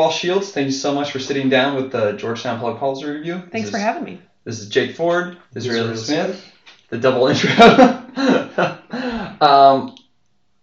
Walsh 0.00 0.18
Shields. 0.18 0.50
Thank 0.50 0.64
you 0.64 0.72
so 0.72 0.94
much 0.94 1.12
for 1.12 1.18
sitting 1.18 1.50
down 1.50 1.76
with 1.76 1.92
the 1.92 2.12
Georgetown 2.12 2.58
Public 2.58 2.80
Policy 2.80 3.04
Review. 3.04 3.42
Thanks 3.52 3.66
This 3.66 3.70
for 3.70 3.76
is- 3.76 3.82
having 3.82 4.04
me. 4.04 4.22
This 4.44 4.58
is 4.60 4.70
Jake 4.70 4.96
Ford. 4.96 5.36
This 5.52 5.66
is 5.66 5.70
Disraeli 5.70 5.96
Smith. 5.98 6.52
The 6.88 6.96
double 6.96 7.26
intro. 7.28 7.50
um, 9.46 9.94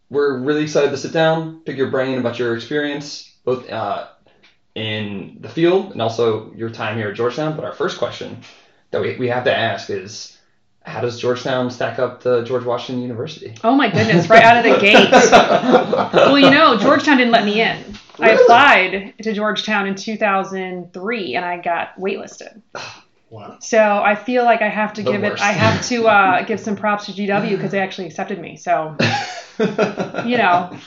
we're 0.09 0.39
really 0.39 0.63
excited 0.63 0.89
to 0.89 0.97
sit 0.97 1.13
down, 1.13 1.61
pick 1.65 1.77
your 1.77 1.91
brain 1.91 2.18
about 2.18 2.39
your 2.39 2.55
experience, 2.55 3.31
both 3.45 3.69
uh, 3.69 4.07
in 4.73 5.38
the 5.41 5.49
field 5.49 5.91
and 5.91 6.01
also 6.01 6.51
your 6.54 6.71
time 6.71 6.97
here 6.97 7.09
at 7.09 7.15
Georgetown. 7.15 7.55
But 7.55 7.65
our 7.65 7.74
first 7.74 7.99
question 7.99 8.41
that 8.89 9.01
we, 9.01 9.18
we 9.18 9.27
have 9.27 9.43
to 9.43 9.55
ask 9.55 9.91
is, 9.91 10.35
how 10.87 11.01
does 11.01 11.19
Georgetown 11.19 11.69
stack 11.69 12.00
up 12.00 12.21
to 12.23 12.43
George 12.43 12.64
Washington 12.64 13.01
University? 13.01 13.54
Oh 13.64 13.75
my 13.75 13.89
goodness, 13.91 14.29
right 14.29 14.43
out 14.43 14.57
of 14.57 14.73
the 14.73 14.79
gate. 14.79 15.11
well, 15.11 16.39
you 16.39 16.50
know, 16.50 16.77
Georgetown 16.77 17.18
didn't 17.18 17.32
let 17.33 17.46
me 17.46 17.61
in. 17.61 17.77
I 18.19 18.29
applied 18.32 19.13
to 19.21 19.33
Georgetown 19.33 19.86
in 19.87 19.93
2003 19.96 21.36
and 21.36 21.46
I 21.46 21.57
got 21.61 21.96
waitlisted. 21.97 22.61
Wow. 23.29 23.57
So 23.60 23.77
I 23.77 24.15
feel 24.15 24.46
like 24.46 24.61
I 24.61 24.69
have 24.69 24.93
to 24.93 25.04
The 25.04 25.11
give 25.11 25.21
worst. 25.21 25.43
it. 25.43 25.46
I 25.46 25.51
have 25.51 25.86
to 25.87 26.07
uh, 26.07 26.43
give 26.47 26.61
some 26.61 26.77
props 26.77 27.07
to 27.07 27.11
GW 27.11 27.49
because 27.57 27.71
they 27.71 27.79
actually 27.82 28.07
accepted 28.07 28.39
me. 28.39 28.55
So 28.55 28.96
You 30.25 30.38
know. 30.38 30.77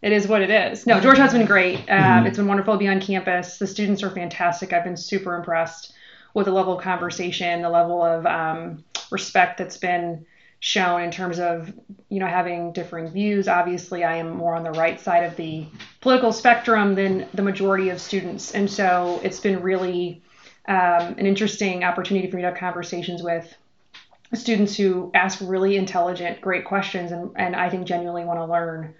it 0.00 0.10
is 0.12 0.26
what 0.26 0.40
it 0.40 0.48
is. 0.48 0.86
No, 0.86 0.98
Georgetown's 1.00 1.34
been 1.34 1.44
great. 1.44 1.80
Um, 1.80 1.84
Mhm. 2.24 2.26
It's 2.28 2.38
been 2.38 2.46
wonderful 2.46 2.72
to 2.72 2.78
be 2.78 2.88
on 2.88 2.98
campus. 2.98 3.58
The 3.58 3.66
students 3.66 4.02
are 4.02 4.08
fantastic. 4.08 4.72
I've 4.72 4.84
been 4.84 4.96
super 4.96 5.34
impressed 5.36 5.92
with 6.36 6.44
the 6.44 6.52
level 6.52 6.76
of 6.76 6.84
conversation, 6.84 7.62
the 7.62 7.70
level 7.70 8.02
of 8.02 8.26
um, 8.26 8.84
respect 9.10 9.56
that's 9.56 9.78
been 9.78 10.26
shown 10.60 11.00
in 11.00 11.10
terms 11.10 11.38
of 11.38 11.72
you 12.10 12.20
know 12.20 12.26
having 12.26 12.74
differing 12.74 13.08
views. 13.08 13.48
Obviously, 13.48 14.04
I 14.04 14.16
am 14.16 14.36
more 14.36 14.54
on 14.54 14.62
the 14.62 14.70
right 14.72 15.00
side 15.00 15.24
of 15.24 15.34
the 15.36 15.66
political 16.02 16.34
spectrum 16.34 16.94
than 16.94 17.26
the 17.32 17.40
majority 17.40 17.88
of 17.88 18.02
students, 18.02 18.52
and 18.52 18.70
so 18.70 19.18
it's 19.24 19.40
been 19.40 19.62
really 19.62 20.22
um, 20.68 21.16
an 21.16 21.24
interesting 21.24 21.84
opportunity 21.84 22.30
for 22.30 22.36
me 22.36 22.42
to 22.42 22.50
have 22.50 22.58
conversations 22.58 23.22
with 23.22 23.56
students 24.34 24.76
who 24.76 25.10
ask 25.14 25.38
really 25.40 25.78
intelligent, 25.78 26.42
great 26.42 26.66
questions, 26.66 27.12
and, 27.12 27.30
and 27.36 27.56
I 27.56 27.70
think 27.70 27.86
genuinely 27.86 28.24
want 28.26 28.40
to 28.40 28.44
learn 28.44 28.94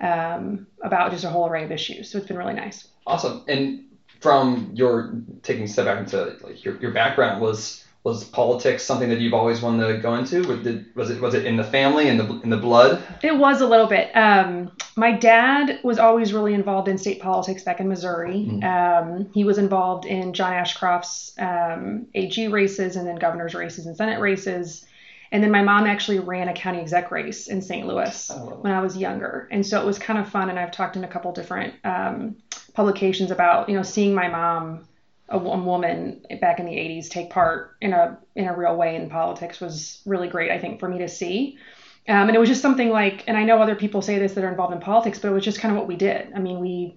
um, 0.00 0.66
about 0.82 1.12
just 1.12 1.24
a 1.24 1.30
whole 1.30 1.46
array 1.46 1.64
of 1.64 1.72
issues. 1.72 2.10
So 2.10 2.18
it's 2.18 2.26
been 2.26 2.36
really 2.36 2.52
nice. 2.52 2.88
Awesome. 3.06 3.42
And 3.48 3.84
from 4.24 4.70
your 4.72 5.12
taking 5.42 5.64
a 5.64 5.68
step 5.68 5.84
back 5.84 5.98
into 5.98 6.38
like 6.42 6.64
your, 6.64 6.80
your 6.80 6.92
background 6.92 7.42
was 7.42 7.84
was 8.04 8.24
politics 8.24 8.82
something 8.82 9.10
that 9.10 9.18
you've 9.18 9.34
always 9.34 9.60
wanted 9.60 9.86
to 9.86 9.98
go 9.98 10.14
into? 10.14 10.50
Or 10.50 10.56
did, 10.56 10.94
was 10.96 11.10
it 11.10 11.20
was 11.20 11.34
it 11.34 11.44
in 11.44 11.56
the 11.58 11.64
family 11.64 12.08
in 12.08 12.16
the 12.16 12.40
in 12.40 12.48
the 12.48 12.56
blood? 12.56 13.02
It 13.22 13.36
was 13.36 13.60
a 13.60 13.66
little 13.66 13.86
bit. 13.86 14.10
Um, 14.16 14.72
my 14.96 15.12
dad 15.12 15.78
was 15.82 15.98
always 15.98 16.32
really 16.32 16.54
involved 16.54 16.88
in 16.88 16.96
state 16.96 17.20
politics 17.20 17.62
back 17.64 17.80
in 17.80 17.88
Missouri. 17.88 18.46
Mhm. 18.48 18.64
Um, 18.64 19.30
he 19.34 19.44
was 19.44 19.58
involved 19.58 20.06
in 20.06 20.32
John 20.32 20.54
Ashcroft's 20.54 21.32
um, 21.38 22.06
AG 22.14 22.48
races 22.48 22.96
and 22.96 23.06
then 23.06 23.16
governor's 23.16 23.54
races 23.54 23.84
and 23.84 23.94
Senate 23.94 24.20
races. 24.20 24.86
And 25.32 25.42
then 25.42 25.50
my 25.50 25.62
mom 25.62 25.86
actually 25.86 26.20
ran 26.20 26.48
a 26.48 26.54
county 26.54 26.78
exec 26.80 27.10
race 27.10 27.48
in 27.48 27.60
St. 27.60 27.86
Louis 27.86 28.30
Oh, 28.32 28.58
when 28.62 28.72
I 28.72 28.80
was 28.80 28.96
younger. 28.96 29.48
And 29.50 29.66
so 29.66 29.80
it 29.80 29.84
was 29.84 29.98
kind 29.98 30.18
of 30.18 30.28
fun. 30.28 30.48
And 30.48 30.58
I've 30.58 30.70
talked 30.70 30.96
in 30.96 31.04
a 31.04 31.08
couple 31.08 31.32
different 31.32 31.74
um, 31.84 32.36
publications 32.74 33.30
about, 33.30 33.68
you 33.68 33.76
know, 33.76 33.82
seeing 33.82 34.14
my 34.14 34.28
mom, 34.28 34.86
a, 35.28 35.38
wo- 35.38 35.58
woman 35.62 36.24
back 36.40 36.60
in 36.60 36.66
the 36.66 36.78
80s, 36.78 37.08
take 37.08 37.30
part 37.30 37.76
in 37.80 37.92
a, 37.92 38.18
in 38.34 38.46
a 38.46 38.56
real 38.56 38.76
way 38.76 38.96
in 38.96 39.08
politics 39.08 39.60
was 39.60 40.02
really 40.06 40.28
great, 40.28 40.50
I 40.50 40.58
think, 40.58 40.80
for 40.80 40.88
me 40.88 40.98
to 40.98 41.08
see. 41.08 41.58
Um, 42.06 42.28
and 42.28 42.34
it 42.36 42.38
was 42.38 42.48
just 42.50 42.60
something 42.62 42.90
like, 42.90 43.24
and 43.26 43.36
I 43.36 43.44
know 43.44 43.62
other 43.62 43.76
people 43.76 44.02
say 44.02 44.18
this 44.18 44.34
that 44.34 44.44
are 44.44 44.50
involved 44.50 44.74
in 44.74 44.80
politics, 44.80 45.18
but 45.18 45.28
it 45.28 45.32
was 45.32 45.44
just 45.44 45.60
kind 45.60 45.72
of 45.72 45.78
what 45.78 45.88
we 45.88 45.96
did. 45.96 46.32
I 46.34 46.40
mean, 46.40 46.60
we, 46.60 46.96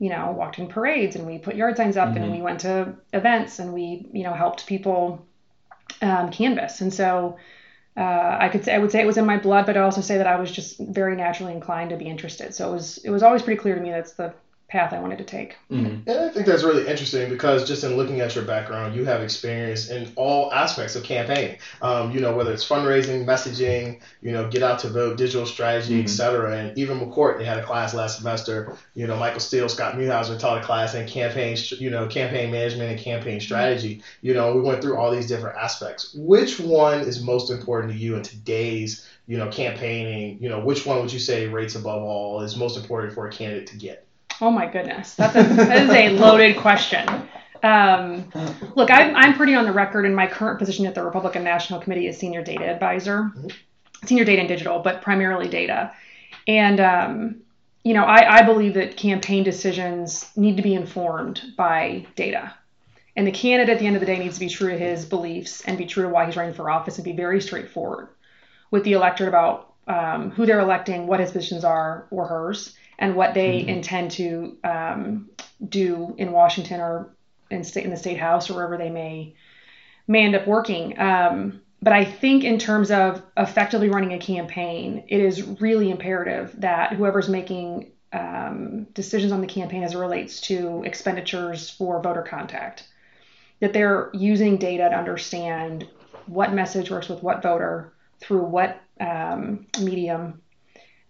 you 0.00 0.10
know, 0.10 0.32
walked 0.32 0.58
in 0.58 0.66
parades 0.68 1.14
and 1.16 1.26
we 1.26 1.38
put 1.38 1.54
yard 1.56 1.76
signs 1.76 1.96
up 1.96 2.14
Mhm. 2.14 2.16
and 2.16 2.32
we 2.32 2.42
went 2.42 2.60
to 2.60 2.94
events 3.12 3.60
and 3.60 3.72
we, 3.72 4.06
you 4.12 4.24
know, 4.24 4.32
helped 4.34 4.66
people 4.66 5.24
um, 6.02 6.30
canvas. 6.30 6.80
And 6.80 6.92
so 6.92 7.36
uh, 7.96 8.36
I 8.40 8.48
could 8.50 8.64
say 8.64 8.74
I 8.74 8.78
would 8.78 8.92
say 8.92 9.00
it 9.02 9.06
was 9.06 9.18
in 9.18 9.26
my 9.26 9.38
blood, 9.38 9.66
but 9.66 9.76
I'd 9.76 9.82
also 9.82 10.00
say 10.00 10.18
that 10.18 10.26
I 10.26 10.36
was 10.36 10.50
just 10.52 10.78
very 10.78 11.16
naturally 11.16 11.52
inclined 11.52 11.90
to 11.90 11.96
be 11.96 12.06
interested. 12.06 12.54
So 12.54 12.70
it 12.70 12.72
was 12.72 12.98
it 12.98 13.10
was 13.10 13.22
always 13.22 13.42
pretty 13.42 13.60
clear 13.60 13.74
to 13.74 13.80
me 13.80 13.90
that's 13.90 14.12
the 14.12 14.34
path 14.68 14.92
I 14.92 15.00
wanted 15.00 15.16
to 15.18 15.24
take. 15.24 15.56
Mhm. 15.72 16.02
And 16.06 16.18
I 16.20 16.28
think 16.28 16.44
that's 16.44 16.62
really 16.62 16.86
interesting 16.86 17.30
because 17.30 17.66
just 17.66 17.84
in 17.84 17.96
looking 17.96 18.20
at 18.20 18.34
your 18.34 18.44
background, 18.44 18.94
you 18.94 19.06
have 19.06 19.22
experience 19.22 19.88
in 19.88 20.12
all 20.14 20.52
aspects 20.52 20.94
of 20.94 21.04
campaigning. 21.04 21.56
Um, 21.80 22.10
you 22.10 22.20
know, 22.20 22.36
whether 22.36 22.52
it's 22.52 22.68
fundraising, 22.68 23.24
messaging, 23.24 24.00
you 24.20 24.32
know, 24.32 24.48
get 24.48 24.62
out 24.62 24.78
to 24.80 24.90
vote, 24.90 25.16
digital 25.16 25.46
strategy, 25.46 25.98
Mhm. 25.98 26.04
et 26.04 26.08
cetera. 26.08 26.54
And 26.54 26.76
even 26.76 27.00
McCourt, 27.00 27.38
they 27.38 27.44
had 27.46 27.58
a 27.58 27.62
class 27.62 27.94
last 27.94 28.18
semester. 28.18 28.74
You 28.94 29.06
know, 29.06 29.16
Michael 29.16 29.40
Steele, 29.40 29.70
Scott 29.70 29.94
Mulhauser 29.96 30.38
taught 30.38 30.58
a 30.58 30.64
class 30.64 30.94
in 30.94 31.06
campaign, 31.06 31.56
you 31.78 31.88
know, 31.88 32.06
campaign 32.06 32.50
management 32.50 32.90
and 32.90 33.00
campaign 33.00 33.40
strategy. 33.40 34.02
You 34.20 34.34
know, 34.34 34.52
we 34.52 34.60
went 34.60 34.82
through 34.82 34.98
all 34.98 35.10
these 35.10 35.28
different 35.28 35.56
aspects. 35.56 36.12
Which 36.14 36.60
one 36.60 37.00
is 37.00 37.22
most 37.22 37.50
important 37.50 37.94
to 37.94 37.98
you 37.98 38.16
in 38.16 38.22
today's, 38.22 39.06
you 39.26 39.38
know, 39.38 39.48
campaigning? 39.48 40.38
You 40.42 40.50
know, 40.50 40.60
which 40.60 40.84
one 40.84 41.00
would 41.00 41.12
you 41.12 41.18
say 41.20 41.46
rates 41.46 41.74
above 41.74 42.02
all 42.02 42.42
is 42.42 42.56
most 42.56 42.76
important 42.76 43.14
for 43.14 43.26
a 43.26 43.30
candidate 43.30 43.68
to 43.68 43.76
get? 43.78 44.04
Oh 44.40 44.50
my 44.50 44.66
goodness, 44.66 45.14
that's 45.14 45.34
a, 45.34 45.42
that 45.42 45.82
is 45.84 45.90
a 45.90 46.08
loaded 46.10 46.56
question. 46.56 47.06
Um, 47.62 48.30
look, 48.76 48.90
I'm, 48.90 49.16
I'm 49.16 49.34
pretty 49.34 49.54
on 49.54 49.64
the 49.64 49.72
record 49.72 50.04
in 50.04 50.14
my 50.14 50.26
current 50.28 50.58
position 50.58 50.86
at 50.86 50.94
the 50.94 51.02
Republican 51.02 51.42
National 51.42 51.80
Committee 51.80 52.06
as 52.06 52.16
senior 52.16 52.42
data 52.42 52.64
advisor, 52.64 53.32
senior 54.04 54.24
data 54.24 54.40
and 54.40 54.48
digital, 54.48 54.78
but 54.78 55.02
primarily 55.02 55.48
data. 55.48 55.92
And 56.46 56.80
um, 56.80 57.40
you 57.82 57.94
know, 57.94 58.04
I, 58.04 58.38
I 58.38 58.42
believe 58.42 58.74
that 58.74 58.96
campaign 58.96 59.42
decisions 59.44 60.30
need 60.36 60.56
to 60.56 60.62
be 60.62 60.74
informed 60.74 61.54
by 61.56 62.06
data. 62.16 62.54
And 63.16 63.26
the 63.26 63.32
candidate 63.32 63.74
at 63.74 63.80
the 63.80 63.86
end 63.86 63.96
of 63.96 64.00
the 64.00 64.06
day 64.06 64.18
needs 64.18 64.34
to 64.34 64.40
be 64.40 64.48
true 64.48 64.70
to 64.70 64.78
his 64.78 65.04
beliefs 65.04 65.62
and 65.62 65.76
be 65.76 65.86
true 65.86 66.04
to 66.04 66.08
why 66.08 66.26
he's 66.26 66.36
running 66.36 66.54
for 66.54 66.70
office 66.70 66.98
and 66.98 67.04
be 67.04 67.12
very 67.12 67.40
straightforward 67.40 68.08
with 68.70 68.84
the 68.84 68.92
electorate 68.92 69.28
about 69.28 69.72
um, 69.88 70.30
who 70.30 70.46
they're 70.46 70.60
electing, 70.60 71.06
what 71.06 71.18
his 71.18 71.32
positions 71.32 71.64
are 71.64 72.06
or 72.10 72.26
hers, 72.26 72.76
and 72.98 73.14
what 73.14 73.34
they 73.34 73.62
Mhm. 73.62 73.68
intend 73.68 74.10
to 74.12 74.56
um, 74.64 75.30
do 75.68 76.14
in 76.18 76.32
Washington 76.32 76.80
or 76.80 77.10
in 77.50 77.64
state 77.64 77.84
in 77.84 77.90
the 77.90 77.96
state 77.96 78.18
house 78.18 78.50
or 78.50 78.54
wherever 78.54 78.76
they 78.76 78.90
may 78.90 79.34
may 80.06 80.24
end 80.24 80.34
up 80.34 80.46
working. 80.46 80.98
Um, 80.98 81.60
but 81.80 81.92
I 81.92 82.04
think 82.04 82.42
in 82.42 82.58
terms 82.58 82.90
of 82.90 83.22
effectively 83.36 83.88
running 83.88 84.12
a 84.14 84.18
campaign, 84.18 85.04
it 85.08 85.20
is 85.20 85.42
really 85.60 85.90
imperative 85.90 86.54
that 86.60 86.94
whoever's 86.94 87.28
making 87.28 87.92
um, 88.12 88.84
decisions 88.94 89.32
on 89.32 89.40
the 89.40 89.46
campaign 89.46 89.84
as 89.84 89.94
it 89.94 89.98
relates 89.98 90.40
to 90.42 90.82
expenditures 90.84 91.70
for 91.70 92.00
voter 92.00 92.22
contact, 92.22 92.88
that 93.60 93.72
they're 93.72 94.10
using 94.14 94.56
data 94.56 94.88
to 94.88 94.96
understand 94.96 95.86
what 96.26 96.52
message 96.52 96.90
works 96.90 97.08
with 97.08 97.22
what 97.22 97.42
voter 97.42 97.92
through 98.18 98.44
what 98.44 98.80
um, 99.00 99.66
medium, 99.80 100.40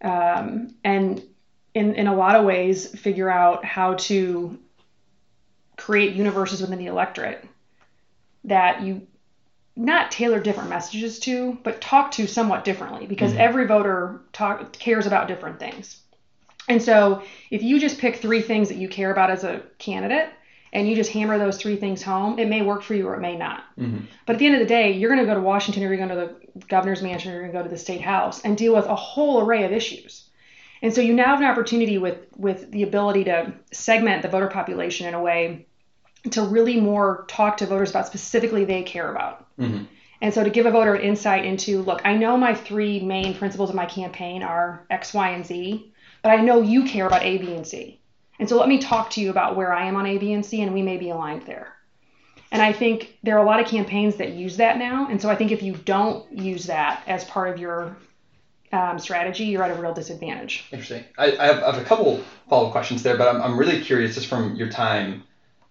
um, 0.02 0.74
and 0.84 1.22
in, 1.78 1.94
in 1.94 2.06
a 2.06 2.14
lot 2.14 2.36
of 2.36 2.44
ways 2.44 2.86
figure 2.98 3.30
out 3.30 3.64
how 3.64 3.94
to 3.94 4.58
create 5.76 6.14
universes 6.14 6.60
within 6.60 6.78
the 6.78 6.86
electorate 6.86 7.44
that 8.44 8.82
you 8.82 9.06
not 9.76 10.10
tailor 10.10 10.40
different 10.40 10.68
messages 10.70 11.20
to, 11.20 11.56
but 11.62 11.80
talk 11.80 12.10
to 12.10 12.26
somewhat 12.26 12.64
differently 12.64 13.06
because 13.06 13.32
Mhm. 13.32 13.38
every 13.38 13.64
voter 13.64 14.20
talk, 14.32 14.72
cares 14.72 15.06
about 15.06 15.28
different 15.28 15.60
things. 15.60 16.00
And 16.66 16.82
so 16.82 17.22
if 17.50 17.62
you 17.62 17.78
just 17.78 17.98
pick 17.98 18.16
three 18.16 18.42
things 18.42 18.68
that 18.70 18.78
you 18.78 18.88
care 18.88 19.12
about 19.12 19.30
as 19.30 19.44
a 19.44 19.62
candidate 19.78 20.28
and 20.72 20.88
you 20.88 20.96
just 20.96 21.12
hammer 21.12 21.38
those 21.38 21.58
three 21.58 21.76
things 21.76 22.02
home, 22.02 22.40
it 22.40 22.48
may 22.48 22.60
work 22.60 22.82
for 22.82 22.94
you 22.94 23.06
or 23.06 23.14
it 23.14 23.20
may 23.20 23.36
not. 23.36 23.62
Mhm. 23.78 24.02
But 24.26 24.34
at 24.34 24.38
the 24.40 24.46
end 24.46 24.56
of 24.56 24.60
the 24.60 24.66
day, 24.66 24.92
you're 24.92 25.10
going 25.10 25.24
to 25.24 25.32
go 25.32 25.34
to 25.34 25.40
Washington, 25.40 25.84
or 25.84 25.88
you're 25.94 25.96
going 25.96 26.08
to 26.10 26.16
the 26.16 26.34
governor's 26.68 27.00
mansion, 27.00 27.30
or 27.30 27.34
you're 27.34 27.42
going 27.42 27.52
to 27.52 27.58
go 27.58 27.62
to 27.62 27.70
the 27.70 27.78
state 27.78 28.00
house 28.02 28.42
and 28.42 28.58
deal 28.58 28.74
with 28.74 28.86
a 28.86 28.96
whole 28.96 29.40
array 29.40 29.62
of 29.62 29.72
issues. 29.72 30.27
And 30.82 30.94
so 30.94 31.00
you 31.00 31.12
now 31.12 31.26
have 31.26 31.40
an 31.40 31.46
opportunity 31.46 31.98
with 31.98 32.18
with 32.36 32.70
the 32.70 32.82
ability 32.82 33.24
to 33.24 33.52
segment 33.72 34.22
the 34.22 34.28
voter 34.28 34.48
population 34.48 35.06
in 35.06 35.14
a 35.14 35.20
way 35.20 35.66
to 36.30 36.42
really 36.42 36.80
more 36.80 37.24
talk 37.28 37.56
to 37.58 37.66
voters 37.66 37.90
about 37.90 38.06
specifically 38.06 38.64
they 38.64 38.82
care 38.82 39.10
about. 39.10 39.46
Mhm. 39.58 39.86
And 40.20 40.34
so 40.34 40.42
to 40.42 40.50
give 40.50 40.66
a 40.66 40.70
voter 40.70 40.94
an 40.94 41.02
insight 41.02 41.44
into, 41.44 41.82
look, 41.82 42.00
I 42.04 42.16
know 42.16 42.36
my 42.36 42.54
three 42.54 43.00
main 43.00 43.34
principles 43.34 43.70
of 43.70 43.76
my 43.76 43.86
campaign 43.86 44.42
are 44.42 44.84
X, 44.90 45.14
Y, 45.14 45.30
and 45.30 45.46
Z, 45.46 45.92
but 46.22 46.30
I 46.30 46.42
know 46.42 46.60
you 46.60 46.84
care 46.84 47.06
about 47.06 47.22
A, 47.22 47.38
B, 47.38 47.54
and 47.54 47.66
C. 47.66 48.00
And 48.40 48.48
so 48.48 48.56
let 48.58 48.68
me 48.68 48.78
talk 48.78 49.10
to 49.10 49.20
you 49.20 49.30
about 49.30 49.56
where 49.56 49.72
I 49.72 49.86
am 49.86 49.96
on 49.96 50.06
A, 50.06 50.18
B, 50.18 50.32
and 50.32 50.44
C, 50.44 50.60
and 50.62 50.74
we 50.74 50.82
may 50.82 50.96
be 50.96 51.10
aligned 51.10 51.42
there. 51.42 51.74
And 52.50 52.62
I 52.62 52.72
think 52.72 53.18
there 53.22 53.36
are 53.36 53.42
a 53.42 53.46
lot 53.46 53.60
of 53.60 53.66
campaigns 53.66 54.16
that 54.16 54.30
use 54.30 54.56
that 54.56 54.78
now. 54.78 55.06
And 55.08 55.20
so 55.20 55.28
I 55.28 55.36
think 55.36 55.52
if 55.52 55.62
you 55.62 55.74
don't 55.74 56.30
use 56.32 56.64
that 56.66 57.02
as 57.06 57.24
part 57.24 57.50
of 57.50 57.58
your 57.58 57.96
um, 58.72 58.98
strategy, 58.98 59.44
you're 59.44 59.62
at 59.62 59.70
a 59.70 59.80
real 59.80 59.94
disadvantage. 59.94 60.66
Interesting. 60.72 61.04
I, 61.16 61.36
I, 61.36 61.46
have, 61.46 61.62
I 61.62 61.72
have 61.72 61.82
a 61.82 61.84
couple 61.84 62.22
follow 62.48 62.66
up 62.66 62.72
questions 62.72 63.02
there, 63.02 63.16
but 63.16 63.34
I'm, 63.34 63.42
I'm 63.42 63.58
really 63.58 63.80
curious 63.80 64.14
just 64.14 64.26
from 64.26 64.56
your 64.56 64.68
time, 64.68 65.24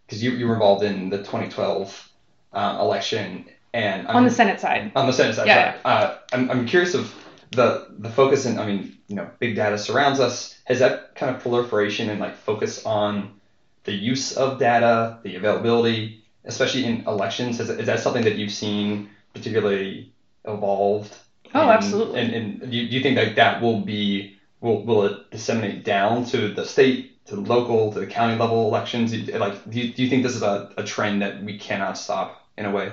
because 0.05 0.23
you, 0.23 0.31
you 0.31 0.47
were 0.47 0.53
involved 0.53 0.83
in 0.83 1.09
the 1.09 1.17
2012 1.17 2.09
um, 2.53 2.77
election 2.79 3.45
and 3.73 4.07
On 4.07 4.15
I'm- 4.15 4.23
the 4.25 4.31
Senate 4.31 4.59
side, 4.59 4.91
on 4.95 5.05
the 5.05 5.13
Senate 5.13 5.35
side. 5.35 5.47
Yeah. 5.47 5.77
Uh, 5.85 6.17
I'm, 6.33 6.49
I'm 6.49 6.65
curious 6.65 6.94
of 6.94 7.13
the 7.51 7.88
the 7.99 8.09
focus 8.09 8.45
and 8.45 8.59
I 8.59 8.65
mean 8.67 8.97
you 9.07 9.15
know 9.15 9.29
big 9.39 9.55
data 9.55 9.77
surrounds 9.77 10.19
us. 10.19 10.59
Has 10.65 10.79
that 10.79 11.15
kind 11.15 11.35
of 11.35 11.41
proliferation 11.41 12.09
and 12.09 12.19
like 12.19 12.35
focus 12.35 12.85
on 12.85 13.39
the 13.83 13.94
use 13.94 14.35
of 14.35 14.59
data, 14.59 15.19
the 15.23 15.35
availability, 15.35 16.25
especially 16.44 16.85
in 16.85 17.07
elections? 17.07 17.59
Is, 17.59 17.69
is 17.69 17.85
that 17.85 17.99
something 18.01 18.23
that 18.23 18.35
you've 18.35 18.51
seen 18.51 19.09
particularly 19.33 20.11
evolved? 20.45 21.15
Oh, 21.53 21.61
And- 21.61 21.71
absolutely. 21.71 22.19
And, 22.21 22.33
and 22.33 22.71
do, 22.71 22.77
you, 22.77 22.89
do 22.89 22.95
you 22.95 23.01
think 23.01 23.15
that 23.17 23.35
that 23.35 23.61
will 23.61 23.81
be 23.81 24.38
will 24.61 24.83
will 24.83 25.03
it 25.03 25.31
disseminate 25.31 25.83
down 25.83 26.25
to 26.25 26.53
the 26.53 26.65
state, 26.65 27.23
to 27.25 27.35
the 27.35 27.41
local, 27.41 27.94
to 27.94 27.99
the 27.99 28.07
county 28.07 28.38
level 28.38 28.67
elections? 28.67 29.13
Like, 29.29 29.69
do 29.69 29.79
you, 29.79 29.94
do 29.94 30.03
you 30.03 30.09
think 30.09 30.23
this 30.23 30.35
is 30.35 30.41
a, 30.41 30.71
a 30.77 30.83
trend 30.83 31.21
that 31.21 31.44
we 31.44 31.57
cannot 31.59 31.97
stop 31.97 32.47
in 32.57 32.65
a 32.65 32.71
way? 32.71 32.91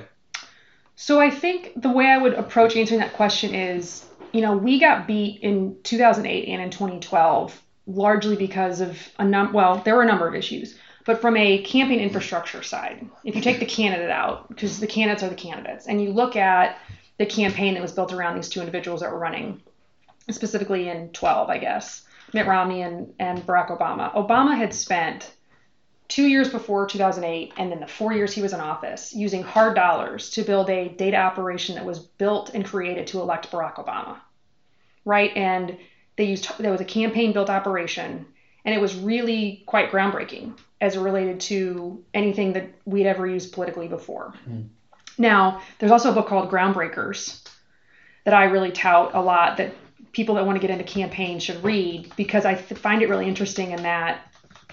So 0.97 1.21
I 1.21 1.31
think 1.31 1.73
the 1.77 1.91
way 1.91 2.07
I 2.07 2.19
would 2.19 2.35
approach 2.35 2.77
answering 2.77 3.01
that 3.01 3.15
question 3.15 3.55
is, 3.55 4.05
you 4.33 4.41
know, 4.41 4.57
we 4.57 4.79
got 4.79 5.07
beat 5.07 5.41
in 5.43 5.77
2008 5.83 6.49
and 6.49 6.63
in 6.63 6.71
2012 6.71 7.61
largely 7.87 8.37
because 8.37 8.81
of 8.81 8.99
a 9.19 9.25
num 9.25 9.53
well, 9.53 9.83
there 9.85 9.95
were 9.95 10.03
a 10.03 10.07
number 10.07 10.27
of 10.27 10.35
issues, 10.35 10.79
but 11.05 11.21
from 11.21 11.37
a 11.37 11.63
campaign 11.63 12.01
infrastructure 12.01 12.63
side, 12.63 13.07
if 13.25 13.35
you 13.37 13.43
take 13.43 13.61
the 13.61 13.67
candidate 13.67 14.11
out, 14.11 14.49
because 14.49 14.81
the 14.81 14.87
candidates 14.87 15.23
are 15.23 15.29
the 15.29 15.35
candidates, 15.35 15.87
and 15.87 16.01
you 16.03 16.11
look 16.11 16.35
at 16.37 16.79
the 17.19 17.27
campaign 17.27 17.75
that 17.75 17.83
was 17.83 17.93
built 17.93 18.13
around 18.13 18.37
these 18.37 18.49
two 18.49 18.61
individuals 18.61 19.01
that 19.01 19.11
were 19.11 19.19
running, 19.19 19.61
specifically 20.31 20.89
in 20.89 21.11
12, 21.11 21.49
I 21.49 21.59
guess, 21.59 22.03
Mitt 22.33 22.47
Romney 22.47 22.83
and, 22.83 23.15
and 23.19 23.47
Barack 23.47 23.69
Obama. 23.69 24.13
Obama 24.15 24.57
had 24.57 24.75
spent 24.75 25.31
two 26.09 26.27
years 26.27 26.51
before 26.51 26.87
2008 26.87 27.53
and 27.57 27.73
then 27.73 27.81
the 27.81 27.87
four 27.87 28.13
years 28.13 28.33
he 28.33 28.43
was 28.43 28.53
in 28.53 28.61
office 28.61 29.15
using 29.15 29.43
hard 29.43 29.75
dollars 29.75 30.31
to 30.31 30.43
build 30.43 30.69
a 30.69 30.89
data 30.89 31.17
operation 31.17 31.75
that 31.77 31.85
was 31.85 31.99
built 31.99 32.51
and 32.55 32.65
created 32.65 33.07
to 33.07 33.21
elect 33.21 33.51
Barack 33.51 33.77
Obama. 33.77 34.17
Right? 35.05 35.35
And 35.37 35.79
they 36.17 36.25
used 36.25 36.59
there 36.59 36.73
was 36.73 36.81
a 36.81 36.85
campaign 36.85 37.33
built 37.33 37.51
operation 37.51 38.27
and 38.65 38.75
it 38.75 38.81
was 38.81 38.95
really 38.97 39.63
quite 39.67 39.91
groundbreaking 39.91 40.59
as 40.81 40.97
it 40.97 41.01
related 41.01 41.41
to 41.41 42.03
anything 42.13 42.53
that 42.55 42.69
we'd 42.85 43.07
ever 43.07 43.27
used 43.27 43.53
politically 43.53 43.89
before. 43.89 44.35
Hmm. 44.45 44.63
Now, 45.19 45.61
there's 45.79 45.93
also 45.93 46.11
a 46.11 46.15
book 46.15 46.27
called 46.27 46.51
Groundbreakers 46.51 47.43
that 48.25 48.35
I 48.35 48.45
really 48.45 48.73
tout 48.73 49.11
a 49.15 49.21
lot 49.21 49.59
that 49.59 49.75
people 50.13 50.37
that 50.37 50.47
want 50.47 50.57
to 50.57 50.67
get 50.67 50.71
into 50.71 50.85
campaign 50.85 51.39
should 51.39 51.63
read 51.63 52.11
because 52.17 52.45
I 52.45 52.55
th- 52.55 52.81
find 52.81 53.03
it 53.03 53.09
really 53.09 53.29
interesting 53.29 53.73
in 53.73 53.83
that 53.83 54.33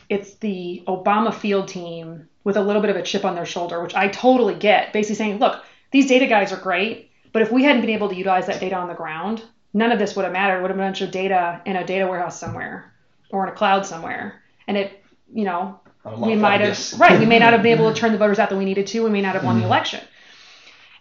it's 0.09 0.35
the 0.35 0.83
Obama 0.87 1.33
field 1.33 1.67
team 1.67 2.27
with 2.43 2.57
a 2.57 2.61
little 2.61 2.81
bit 2.81 2.89
of 2.91 2.95
a 2.95 3.01
chip 3.01 3.25
on 3.25 3.35
their 3.35 3.45
shoulder, 3.45 3.81
which 3.81 3.95
I 3.95 4.07
totally 4.07 4.55
get. 4.55 4.93
Basically 4.93 5.15
saying, 5.15 5.39
look, 5.39 5.63
these 5.91 6.07
data 6.07 6.27
guys 6.27 6.51
are 6.51 6.57
great, 6.57 7.11
but 7.33 7.41
if 7.41 7.51
we 7.51 7.63
hadn't 7.63 7.81
been 7.81 7.91
able 7.91 8.09
to 8.09 8.15
utilize 8.15 8.47
that 8.47 8.59
data 8.59 8.75
on 8.75 8.87
the 8.87 8.93
ground, 8.93 9.43
none 9.73 9.91
of 9.91 9.99
this 9.99 10.15
would 10.15 10.23
have 10.23 10.33
mattered. 10.33 10.59
It 10.59 10.61
would 10.61 10.71
have 10.71 10.77
been 10.77 10.85
a 10.85 10.89
bunch 10.89 11.01
of 11.01 11.11
data 11.11 11.61
in 11.65 11.75
a 11.75 11.85
data 11.85 12.07
warehouse 12.07 12.39
somewhere 12.39 12.93
or 13.29 13.43
in 13.43 13.53
a 13.53 13.55
cloud 13.55 13.85
somewhere. 13.85 14.41
And 14.67 14.77
it, 14.77 15.03
you 15.33 15.45
know, 15.45 15.79
On 16.05 16.13
a 16.13 16.15
lot 16.17 16.27
we 16.27 16.35
might 16.35 16.61
have 16.61 16.99
right 16.99 17.19
we 17.19 17.25
may 17.25 17.39
not 17.39 17.53
have 17.53 17.63
been 17.63 17.77
able 17.77 17.93
to 17.93 17.99
turn 17.99 18.11
the 18.11 18.17
voters 18.17 18.39
out 18.39 18.49
that 18.49 18.57
we 18.57 18.65
needed 18.65 18.87
to 18.87 19.03
we 19.03 19.09
may 19.09 19.21
not 19.21 19.35
have 19.35 19.43
won 19.43 19.59
the 19.59 19.65
election 19.65 20.01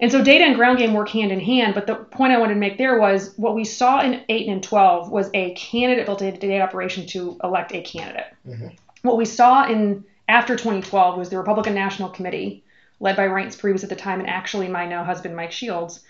and 0.00 0.11
so 0.11 0.23
data 0.25 0.44
and 0.44 0.56
ground 0.56 0.79
game 0.79 0.94
work 0.94 1.08
hand 1.08 1.31
in 1.31 1.41
hand 1.41 1.75
but 1.75 1.87
the 1.87 1.94
point 1.94 2.32
i 2.32 2.38
wanted 2.38 2.55
to 2.55 2.61
make 2.61 2.79
there 2.79 2.99
was 2.99 3.35
what 3.37 3.55
we 3.55 3.64
saw 3.64 4.00
in 4.00 4.23
8 4.29 4.49
and 4.49 4.62
12 4.62 5.11
was 5.11 5.31
a 5.35 5.52
candidate 5.55 6.06
built 6.06 6.23
a 6.23 6.32
data 6.32 6.62
operation 6.62 7.06
to 7.08 7.38
elect 7.44 7.73
a 7.73 7.82
candidate 7.82 8.26
Mhm. 8.49 8.76
what 9.02 9.17
we 9.17 9.25
saw 9.25 9.67
in 9.67 10.05
after 10.29 10.56
2012 10.56 11.19
was 11.19 11.29
the 11.29 11.38
republican 11.38 11.75
national 11.75 12.08
committee 12.11 12.64
led 13.00 13.17
by 13.17 13.26
Reince 13.26 13.56
Priebus 13.58 13.82
at 13.82 13.88
the 13.88 13.97
time 13.97 14.20
and 14.20 14.29
actually 14.29 14.69
my 14.69 14.87
now 14.87 15.05
husband 15.05 15.37
mike 15.37 15.52
shields 15.52 16.00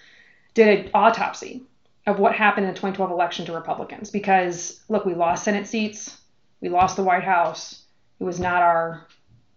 did 0.55 0.69
an 0.87 0.91
autopsy 0.95 1.63
of 2.07 2.19
what 2.19 2.35
happened 2.35 2.67
in 2.67 2.73
the 2.73 2.79
2012 2.79 3.11
election 3.11 3.45
to 3.47 3.53
republicans 3.53 4.11
because 4.11 4.81
look 4.89 5.05
we 5.05 5.15
lost 5.15 5.45
senate 5.45 5.67
seats 5.67 6.17
we 6.61 6.69
lost 6.69 6.97
the 6.97 7.03
white 7.03 7.23
house 7.25 7.83
it 8.19 8.25
was 8.25 8.41
not 8.41 8.63
our 8.63 9.07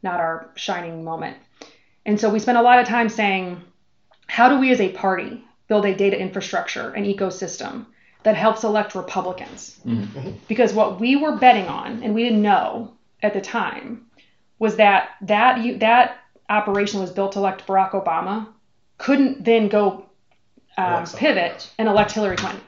not 0.03 0.19
our 0.19 0.49
shining 0.55 1.03
moment 1.03 1.37
and 2.05 2.19
so 2.19 2.29
we 2.29 2.39
spent 2.39 2.57
a 2.57 2.61
lot 2.61 2.79
of 2.79 2.87
time 2.87 3.09
saying 3.09 3.61
how 4.37 4.49
do 4.49 4.57
we 4.57 4.71
as 4.71 4.81
a 4.81 4.89
party 4.89 5.31
build 5.67 5.85
a 5.85 5.93
data 6.03 6.17
infrastructure 6.27 6.87
and 6.95 7.05
ecosystem 7.05 7.85
that 8.23 8.35
helps 8.35 8.63
elect 8.63 8.95
republicans 8.95 9.61
Mhm. 9.85 10.33
because 10.47 10.73
what 10.73 10.99
we 10.99 11.15
were 11.23 11.35
betting 11.45 11.67
on 11.67 12.01
and 12.03 12.15
we 12.15 12.23
didn't 12.23 12.41
know 12.41 12.93
at 13.21 13.33
the 13.33 13.41
time 13.41 13.85
was 14.59 14.75
that 14.77 15.01
that 15.21 15.53
that 15.79 16.05
operation 16.49 16.99
was 16.99 17.11
built 17.11 17.31
to 17.33 17.39
elect 17.39 17.65
barack 17.67 17.91
obama 17.91 18.47
couldn't 18.97 19.43
then 19.49 19.67
go 19.67 20.05
um, 20.77 21.05
pivot 21.21 21.69
and 21.77 21.87
elect 21.87 22.11
hillary 22.11 22.35
clinton 22.35 22.61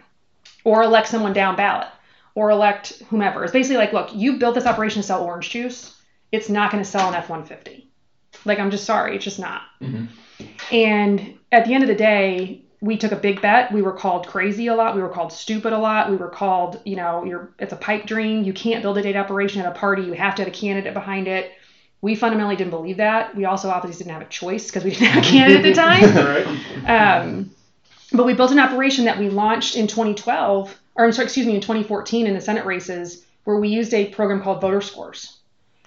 or 0.64 0.84
elect 0.84 1.08
someone 1.08 1.34
down 1.34 1.56
ballot 1.56 1.88
or 2.36 2.50
elect 2.52 3.02
whomever. 3.10 3.44
It's 3.44 3.54
basically 3.54 3.78
like, 3.78 3.94
look, 3.94 4.10
you 4.14 4.38
built 4.42 4.56
this 4.56 4.66
operation 4.66 5.02
to 5.02 5.08
sell 5.08 5.24
orange 5.24 5.50
juice. 5.52 5.96
It's 6.34 6.50
not 6.50 6.70
going 6.70 6.84
to 6.84 6.90
sell 6.90 7.08
an 7.08 7.16
F 7.16 7.30
150. 7.30 7.88
Like, 8.44 8.60
I'm 8.60 8.72
just 8.72 8.84
sorry. 8.84 9.16
It's 9.16 9.24
just 9.24 9.40
not. 9.40 9.62
Mhm. 9.82 10.08
And 10.72 11.38
at 11.52 11.66
the 11.66 11.74
end 11.74 11.84
of 11.84 11.88
the 11.88 11.96
day, 11.96 12.62
we 12.82 12.98
took 12.98 13.12
a 13.12 13.16
big 13.16 13.42
bet. 13.42 13.72
We 13.72 13.82
were 13.82 13.94
called 13.94 14.28
crazy 14.28 14.68
a 14.68 14.76
lot. 14.76 14.96
We 14.96 15.02
were 15.02 15.10
called 15.10 15.32
stupid 15.32 15.74
a 15.74 15.78
lot. 15.78 16.10
We 16.10 16.18
were 16.18 16.30
called, 16.30 16.82
you 16.86 16.96
know, 16.96 17.24
you're 17.24 17.50
it's 17.60 17.74
a 17.74 17.78
pipe 17.78 18.06
dream. 18.06 18.44
You 18.44 18.54
can't 18.54 18.82
build 18.82 18.98
a 18.98 19.02
data 19.02 19.18
operation 19.20 19.62
at 19.62 19.68
a 19.68 19.78
party. 19.78 20.04
You 20.04 20.14
have 20.14 20.36
to 20.36 20.44
have 20.44 20.48
a 20.48 20.56
candidate 20.56 20.94
behind 20.94 21.28
it. 21.28 21.52
We 22.02 22.16
fundamentally 22.16 22.56
didn't 22.56 22.72
believe 22.72 22.98
that. 22.98 23.36
We 23.36 23.46
also 23.46 23.70
obviously 23.70 24.04
didn't 24.04 24.20
have 24.20 24.28
a 24.28 24.30
choice 24.30 24.68
because 24.68 24.84
we 24.84 24.92
didn't 24.92 25.08
have 25.08 25.24
a 25.24 25.28
candidate 25.28 25.66
at 25.66 25.70
the 25.70 25.74
time. 25.74 26.86
right? 26.86 27.22
Um, 27.22 27.52
but 28.12 28.26
we 28.26 28.34
built 28.34 28.52
an 28.52 28.60
operation 28.60 29.06
that 29.06 29.18
we 29.18 29.30
launched 29.30 29.76
in 29.76 29.88
2012, 29.88 30.78
or 30.96 31.06
I'm 31.06 31.12
sorry, 31.12 31.26
excuse 31.26 31.48
me, 31.48 31.56
in 31.56 31.62
2014 31.62 32.28
in 32.28 32.36
the 32.36 32.42
Senate 32.42 32.66
races, 32.66 33.26
where 33.46 33.58
we 33.58 33.70
used 33.70 33.94
a 33.94 34.10
program 34.10 34.42
called 34.44 34.62
voter 34.62 34.82
scores. 34.82 35.38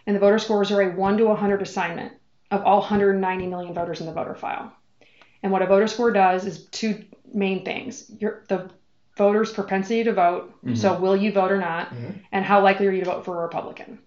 And 0.07 0.17
the 0.17 0.21
voter 0.21 0.39
scores 0.39 0.73
are 0.73 0.81
a 0.83 0.91
1 0.91 1.19
to 1.19 1.27
100 1.27 1.63
assignment 1.63 2.13
of 2.51 2.65
all 2.65 2.81
190 2.81 3.47
million 3.47 3.75
voters 3.75 4.01
in 4.01 4.07
the 4.07 4.13
voter 4.13 4.35
file. 4.35 4.73
And 5.43 5.53
what 5.53 5.63
a 5.63 5.67
voter 5.67 5.87
score 5.87 6.11
does 6.11 6.45
is 6.47 6.65
two 6.67 7.05
main 7.33 7.65
things 7.65 8.11
your, 8.19 8.43
the 8.49 8.71
voter's 9.17 9.53
propensity 9.53 10.05
to 10.05 10.13
vote, 10.13 10.55
so 10.75 10.99
will 10.99 11.17
you 11.17 11.33
vote 11.33 11.51
or 11.53 11.59
not, 11.59 11.91
Mhm. 11.91 12.21
and 12.33 12.45
how 12.45 12.63
likely 12.63 12.87
are 12.87 12.93
you 12.93 13.01
to 13.05 13.11
vote 13.11 13.25
for 13.25 13.39
a 13.39 13.43
Republican. 13.43 13.99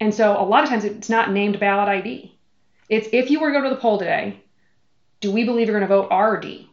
And 0.00 0.12
so 0.14 0.38
a 0.38 0.42
lot 0.44 0.62
of 0.64 0.68
times 0.68 0.84
it's 0.84 1.08
not 1.08 1.30
named 1.32 1.58
ballot 1.60 1.88
ID. 1.88 2.34
It's 2.88 3.08
if 3.12 3.30
you 3.30 3.40
were 3.40 3.52
to 3.52 3.58
go 3.58 3.62
to 3.64 3.70
the 3.70 3.80
poll 3.80 3.98
today, 3.98 4.40
do 5.20 5.30
we 5.32 5.44
believe 5.44 5.68
you're 5.68 5.78
going 5.78 5.88
to 5.88 5.94
vote 5.94 6.08
R 6.10 6.34
or 6.36 6.40
D? 6.40 6.68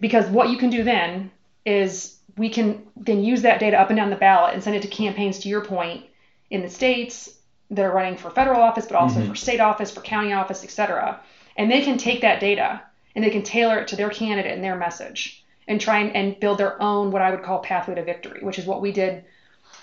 Because 0.00 0.28
what 0.28 0.50
you 0.50 0.58
can 0.58 0.70
do 0.70 0.84
then 0.84 1.30
is 1.64 2.18
we 2.36 2.50
can 2.50 2.86
then 2.96 3.24
use 3.24 3.42
that 3.42 3.60
data 3.60 3.80
up 3.80 3.88
and 3.90 3.96
down 3.96 4.10
the 4.10 4.16
ballot 4.16 4.54
and 4.54 4.62
send 4.62 4.76
it 4.76 4.82
to 4.82 4.88
campaigns, 4.88 5.38
to 5.40 5.48
your 5.48 5.62
point, 5.64 6.04
in 6.50 6.62
the 6.62 6.68
states 6.70 7.35
that 7.70 7.84
are 7.84 7.92
running 7.92 8.16
for 8.16 8.30
federal 8.30 8.60
office, 8.62 8.86
but 8.86 8.96
also 8.96 9.20
Mhm. 9.20 9.28
for 9.28 9.34
state 9.34 9.60
office, 9.60 9.90
for 9.90 10.00
county 10.00 10.32
office, 10.32 10.62
et 10.64 10.70
cetera. 10.70 11.20
And 11.56 11.70
they 11.70 11.82
can 11.82 11.98
take 11.98 12.20
that 12.20 12.38
data 12.40 12.80
and 13.14 13.24
they 13.24 13.30
can 13.30 13.42
tailor 13.42 13.78
it 13.78 13.88
to 13.88 13.96
their 13.96 14.10
candidate 14.10 14.52
and 14.52 14.62
their 14.62 14.76
message 14.76 15.42
and 15.66 15.80
try 15.80 15.98
and, 15.98 16.14
and 16.14 16.38
build 16.38 16.58
their 16.58 16.80
own, 16.80 17.10
what 17.10 17.22
I 17.22 17.30
would 17.30 17.42
call 17.42 17.58
pathway 17.58 17.94
to 17.96 18.04
victory, 18.04 18.40
which 18.42 18.58
is 18.58 18.66
what 18.66 18.80
we 18.80 18.92
did 18.92 19.24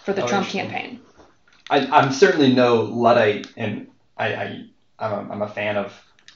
for 0.06 0.14
the 0.14 0.24
Oh, 0.24 0.28
Trump 0.28 0.48
campaign. 0.48 1.00
I, 1.70 1.80
I'm 1.88 2.12
certainly 2.14 2.54
no 2.54 2.82
luddite, 2.84 3.48
and 3.58 3.88
I, 4.18 4.28
I 4.36 4.66
I'm, 5.00 5.12
a, 5.30 5.34
I'm 5.34 5.42
a 5.42 5.48
fan 5.48 5.76
of 5.78 5.94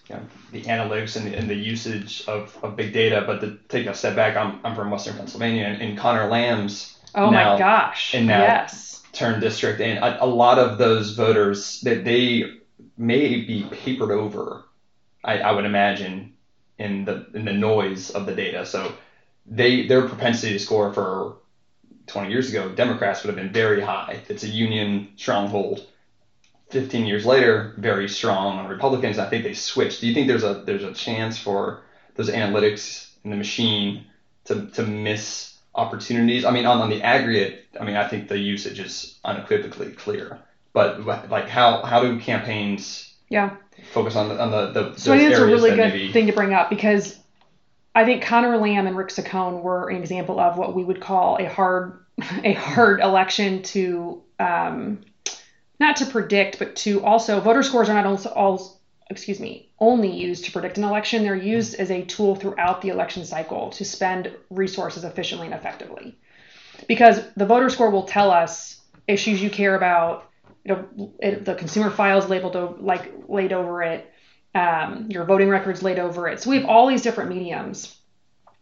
you 0.10 0.16
know, 0.16 0.22
the 0.52 0.64
analytics 0.64 1.16
and 1.16 1.28
the, 1.28 1.38
and 1.38 1.50
the 1.50 1.56
usage 1.56 2.26
of, 2.28 2.58
of 2.64 2.76
big 2.76 2.92
data. 2.94 3.24
But 3.26 3.40
to 3.42 3.58
take 3.70 3.86
a 3.88 3.94
step 3.94 4.16
back, 4.16 4.36
I'm, 4.36 4.60
I'm 4.66 4.76
from 4.76 4.90
Western 4.90 5.16
Pennsylvania, 5.16 5.66
and, 5.66 5.82
and 5.82 5.98
Connor 5.98 6.28
Lamb's 6.30 6.98
Oh 7.16 7.30
Now- 7.30 7.54
my 7.54 7.60
gosh. 7.60 8.14
and 8.16 8.28
now- 8.28 8.42
yes. 8.42 8.97
Turn 9.12 9.40
district, 9.40 9.82
and 9.82 10.00
a, 10.00 10.24
a 10.24 10.26
lot 10.26 10.60
of 10.60 10.78
those 10.78 11.14
voters 11.14 11.82
that 11.82 12.04
they 12.04 12.58
may 12.98 13.42
be 13.42 13.64
papered 13.72 14.12
over, 14.12 14.64
I, 15.24 15.40
I 15.40 15.52
would 15.52 15.66
imagine, 15.66 16.34
in 16.78 17.06
the 17.06 17.26
in 17.34 17.46
the 17.46 17.54
noise 17.54 18.12
of 18.12 18.26
the 18.26 18.36
data. 18.36 18.66
So 18.66 18.94
they 19.46 19.88
their 19.88 20.08
propensity 20.08 20.54
to 20.54 20.60
score 20.60 20.94
for 20.94 21.38
20 22.08 22.32
years 22.32 22.50
ago, 22.50 22.70
Democrats 22.70 23.24
would 23.24 23.28
have 23.28 23.36
been 23.36 23.54
very 23.54 23.82
high. 23.82 24.22
It's 24.30 24.44
a 24.44 24.48
union 24.48 25.10
stronghold. 25.18 25.86
15 26.70 27.06
years 27.06 27.26
later, 27.26 27.74
very 27.78 28.10
strong 28.10 28.60
on 28.60 28.68
Republicans. 28.68 29.20
I 29.20 29.30
think 29.30 29.44
they 29.44 29.54
switched. 29.54 30.02
Do 30.02 30.08
you 30.08 30.14
think 30.14 30.28
there's 30.28 30.44
a 30.44 30.64
there's 30.66 30.84
a 30.84 30.94
chance 30.94 31.38
for 31.38 31.84
those 32.16 32.30
analytics 32.30 33.12
and 33.24 33.32
the 33.32 33.38
machine 33.38 34.06
to 34.46 34.68
to 34.68 34.84
miss 34.84 35.57
opportunities? 35.78 36.44
I 36.44 36.52
mean, 36.52 36.66
on, 36.66 36.82
on 36.82 36.90
the 36.90 37.02
aggregate, 37.02 37.66
I 37.80 37.86
mean, 37.86 37.96
I 37.96 38.08
think 38.08 38.28
the 38.28 38.38
usage 38.38 38.80
is 38.80 39.20
unequivocally 39.24 39.92
clear. 39.92 40.40
But 40.74 41.06
like, 41.06 41.48
how 41.48 41.82
how 41.84 42.02
do 42.02 42.20
campaigns 42.20 43.14
Yeah. 43.30 43.56
focus 43.94 44.16
on 44.16 44.30
the 44.30 44.40
on 44.42 44.52
the, 44.52 44.72
the 44.72 45.00
So 45.00 45.14
I 45.14 45.18
think 45.18 45.32
it's 45.32 45.40
a 45.40 45.46
really 45.46 45.72
good 45.72 45.78
maybe 45.78 46.12
thing 46.12 46.28
to 46.28 46.34
bring 46.34 46.54
up 46.54 46.70
because 46.70 47.18
I 47.96 48.06
think 48.06 48.24
Connor 48.24 48.58
Lamb 48.58 48.86
and 48.86 48.96
Rick 48.96 49.10
Saccone 49.10 49.62
were 49.62 49.90
an 49.90 49.98
example 49.98 50.40
of 50.40 50.58
what 50.58 50.76
we 50.76 50.84
would 50.84 51.00
call 51.00 51.38
a 51.40 51.46
hard 51.46 52.00
a 52.44 52.54
hard 52.54 53.00
election 53.00 53.64
to 53.64 54.22
um, 54.40 55.02
not 55.80 55.98
to 55.98 56.06
predict, 56.06 56.60
but 56.60 56.76
to 56.78 57.04
also 57.04 57.40
voter 57.40 57.64
scores 57.64 57.90
are 57.90 57.94
not 57.94 58.06
also 58.06 58.30
all 58.30 58.77
excuse 59.10 59.40
me 59.40 59.70
only 59.80 60.12
used 60.12 60.46
to 60.46 60.52
predict 60.52 60.78
an 60.78 60.84
election. 60.84 61.24
They're 61.24 61.36
used 61.36 61.76
as 61.76 61.92
a 61.92 62.04
tool 62.04 62.36
throughout 62.36 62.82
the 62.82 62.90
election 62.90 63.26
cycle 63.26 63.70
to 63.72 63.86
spend 63.86 64.32
resources 64.50 65.04
efficiently 65.04 65.48
and 65.48 65.56
effectively. 65.56 66.18
Because 66.88 67.22
the 67.36 67.46
voter 67.46 67.70
score 67.70 67.90
will 67.90 68.04
tell 68.04 68.32
us 68.32 68.82
issues 69.08 69.42
you 69.42 69.50
care 69.50 69.76
about, 69.76 70.30
It'll, 70.64 71.16
it, 71.20 71.46
the 71.46 71.56
consumer 71.56 71.90
files 71.90 72.28
labeled 72.28 72.82
like 72.82 73.14
laid 73.28 73.54
over 73.54 73.82
it, 73.84 74.12
um, 74.54 75.08
your 75.10 75.24
voting 75.24 75.50
records 75.50 75.82
laid 75.82 76.00
over 76.00 76.28
it. 76.28 76.42
So 76.42 76.50
we 76.50 76.58
have 76.58 76.66
all 76.66 76.88
these 76.88 77.02
different 77.02 77.30
mediums 77.30 77.96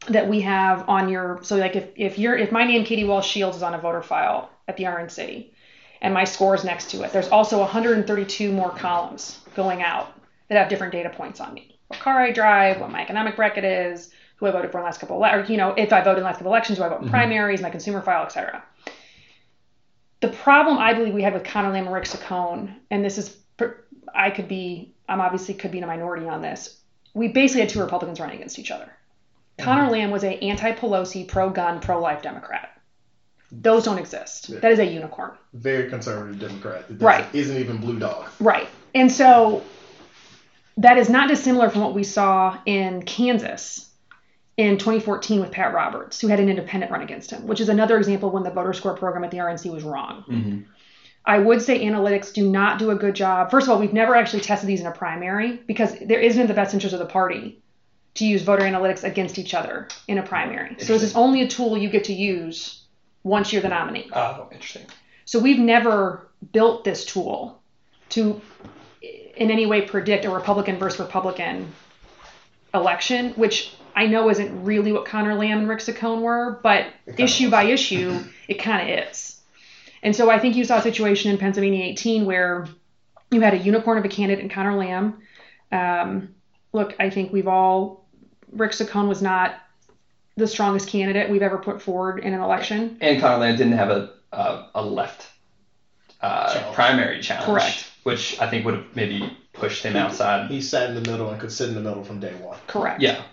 that 0.09 0.29
we 0.29 0.41
have 0.41 0.87
on 0.87 1.09
your. 1.09 1.39
So 1.41 1.55
like 1.55 1.75
if 1.75 1.89
if 1.95 2.19
you're 2.19 2.37
if 2.37 2.51
my 2.51 2.63
name 2.63 2.83
Katie 2.83 3.05
Walsh 3.05 3.27
Shields 3.27 3.57
is 3.57 3.63
on 3.63 3.73
a 3.73 3.79
voter 3.79 4.03
file 4.03 4.51
at 4.67 4.77
the 4.77 4.83
RNC, 4.83 5.49
and 6.01 6.13
my 6.13 6.25
score 6.25 6.53
is 6.53 6.63
next 6.63 6.91
to 6.91 7.01
it, 7.01 7.11
there's 7.11 7.29
also 7.29 7.59
132 7.59 8.51
more 8.51 8.69
columns 8.69 9.39
going 9.55 9.81
out 9.81 10.13
that 10.47 10.57
have 10.57 10.69
different 10.69 10.93
data 10.93 11.09
points 11.09 11.39
on 11.39 11.53
me. 11.53 11.77
What 11.87 11.99
car 11.99 12.19
I 12.19 12.31
drive, 12.31 12.79
what 12.79 12.91
my 12.91 13.01
economic 13.01 13.35
bracket 13.35 13.63
is, 13.63 14.11
who 14.37 14.47
I 14.47 14.51
voted 14.51 14.71
for 14.71 14.79
in 14.79 14.83
the 14.83 14.85
last 14.85 14.99
couple, 14.99 15.23
ele- 15.23 15.35
or 15.39 15.45
you 15.45 15.57
know, 15.57 15.71
if 15.71 15.93
I 15.93 16.01
voted 16.01 16.17
in 16.17 16.23
the 16.23 16.29
last 16.29 16.37
couple 16.37 16.51
elections, 16.51 16.77
who 16.77 16.83
I 16.83 16.89
vote 16.89 16.99
in 16.99 17.01
mm-hmm. 17.03 17.11
primaries, 17.11 17.61
my 17.61 17.69
consumer 17.69 18.01
file, 18.01 18.25
etc. 18.25 18.63
The 20.21 20.29
problem 20.29 20.77
I 20.77 20.93
believe 20.93 21.13
we 21.13 21.21
had 21.21 21.33
with 21.33 21.43
Connor 21.43 21.71
Lamb 21.71 21.85
and 21.85 21.93
Rick 21.93 22.05
Saccone, 22.05 22.73
and 22.89 23.03
this 23.03 23.17
is, 23.17 23.37
I 24.13 24.29
could 24.29 24.47
be, 24.47 24.93
I'm 25.07 25.21
obviously 25.21 25.53
could 25.53 25.71
be 25.71 25.77
in 25.77 25.83
a 25.83 25.87
minority 25.87 26.27
on 26.27 26.41
this. 26.41 26.79
We 27.13 27.27
basically 27.27 27.61
had 27.61 27.69
two 27.69 27.81
Republicans 27.81 28.19
running 28.19 28.37
against 28.37 28.59
each 28.59 28.71
other. 28.71 28.85
Mm-hmm. 28.85 29.65
Connor 29.65 29.89
Lamb 29.89 30.11
was 30.11 30.23
a 30.23 30.33
anti-Pelosi, 30.43 31.27
pro-gun, 31.27 31.79
pro-life 31.79 32.21
Democrat. 32.21 32.81
Those 33.51 33.85
don't 33.85 33.99
exist. 33.99 34.49
Yeah. 34.49 34.59
That 34.59 34.71
is 34.71 34.79
a 34.79 34.85
unicorn. 34.85 35.31
Very 35.53 35.89
conservative 35.89 36.39
Democrat. 36.39 36.85
Right. 36.89 37.25
Isn't 37.33 37.57
even 37.57 37.77
blue 37.77 37.99
dog. 37.99 38.27
Right. 38.39 38.67
And 38.93 39.11
so 39.11 39.63
that 40.77 40.97
is 40.97 41.09
not 41.09 41.29
dissimilar 41.29 41.69
from 41.69 41.81
what 41.81 41.93
we 41.93 42.03
saw 42.03 42.57
in 42.65 43.01
Kansas 43.03 43.89
in 44.57 44.77
2014 44.77 45.41
with 45.41 45.51
Pat 45.51 45.73
Roberts, 45.73 46.19
who 46.21 46.27
had 46.27 46.39
an 46.39 46.49
independent 46.49 46.91
run 46.91 47.01
against 47.01 47.31
him, 47.31 47.47
which 47.47 47.59
is 47.59 47.69
another 47.69 47.97
example 47.97 48.29
when 48.29 48.43
the 48.43 48.51
voter 48.51 48.73
score 48.73 48.95
program 48.95 49.23
at 49.23 49.31
the 49.31 49.37
RNC 49.37 49.71
was 49.71 49.83
wrong. 49.83 50.23
hmm 50.27 50.59
I 51.27 51.39
would 51.39 51.59
say 51.59 51.83
analytics 51.83 52.31
do 52.31 52.47
not 52.47 52.77
do 52.77 52.91
a 52.91 52.95
good 52.95 53.15
job. 53.15 53.49
First 53.49 53.65
of 53.65 53.71
all, 53.71 53.79
we've 53.79 53.93
never 53.93 54.15
actually 54.15 54.41
tested 54.41 54.69
these 54.69 54.81
in 54.81 54.85
a 54.85 54.91
primary 54.91 55.53
because 55.53 55.97
there 55.99 56.19
isn't 56.19 56.39
in 56.39 56.47
the 56.47 56.53
best 56.53 56.75
interest 56.75 56.93
of 56.93 56.99
the 56.99 57.07
party 57.07 57.63
to 58.13 58.25
use 58.25 58.43
voter 58.43 58.63
analytics 58.63 59.03
against 59.03 59.39
each 59.39 59.55
other 59.55 59.87
in 60.07 60.19
a 60.19 60.23
primary. 60.23 60.75
So 60.79 60.93
this 60.93 61.01
is 61.01 61.15
only 61.15 61.41
a 61.41 61.47
tool 61.47 61.79
you 61.79 61.89
get 61.89 62.03
to 62.05 62.13
use 62.13 62.83
once 63.23 63.51
you're 63.51 63.63
the 63.63 63.69
nominee. 63.69 64.07
Oh, 64.13 64.47
interesting. 64.51 64.85
So 65.25 65.39
we've 65.39 65.57
never 65.57 66.29
built 66.51 66.83
this 66.83 67.05
tool 67.05 67.59
to 68.09 68.39
in 69.35 69.51
any 69.51 69.65
way 69.65 69.81
predict 69.81 70.25
a 70.25 70.29
Republican 70.29 70.77
versus 70.77 70.99
Republican 70.99 71.71
election, 72.73 73.31
which 73.33 73.73
I 73.95 74.07
know 74.07 74.29
isn't 74.29 74.63
really 74.63 74.91
what 74.91 75.05
Connor 75.05 75.35
Lamb 75.35 75.59
and 75.59 75.69
Rick 75.69 75.79
Saccone 75.79 76.21
were, 76.21 76.59
but 76.63 76.87
issue 77.17 77.45
was. 77.45 77.51
by 77.51 77.63
issue, 77.65 78.19
it 78.47 78.55
kind 78.55 78.89
of 78.89 79.07
is. 79.07 79.39
And 80.03 80.15
so 80.15 80.29
I 80.29 80.39
think 80.39 80.55
you 80.55 80.65
saw 80.65 80.77
a 80.77 80.81
situation 80.81 81.31
in 81.31 81.37
Pennsylvania 81.37 81.83
18 81.83 82.25
where 82.25 82.67
you 83.31 83.41
had 83.41 83.53
a 83.53 83.57
unicorn 83.57 83.97
of 83.97 84.05
a 84.05 84.09
candidate 84.09 84.43
in 84.43 84.49
Connor 84.49 84.75
Lamb. 84.75 85.21
Um, 85.71 86.35
look, 86.73 86.95
I 86.99 87.09
think 87.09 87.31
we've 87.33 87.47
all, 87.47 88.05
Rick 88.51 88.71
Saccone 88.71 89.07
was 89.07 89.21
not 89.21 89.55
the 90.35 90.47
strongest 90.47 90.89
candidate 90.89 91.29
we've 91.29 91.41
ever 91.41 91.57
put 91.57 91.81
forward 91.81 92.19
in 92.19 92.33
an 92.33 92.41
election. 92.41 92.97
And 93.01 93.21
Connor 93.21 93.37
Lamb 93.37 93.55
didn't 93.57 93.73
have 93.73 93.89
a 93.89 94.15
a, 94.35 94.69
a 94.75 94.85
left 94.85 95.27
uh, 96.21 96.53
Challenge. 96.53 96.75
primary 96.75 97.21
challenge, 97.21 97.45
Correct. 97.45 97.91
Which 98.05 98.39
I 98.39 98.47
think 98.47 98.65
would 98.65 98.75
have 98.75 98.95
maybe 98.95 99.35
pushed 99.51 99.83
him 99.83 99.95
outside. 99.95 100.51
He 100.51 100.61
sat 100.61 100.89
in 100.89 100.95
the 100.95 101.09
middle 101.09 101.31
and 101.31 101.41
could 101.41 101.51
sit 101.51 101.69
in 101.69 101.75
the 101.75 101.81
middle 101.81 102.03
from 102.03 102.19
day 102.19 102.33
one. 102.35 102.59
Correct. 102.67 103.01
Yeah, 103.01 103.23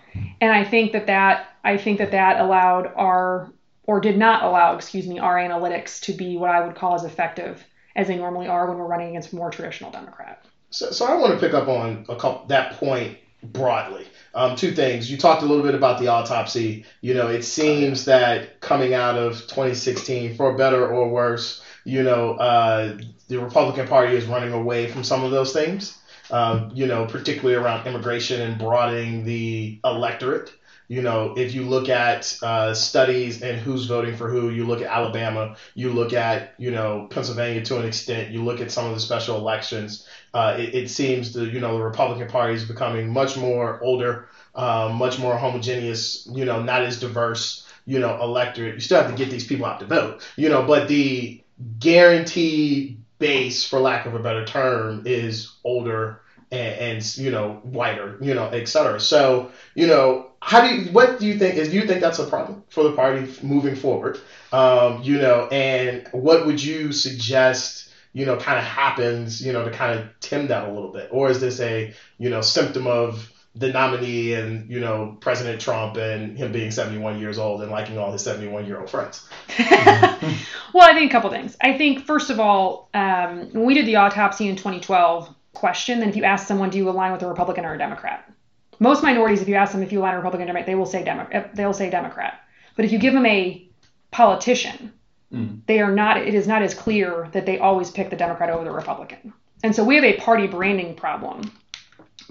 And 0.41 0.51
I 0.51 0.63
think 0.63 0.93
that 0.93 1.05
that 1.05 1.49
I 1.63 1.77
think 1.77 1.99
that 1.99 2.09
that 2.11 2.39
allowed 2.39 2.91
our 2.95 3.53
or 3.83 3.99
did 3.99 4.17
not 4.17 4.43
allow, 4.43 4.75
excuse 4.75 5.05
me, 5.05 5.19
our 5.19 5.35
analytics 5.35 6.01
to 6.01 6.13
be 6.13 6.37
what 6.37 6.49
I 6.49 6.65
would 6.65 6.75
call 6.75 6.95
as 6.95 7.03
effective 7.03 7.63
as 7.95 8.07
they 8.07 8.17
normally 8.17 8.47
are 8.47 8.67
when 8.67 8.79
we're 8.79 8.87
running 8.87 9.09
against 9.09 9.31
more 9.31 9.51
traditional 9.51 9.91
Democrat. 9.91 10.43
So, 10.71 10.89
so 10.89 11.05
I 11.05 11.13
want 11.15 11.33
to 11.33 11.39
pick 11.39 11.53
up 11.53 11.67
on 11.67 12.07
a 12.09 12.15
couple 12.15 12.47
that 12.47 12.73
point 12.73 13.19
broadly. 13.43 14.07
Um, 14.33 14.55
two 14.55 14.71
things. 14.71 15.11
You 15.11 15.17
talked 15.17 15.43
a 15.43 15.45
little 15.45 15.63
bit 15.63 15.75
about 15.75 15.99
the 15.99 16.07
autopsy. 16.07 16.85
You 17.01 17.13
know, 17.13 17.27
it 17.27 17.43
seems 17.43 18.05
that 18.05 18.59
coming 18.59 18.95
out 18.95 19.17
of 19.17 19.33
2016, 19.33 20.35
for 20.35 20.57
better 20.57 20.87
or 20.87 21.09
worse, 21.09 21.61
you 21.83 22.03
know, 22.03 22.33
uh, 22.33 22.97
the 23.27 23.39
Republican 23.39 23.87
Party 23.87 24.15
is 24.15 24.25
running 24.25 24.53
away 24.53 24.87
from 24.87 25.03
some 25.03 25.23
of 25.23 25.31
those 25.31 25.53
things. 25.53 25.97
Um, 26.31 26.71
you 26.73 26.87
know, 26.87 27.05
particularly 27.05 27.55
around 27.55 27.85
immigration 27.85 28.41
and 28.41 28.57
broadening 28.57 29.25
the 29.25 29.79
electorate. 29.83 30.53
You 30.87 31.01
know, 31.01 31.35
if 31.37 31.53
you 31.53 31.63
look 31.63 31.89
at 31.89 32.37
uh, 32.41 32.73
studies 32.73 33.41
and 33.41 33.59
who's 33.59 33.85
voting 33.85 34.15
for 34.15 34.29
who, 34.29 34.49
you 34.49 34.65
look 34.65 34.81
at 34.81 34.87
Alabama, 34.87 35.57
you 35.75 35.91
look 35.91 36.13
at, 36.13 36.55
you 36.57 36.71
know, 36.71 37.07
Pennsylvania 37.09 37.63
to 37.65 37.77
an 37.77 37.85
extent, 37.85 38.31
you 38.31 38.43
look 38.43 38.61
at 38.61 38.71
some 38.71 38.85
of 38.85 38.93
the 38.93 38.99
special 39.01 39.37
elections, 39.37 40.07
uh, 40.33 40.55
it, 40.57 40.73
it 40.73 40.89
seems 40.89 41.33
the, 41.33 41.45
you 41.45 41.59
know, 41.59 41.77
the 41.77 41.83
Republican 41.83 42.29
Party 42.29 42.53
is 42.53 42.65
becoming 42.65 43.11
much 43.11 43.37
more 43.37 43.81
older, 43.83 44.29
um, 44.55 44.95
much 44.95 45.19
more 45.19 45.37
homogeneous, 45.37 46.27
you 46.31 46.45
know, 46.45 46.63
not 46.63 46.83
as 46.83 46.99
diverse, 46.99 47.67
you 47.85 47.99
know, 47.99 48.21
electorate. 48.21 48.75
You 48.75 48.79
still 48.79 49.01
have 49.01 49.11
to 49.11 49.17
get 49.17 49.29
these 49.29 49.45
people 49.45 49.65
out 49.65 49.81
to 49.81 49.85
vote, 49.85 50.25
you 50.37 50.49
know, 50.49 50.65
but 50.65 50.87
the 50.87 51.42
guaranteed 51.79 52.99
base, 53.19 53.65
for 53.65 53.79
lack 53.79 54.05
of 54.05 54.15
a 54.15 54.19
better 54.19 54.45
term, 54.45 55.03
is 55.05 55.55
older 55.63 56.21
and, 56.51 56.79
and 56.79 57.17
you 57.17 57.31
know, 57.31 57.61
whiter, 57.63 58.17
you 58.21 58.33
know, 58.33 58.47
et 58.49 58.65
cetera. 58.65 58.99
So, 58.99 59.51
you 59.75 59.87
know, 59.87 60.31
how 60.41 60.67
do 60.67 60.75
you, 60.75 60.91
what 60.91 61.19
do 61.19 61.25
you 61.25 61.39
think 61.39 61.55
is, 61.55 61.69
do 61.69 61.75
you 61.75 61.87
think 61.87 62.01
that's 62.01 62.19
a 62.19 62.25
problem 62.25 62.63
for 62.69 62.83
the 62.83 62.91
party 62.91 63.33
moving 63.41 63.75
forward? 63.75 64.19
Um, 64.51 65.01
you 65.01 65.17
know, 65.17 65.47
and 65.47 66.07
what 66.11 66.45
would 66.45 66.61
you 66.61 66.91
suggest, 66.91 67.89
you 68.11 68.25
know, 68.25 68.37
kind 68.37 68.57
of 68.57 68.65
happens, 68.65 69.43
you 69.43 69.53
know, 69.53 69.63
to 69.63 69.71
kind 69.71 69.99
of 69.99 70.19
tame 70.19 70.47
that 70.47 70.67
a 70.67 70.71
little 70.71 70.91
bit? 70.91 71.09
Or 71.11 71.29
is 71.29 71.39
this 71.39 71.59
a, 71.61 71.93
you 72.17 72.29
know, 72.29 72.41
symptom 72.41 72.87
of 72.87 73.31
the 73.55 73.71
nominee 73.71 74.33
and, 74.33 74.69
you 74.69 74.79
know, 74.79 75.15
President 75.19 75.61
Trump 75.61 75.97
and 75.97 76.37
him 76.37 76.51
being 76.51 76.71
71 76.71 77.19
years 77.19 77.37
old 77.37 77.61
and 77.61 77.71
liking 77.71 77.97
all 77.97 78.11
his 78.11 78.23
71 78.23 78.65
year 78.65 78.79
old 78.79 78.89
friends? 78.89 79.27
well, 79.59 80.89
I 80.89 80.93
think 80.93 81.09
a 81.09 81.11
couple 81.11 81.29
things. 81.29 81.55
I 81.61 81.77
think 81.77 82.05
first 82.05 82.29
of 82.29 82.39
all, 82.39 82.89
um, 82.93 83.49
when 83.51 83.65
we 83.65 83.73
did 83.73 83.85
the 83.85 83.97
autopsy 83.97 84.47
in 84.47 84.55
2012 84.55 85.29
question, 85.53 85.99
then 85.99 86.09
if 86.09 86.15
you 86.15 86.23
ask 86.23 86.47
someone, 86.47 86.69
do 86.71 86.77
you 86.77 86.89
align 86.89 87.11
with 87.11 87.21
a 87.21 87.27
Republican 87.27 87.65
or 87.65 87.75
a 87.75 87.77
Democrat? 87.77 88.31
Most 88.79 89.03
minorities, 89.03 89.41
if 89.41 89.47
you 89.47 89.55
ask 89.55 89.71
them 89.71 89.83
if 89.83 89.91
you 89.91 89.99
align 89.99 90.15
with 90.15 90.23
a 90.23 90.27
Republican 90.27 90.43
or 90.43 90.47
Democrat, 90.47 90.65
they 90.65 90.75
will 90.75 90.85
say 90.87 91.03
Demo- 91.03 91.49
they'll 91.53 91.73
say 91.73 91.89
Democrat. 91.89 92.39
But 92.75 92.85
if 92.85 92.91
you 92.91 92.97
give 92.97 93.13
them 93.13 93.25
a 93.25 93.67
politician, 94.11 94.93
Mm. 95.33 95.61
they 95.65 95.79
are 95.79 95.91
not. 95.91 96.17
It 96.17 96.35
is 96.35 96.47
not 96.47 96.61
as 96.61 96.75
clear 96.75 97.27
that 97.31 97.47
they 97.47 97.57
always 97.57 97.89
pick 97.89 98.11
the 98.11 98.15
Democrat 98.15 98.51
over 98.51 98.63
the 98.63 98.71
Republican. 98.71 99.33
And 99.63 99.75
so 99.75 99.83
we 99.83 99.95
have 99.95 100.03
a 100.03 100.17
party 100.17 100.45
branding 100.45 100.93
problem 100.95 101.51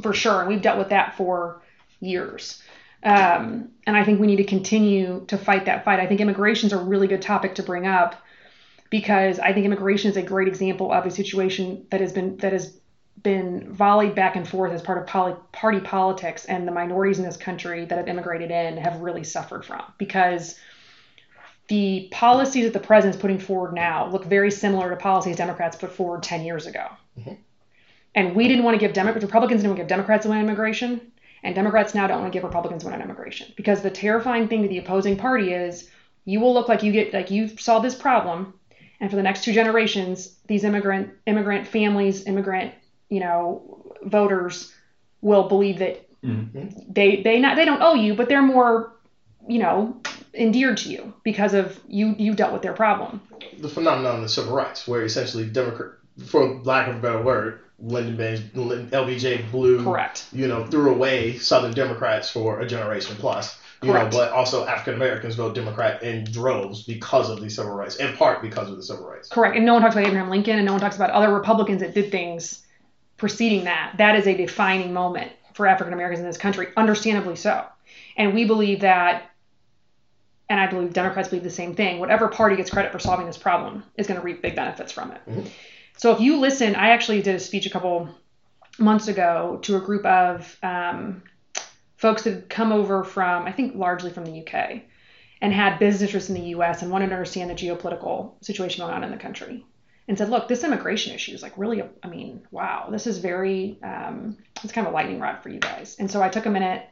for 0.01 0.13
sure, 0.13 0.41
and 0.41 0.49
we've 0.49 0.63
dealt 0.63 0.79
with 0.79 0.91
that 0.91 1.17
for 1.17 1.63
years. 2.01 2.63
Um, 3.05 3.71
and 3.87 3.97
I 3.97 4.05
think 4.05 4.21
we 4.21 4.29
need 4.29 4.37
to 4.37 4.45
continue 4.45 5.25
to 5.27 5.37
fight 5.37 5.65
that 5.67 5.85
fight. 5.85 5.99
I 5.99 6.07
think 6.07 6.21
immigration 6.21 6.69
is 6.69 6.73
a 6.73 6.79
really 6.79 7.09
good 7.09 7.23
topic 7.23 7.57
to 7.57 7.63
bring 7.63 7.87
up 7.87 8.15
because 8.91 9.39
I 9.39 9.53
think 9.53 9.67
immigration 9.67 10.11
is 10.11 10.17
a 10.17 10.23
great 10.23 10.49
example 10.49 10.93
of 10.93 11.07
a 11.07 11.11
situation 11.11 11.87
that 11.91 12.01
has 12.01 12.13
been 12.13 12.37
that 12.39 12.53
has 12.53 12.79
been 13.23 13.73
volleyed 13.73 14.15
back 14.15 14.37
and 14.37 14.49
forth 14.49 14.73
as 14.73 14.83
part 14.83 14.99
of 14.99 15.07
poly, 15.07 15.35
party 15.53 15.81
politics, 15.81 16.45
and 16.45 16.67
the 16.67 16.73
minorities 16.73 17.19
in 17.19 17.25
this 17.25 17.37
country 17.37 17.85
that 17.85 17.99
have 17.99 18.09
immigrated 18.09 18.51
in 18.51 18.77
have 18.77 19.01
really 19.01 19.25
suffered 19.25 19.65
from 19.65 19.83
because 19.99 20.59
the 21.69 22.09
policies 22.11 22.65
that 22.65 22.73
the 22.73 22.85
president 22.85 23.17
is 23.17 23.21
putting 23.21 23.39
forward 23.39 23.73
now 23.73 24.07
look 24.09 24.25
very 24.25 24.51
similar 24.51 24.91
to 24.91 24.97
policies 24.97 25.37
Democrats 25.37 25.77
put 25.77 25.93
forward 25.93 26.23
10 26.23 26.45
years 26.45 26.67
ago. 26.67 26.87
And 28.14 28.35
we 28.37 28.47
didn't 28.49 28.64
want 28.64 28.75
to 28.75 28.78
give 28.78 28.92
Democrats, 28.92 29.25
Republicans 29.25 29.62
didn't 29.62 29.71
want 29.71 29.78
to 29.78 29.83
give 29.85 29.88
Democrats 29.88 30.26
a 30.26 30.28
win 30.28 30.38
on 30.38 30.45
immigration, 30.45 31.00
and 31.42 31.54
Democrats 31.54 31.95
now 31.95 32.07
don't 32.07 32.21
want 32.21 32.33
to 32.33 32.37
give 32.37 32.45
Republicans 32.45 32.85
a 32.85 32.87
win 32.87 32.95
on 32.97 33.02
immigration 33.02 33.52
because 33.57 33.81
the 33.83 33.90
terrifying 33.90 34.49
thing 34.49 34.62
to 34.62 34.69
the 34.69 34.78
opposing 34.78 35.16
party 35.16 35.52
is 35.52 35.88
you 36.25 36.38
will 36.40 36.52
look 36.54 36.69
like 36.69 36.83
you 36.83 36.92
get 36.92 37.12
like 37.14 37.31
you 37.31 37.49
solve 37.57 37.83
this 37.83 37.95
problem, 37.95 38.54
and 39.00 39.11
for 39.11 39.16
the 39.16 39.23
next 39.23 39.45
two 39.45 39.52
generations, 39.52 40.37
these 40.47 40.62
immigrant 40.64 41.11
immigrant 41.26 41.66
families, 41.66 42.26
immigrant 42.26 42.73
you 43.09 43.21
know 43.21 43.83
voters 44.02 44.73
will 45.21 45.49
believe 45.49 45.78
that 45.78 46.07
Mhm. 46.23 46.85
they 46.95 47.23
they 47.23 47.40
not 47.40 47.57
they 47.57 47.64
don't 47.64 47.83
owe 47.83 47.95
you, 47.95 48.14
but 48.14 48.28
they're 48.28 48.42
more 48.42 48.92
you 49.49 49.59
know 49.59 49.97
endeared 50.35 50.76
to 50.78 50.88
you 50.90 51.12
because 51.25 51.52
of 51.54 51.81
you 51.88 52.14
you 52.19 52.35
dealt 52.35 52.52
with 52.52 52.62
their 52.62 52.73
problem. 52.75 53.21
the 53.59 53.69
phenomenon 53.69 54.23
of 54.23 54.31
civil 54.31 54.54
rights, 54.54 54.87
where 54.87 55.02
essentially 55.04 55.45
Democrat, 55.47 55.92
for 56.26 56.61
lack 56.62 56.88
of 56.88 56.97
a 56.97 56.99
better 57.00 57.23
word, 57.23 57.59
Lyndon 57.83 58.39
LBJ 58.91 59.51
blew, 59.51 59.83
Correct. 59.83 60.27
you 60.33 60.47
know, 60.47 60.65
threw 60.67 60.95
away 60.95 61.37
Southern 61.39 61.73
Democrats 61.73 62.31
for 62.31 62.61
a 62.61 62.67
generation 62.67 63.17
plus. 63.17 63.59
You 63.83 63.91
Correct. 63.91 64.12
know, 64.12 64.19
but 64.19 64.33
also 64.33 64.65
African 64.65 64.95
Americans 64.95 65.35
vote 65.35 65.57
Democrat 65.57 66.03
in 66.05 66.23
droves 66.25 66.85
because 66.85 67.29
of 67.29 67.41
the 67.41 67.51
civil 67.51 67.73
rights, 67.73 67.97
in 67.97 68.17
part 68.17 68.41
because 68.41 68.71
of 68.71 68.77
the 68.77 68.83
civil 68.83 69.09
rights. 69.09 69.29
Correct. 69.29 69.57
And 69.57 69.67
no 69.67 69.73
one 69.73 69.83
talks 69.83 69.97
about 69.97 70.07
Abraham 70.07 70.31
Lincoln 70.31 70.57
and 70.59 70.65
no 70.65 70.73
one 70.73 70.81
talks 70.81 70.95
about 70.95 71.11
other 71.11 71.33
Republicans 71.35 71.81
that 71.81 71.93
did 71.93 72.12
things 72.12 72.62
preceding 73.17 73.65
that. 73.65 73.95
That 73.99 74.15
is 74.15 74.29
a 74.29 74.37
defining 74.37 74.93
moment 74.93 75.33
for 75.55 75.67
African 75.67 75.93
Americans 75.93 76.21
in 76.21 76.27
this 76.27 76.39
country, 76.39 76.69
understandably 76.77 77.35
so. 77.35 77.65
And 78.17 78.33
we 78.33 78.45
believe 78.45 78.81
that, 78.81 79.29
and 80.49 80.61
I 80.61 80.69
believe 80.69 80.93
Democrats 80.93 81.29
believe 81.29 81.43
the 81.43 81.51
same 81.51 81.75
thing, 81.75 81.99
whatever 81.99 82.29
party 82.29 82.55
gets 82.55 82.71
credit 82.71 82.93
for 82.93 83.01
solving 83.01 83.27
this 83.27 83.39
problem 83.39 83.83
is 83.97 84.07
going 84.07 84.21
to 84.21 84.25
reap 84.25 84.43
big 84.43 84.55
benefits 84.55 84.93
from 84.93 85.11
it. 85.11 85.21
Mhm. 85.29 85.49
So 85.97 86.13
if 86.13 86.21
you 86.21 86.39
listen, 86.39 86.75
I 86.75 86.91
actually 86.91 87.23
did 87.23 87.37
a 87.37 87.41
speech 87.41 87.67
a 87.67 87.71
couple 87.71 88.09
months 88.79 89.09
ago 89.09 89.59
to 89.63 89.77
a 89.77 89.81
group 89.81 90.05
of 90.05 90.57
um, 90.63 91.23
folks 91.97 92.25
that 92.25 92.35
had 92.35 92.49
come 92.49 92.73
over 92.73 93.05
from, 93.05 93.47
I 93.47 93.53
think, 93.53 93.77
largely 93.77 94.11
from 94.11 94.25
the 94.25 94.45
UK 94.45 94.83
and 95.41 95.53
had 95.53 95.79
business 95.79 96.03
interests 96.03 96.31
in 96.31 96.37
the 96.37 96.49
US 96.57 96.83
and 96.83 96.91
wanted 96.91 97.09
to 97.09 97.15
understand 97.15 97.51
the 97.51 97.55
geopolitical 97.55 98.33
situation 98.45 98.81
going 98.81 98.95
on 98.95 99.05
in 99.05 99.11
the 99.11 99.17
country. 99.17 99.65
And 100.09 100.19
said, 100.19 100.31
look, 100.31 100.49
this 100.49 100.65
immigration 100.65 101.15
issue 101.15 101.33
is 101.33 101.43
like 101.43 101.57
really, 101.57 101.83
I 102.03 102.09
mean, 102.09 102.47
wow, 102.51 102.89
this 102.91 103.07
is 103.07 103.19
very, 103.19 103.79
um, 103.83 104.37
it's 104.63 104.73
kind 104.73 104.87
of 104.87 104.93
a 104.93 104.95
lightning 104.95 105.21
rod 105.21 105.43
for 105.43 105.49
you 105.49 105.61
guys. 105.61 105.97
And 105.99 106.11
so 106.11 106.21
I 106.21 106.29
took 106.29 106.47
a 106.47 106.51
minute 106.51 106.83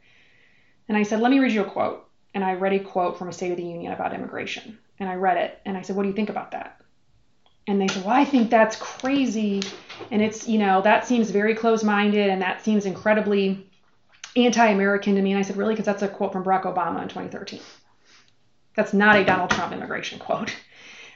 and 0.89 0.97
I 0.97 1.03
said, 1.03 1.21
let 1.21 1.31
me 1.31 1.39
read 1.39 1.53
you 1.53 1.63
a 1.63 1.71
quote. 1.71 2.09
And 2.35 2.45
I 2.45 2.55
read 2.55 2.73
a 2.73 2.79
quote 2.79 3.19
from 3.19 3.29
a 3.29 3.33
State 3.33 3.51
of 3.51 3.57
the 3.57 3.65
Union 3.65 3.93
about 3.93 4.15
immigration. 4.15 4.79
And 5.01 5.09
I 5.09 5.15
read 5.15 5.39
it 5.39 5.59
and 5.67 5.77
I 5.77 5.83
said, 5.83 5.97
what 5.97 6.05
do 6.05 6.09
you 6.09 6.15
think 6.15 6.31
about 6.31 6.53
that? 6.53 6.80
And 7.67 7.81
they 7.81 7.89
said, 7.89 8.05
well, 8.05 8.15
I 8.17 8.25
think 8.25 8.51
that's 8.51 8.77
crazy. 8.77 9.63
And 10.11 10.23
it's, 10.23 10.49
you 10.49 10.59
know, 10.59 10.81
that 10.83 11.07
seems 11.07 11.31
very 11.31 11.55
close 11.55 11.85
minded 11.85 12.31
and 12.31 12.43
that 12.43 12.65
seems 12.65 12.87
incredibly 12.87 13.67
anti 14.37 14.67
American 14.67 15.15
to 15.15 15.23
me. 15.23 15.33
And 15.33 15.39
I 15.39 15.43
said, 15.43 15.57
really? 15.57 15.75
Because 15.75 15.87
that's 15.87 16.03
a 16.03 16.09
quote 16.09 16.33
from 16.33 16.43
Barack 16.45 16.63
Obama 16.63 17.03
in 17.03 17.09
2013. 17.09 17.61
That's 18.75 18.93
not 18.93 19.17
a 19.17 19.25
Donald 19.25 19.51
Trump 19.51 19.73
immigration 19.73 20.19
quote. 20.19 20.55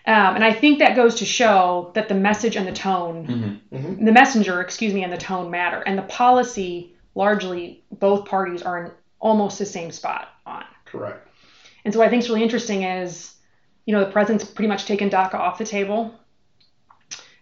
Um, 0.06 0.34
and 0.34 0.44
I 0.44 0.52
think 0.52 0.80
that 0.80 0.96
goes 0.96 1.14
to 1.14 1.24
show 1.24 1.90
that 1.94 2.10
the 2.10 2.14
message 2.14 2.56
and 2.56 2.68
the 2.68 2.72
tone, 2.72 3.26
Mm-hmm. 3.26 3.74
Mhm. 3.76 4.04
the 4.04 4.12
messenger, 4.12 4.60
excuse 4.60 4.92
me, 4.92 5.02
and 5.02 5.10
the 5.10 5.16
tone 5.16 5.50
matter. 5.50 5.80
And 5.80 5.96
the 5.96 6.02
policy, 6.02 6.94
largely, 7.14 7.82
both 7.90 8.26
parties 8.26 8.60
are 8.60 8.84
in 8.84 8.90
almost 9.18 9.58
the 9.58 9.64
same 9.64 9.90
spot 9.90 10.28
on. 10.44 10.62
Correct. 10.84 11.26
And 11.86 11.94
so 11.94 12.00
what 12.00 12.08
I 12.08 12.10
think 12.10 12.22
is 12.22 12.28
really 12.28 12.42
interesting 12.42 12.82
is, 12.82 13.32
you 13.86 13.94
know, 13.94 14.04
the 14.04 14.12
president's 14.12 14.44
pretty 14.44 14.68
much 14.68 14.84
taken 14.84 15.08
DACA 15.08 15.36
off 15.36 15.56
the 15.56 15.64
table 15.64 16.14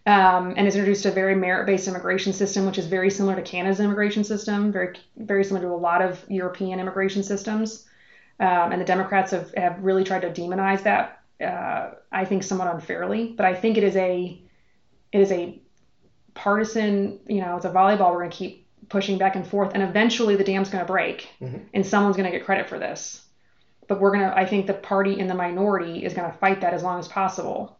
um, 0.06 0.50
and 0.56 0.60
has 0.60 0.74
introduced 0.74 1.06
a 1.06 1.10
very 1.10 1.34
merit-based 1.34 1.86
immigration 1.88 2.32
system, 2.32 2.66
which 2.66 2.78
is 2.78 2.86
very 2.86 3.10
similar 3.10 3.36
to 3.36 3.42
Canada's 3.42 3.80
immigration 3.80 4.24
system, 4.24 4.72
very 4.72 4.96
very 5.16 5.44
similar 5.44 5.66
to 5.66 5.72
a 5.72 5.76
lot 5.76 6.02
of 6.02 6.24
European 6.28 6.80
immigration 6.80 7.22
systems. 7.22 7.86
Um, 8.40 8.72
and 8.72 8.80
the 8.80 8.84
Democrats 8.86 9.30
have, 9.30 9.52
have 9.54 9.78
really 9.84 10.02
tried 10.02 10.22
to 10.22 10.30
demonize 10.30 10.82
that, 10.82 11.22
uh, 11.40 11.90
I 12.10 12.24
think, 12.24 12.42
somewhat 12.42 12.74
unfairly. 12.74 13.34
But 13.36 13.46
I 13.46 13.54
think 13.54 13.76
it 13.78 13.84
is 13.84 13.94
a 13.96 14.40
it 15.12 15.20
is 15.20 15.30
a 15.30 15.60
partisan, 16.34 17.20
you 17.28 17.40
know, 17.40 17.56
it's 17.56 17.66
a 17.66 17.70
volleyball. 17.70 18.10
We're 18.12 18.20
going 18.20 18.30
to 18.30 18.36
keep 18.36 18.66
pushing 18.88 19.18
back 19.18 19.36
and 19.36 19.46
forth, 19.46 19.72
and 19.74 19.82
eventually 19.82 20.34
the 20.36 20.44
dam's 20.44 20.70
going 20.70 20.84
to 20.84 20.90
break, 20.90 21.28
Mhm. 21.40 21.60
and 21.74 21.86
someone's 21.86 22.16
going 22.16 22.30
to 22.30 22.36
get 22.36 22.44
credit 22.44 22.68
for 22.68 22.78
this. 22.78 23.24
But 23.86 24.00
we're 24.00 24.10
going 24.10 24.28
to, 24.28 24.36
I 24.36 24.46
think 24.46 24.66
the 24.66 24.74
party 24.74 25.18
in 25.20 25.28
the 25.28 25.34
minority 25.34 26.04
is 26.04 26.14
going 26.14 26.30
to 26.30 26.36
fight 26.38 26.62
that 26.62 26.72
as 26.74 26.82
long 26.82 26.98
as 26.98 27.08
possible 27.08 27.78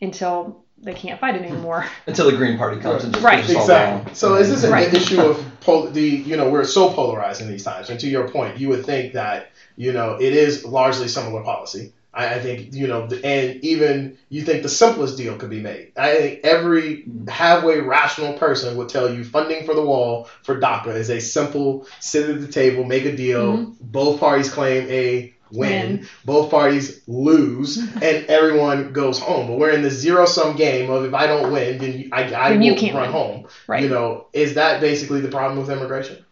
until 0.00 0.64
they 0.82 0.94
can't 0.94 1.20
fight 1.20 1.34
it 1.36 1.42
anymore. 1.42 1.84
Until 2.06 2.30
the 2.30 2.36
Green 2.36 2.56
Party 2.58 2.80
comes 2.80 3.04
and 3.04 3.12
just 3.12 3.24
Right. 3.24 3.40
pushes 3.40 3.56
us 3.56 3.56
all 3.56 3.62
Exactly. 3.64 4.04
down. 4.06 4.14
So 4.14 4.34
is 4.36 4.48
this 4.50 4.64
an 4.64 4.70
Right. 4.72 4.92
issue 4.92 5.20
of 5.20 5.44
pol- 5.60 5.88
the 5.90 6.02
you 6.02 6.36
know 6.36 6.48
we're 6.50 6.64
so 6.64 6.90
polarized 6.90 7.40
in 7.40 7.48
these 7.48 7.64
times, 7.64 7.90
and 7.90 7.98
to 8.00 8.08
your 8.08 8.28
point, 8.28 8.58
you 8.58 8.68
would 8.68 8.84
think 8.86 9.14
that 9.14 9.50
you 9.76 9.92
know 9.92 10.16
it 10.20 10.32
is 10.34 10.64
largely 10.64 11.08
similar 11.08 11.42
policy. 11.42 11.92
I, 12.14 12.36
I 12.36 12.40
think 12.40 12.74
you 12.74 12.86
know, 12.86 13.06
the- 13.06 13.24
and 13.24 13.62
even 13.64 14.16
you 14.30 14.42
think 14.42 14.62
the 14.62 14.68
simplest 14.68 15.16
deal 15.18 15.36
could 15.36 15.50
be 15.50 15.60
made. 15.60 15.92
I 15.96 16.14
think 16.16 16.40
every 16.44 17.04
halfway 17.28 17.80
rational 17.80 18.32
person 18.34 18.76
would 18.76 18.88
tell 18.88 19.12
you 19.12 19.24
funding 19.24 19.66
for 19.66 19.74
the 19.74 19.82
wall 19.84 20.28
for 20.42 20.58
DACA 20.58 20.94
is 20.94 21.10
a 21.10 21.20
simple 21.20 21.86
sit 22.00 22.28
at 22.30 22.40
the 22.40 22.48
table, 22.48 22.84
make 22.84 23.04
a 23.04 23.14
deal. 23.14 23.58
Mm-hmm. 23.58 23.72
Both 23.80 24.20
parties 24.20 24.48
claim 24.50 24.88
a 24.90 25.34
win. 25.52 25.98
Win. 25.98 26.08
Both 26.24 26.50
parties 26.50 27.02
lose, 27.06 27.76
and 27.94 28.26
everyone 28.26 28.92
goes 28.92 29.18
home. 29.18 29.48
But 29.48 29.58
we're 29.58 29.70
in 29.70 29.82
the 29.82 29.90
zero 29.90 30.26
sum 30.26 30.56
game 30.56 30.90
of 30.90 31.04
if 31.04 31.14
I 31.14 31.26
don't 31.26 31.52
win, 31.52 31.78
then 31.78 31.98
you, 31.98 32.08
I, 32.12 32.24
I 32.34 32.50
Then 32.50 32.62
you 32.62 32.74
can't 32.74 32.94
run 32.94 33.04
win. 33.04 33.12
home. 33.12 33.48
Right. 33.66 33.82
You 33.82 33.88
know, 33.88 34.26
is 34.32 34.54
that 34.54 34.80
basically 34.80 35.20
the 35.20 35.28
problem 35.28 35.58
with 35.58 35.70
immigration? 35.70 36.24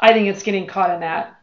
I 0.00 0.12
think 0.12 0.28
it's 0.28 0.42
getting 0.42 0.66
caught 0.66 0.90
in 0.90 1.00
that 1.00 1.40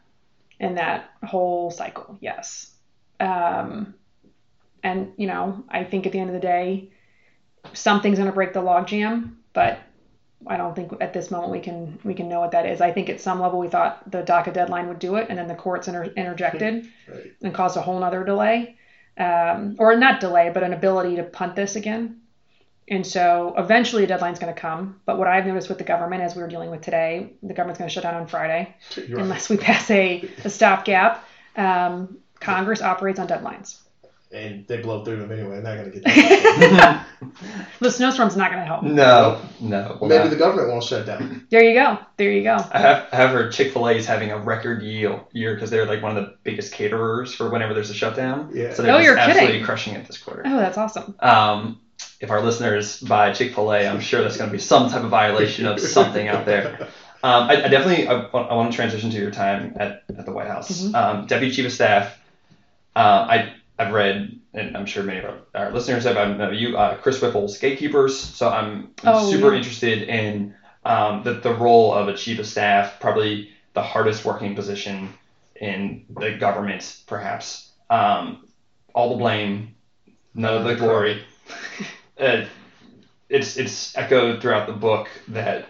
in 0.58 0.76
that 0.76 1.10
whole 1.22 1.70
cycle. 1.70 2.16
Yes. 2.20 2.72
Um, 3.20 3.94
and 4.82 5.12
you 5.16 5.26
know, 5.26 5.64
I 5.68 5.84
think 5.84 6.06
at 6.06 6.12
the 6.12 6.18
end 6.18 6.30
of 6.30 6.34
the 6.34 6.40
day, 6.40 6.90
something's 7.72 8.18
going 8.18 8.28
to 8.30 8.34
break 8.34 8.52
the 8.52 8.60
logjam, 8.62 9.34
but 9.52 9.78
I 10.46 10.56
don't 10.56 10.74
think 10.76 10.92
at 11.00 11.12
this 11.12 11.30
moment 11.30 11.52
we 11.52 11.60
can 11.60 11.98
we 12.04 12.14
can 12.14 12.28
know 12.28 12.40
what 12.40 12.52
that 12.52 12.66
is. 12.66 12.80
I 12.80 12.92
think 12.92 13.08
at 13.08 13.20
some 13.20 13.40
level 13.40 13.58
we 13.58 13.68
thought 13.68 14.10
the 14.10 14.22
DACA 14.22 14.52
deadline 14.52 14.88
would 14.88 14.98
do 14.98 15.16
it, 15.16 15.26
and 15.28 15.38
then 15.38 15.48
the 15.48 15.54
courts 15.54 15.88
inter- 15.88 16.04
interjected 16.16 16.86
Right. 17.08 17.32
and 17.42 17.54
caused 17.54 17.76
a 17.76 17.80
whole 17.82 17.98
nother 17.98 18.24
delay, 18.24 18.76
um, 19.18 19.76
or 19.78 19.96
not 19.96 20.20
delay, 20.20 20.50
but 20.52 20.62
an 20.62 20.72
ability 20.72 21.16
to 21.16 21.22
punt 21.24 21.56
this 21.56 21.76
again. 21.76 22.20
And 22.88 23.04
so 23.04 23.54
eventually 23.58 24.04
a 24.04 24.06
deadline's 24.06 24.38
going 24.38 24.54
to 24.54 24.60
come. 24.60 25.00
But 25.06 25.18
what 25.18 25.26
I've 25.26 25.44
noticed 25.46 25.68
with 25.68 25.78
the 25.78 25.84
government, 25.84 26.22
as 26.22 26.36
we 26.36 26.42
were 26.42 26.48
dealing 26.48 26.70
with 26.70 26.82
today, 26.82 27.32
the 27.42 27.52
government's 27.52 27.78
going 27.80 27.88
to 27.88 27.92
shut 27.92 28.04
down 28.04 28.14
on 28.14 28.28
Friday 28.28 28.76
You're 28.96 29.16
right. 29.16 29.18
unless 29.24 29.48
we 29.48 29.56
pass 29.56 29.90
a, 29.90 30.28
a 30.44 30.50
stopgap. 30.50 31.24
Um, 31.56 32.18
Congress 32.38 32.82
operates 32.82 33.18
on 33.18 33.26
deadlines. 33.26 33.78
And 34.32 34.66
they 34.66 34.78
blow 34.78 35.04
through 35.04 35.18
them 35.20 35.30
anyway. 35.30 35.60
They're 35.60 35.76
not 35.76 35.76
going 35.76 35.92
to 35.92 36.00
get 36.00 36.70
done. 36.70 37.04
The 37.80 37.90
snowstorm's 37.90 38.36
not 38.36 38.50
going 38.50 38.60
to 38.62 38.66
help. 38.66 38.82
no, 38.82 39.40
no. 39.60 39.98
well, 40.00 40.08
Maybe 40.08 40.24
not. 40.24 40.30
the 40.30 40.36
government 40.36 40.68
won't 40.70 40.82
shut 40.84 41.06
down. 41.06 41.46
There 41.50 41.62
you 41.62 41.74
go. 41.74 41.98
There 42.16 42.30
you 42.32 42.42
go. 42.42 42.56
I 42.72 42.78
have, 42.78 43.06
I 43.12 43.16
have 43.16 43.30
heard 43.30 43.52
Chick 43.52 43.72
Fil 43.72 43.86
A 43.88 43.92
is 43.92 44.04
having 44.06 44.32
a 44.32 44.38
record 44.38 44.82
year 44.82 45.20
year 45.32 45.54
because 45.54 45.70
they're 45.70 45.86
like 45.86 46.02
one 46.02 46.16
of 46.16 46.24
the 46.24 46.34
biggest 46.42 46.72
caterers 46.72 47.34
for 47.34 47.50
whenever 47.50 47.72
there's 47.74 47.90
a 47.90 47.94
shutdown. 47.94 48.50
Yeah. 48.52 48.72
So 48.74 48.82
they're 48.82 48.94
Oh, 48.94 48.98
you're 48.98 49.16
absolutely 49.16 49.52
kidding. 49.52 49.64
crushing 49.64 49.94
it 49.94 50.06
this 50.06 50.18
quarter. 50.18 50.42
Oh, 50.44 50.56
that's 50.56 50.76
awesome. 50.76 51.14
Um, 51.20 51.80
if 52.20 52.30
our 52.30 52.42
listeners 52.42 52.98
buy 53.00 53.32
Chick 53.32 53.54
Fil 53.54 53.72
A, 53.72 53.86
I'm 53.86 54.00
sure 54.00 54.22
that's 54.22 54.36
going 54.36 54.48
to 54.50 54.52
be 54.52 54.60
some 54.60 54.90
type 54.90 55.04
of 55.04 55.10
violation 55.10 55.66
of 55.66 55.78
something 55.80 56.26
out 56.28 56.44
there. 56.46 56.88
Um, 57.22 57.48
I, 57.48 57.64
I 57.64 57.68
definitely 57.68 58.08
I, 58.08 58.14
want- 58.30 58.50
I 58.50 58.54
want 58.54 58.70
to 58.72 58.76
transition 58.76 59.10
to 59.10 59.16
your 59.18 59.30
time 59.30 59.74
at, 59.76 60.02
at 60.08 60.26
the 60.26 60.32
White 60.32 60.48
House, 60.48 60.82
Mhm. 60.82 60.94
um, 60.94 61.26
Deputy 61.26 61.54
Chief 61.54 61.66
of 61.66 61.72
Staff. 61.72 62.18
Uh, 62.94 62.98
I 63.30 63.52
I've 63.78 63.92
read, 63.92 64.40
and 64.54 64.76
I'm 64.76 64.86
sure 64.86 65.02
many 65.04 65.20
of 65.20 65.34
our, 65.54 65.70
listeners 65.70 66.04
have. 66.04 66.16
I 66.16 66.32
know 66.32 66.50
you, 66.50 66.76
uh, 66.76 66.96
Chris 66.96 67.20
Whipple's 67.20 67.58
Gatekeepers. 67.58 68.18
So 68.18 68.48
I'm, 68.48 68.90
I'm 69.04 69.16
Oh, 69.16 69.30
super 69.30 69.52
yeah. 69.52 69.58
interested 69.58 70.02
in 70.08 70.54
um, 70.84 71.22
the 71.24 71.34
the 71.34 71.54
role 71.54 71.92
of 71.92 72.08
a 72.08 72.14
chief 72.16 72.38
of 72.38 72.46
staff, 72.46 72.98
probably 73.00 73.50
the 73.74 73.82
hardest 73.82 74.24
working 74.24 74.54
position 74.54 75.10
in 75.60 76.04
the 76.18 76.32
government, 76.32 77.02
perhaps. 77.06 77.70
Um, 77.90 78.46
all 78.94 79.10
the 79.10 79.16
blame, 79.16 79.74
none 80.34 80.54
of 80.56 80.64
the 80.64 80.74
glory. 80.74 81.22
uh, 82.18 82.46
it's 83.28 83.56
it's 83.56 83.96
echoed 83.96 84.40
throughout 84.40 84.66
the 84.66 84.72
book 84.72 85.08
that 85.28 85.66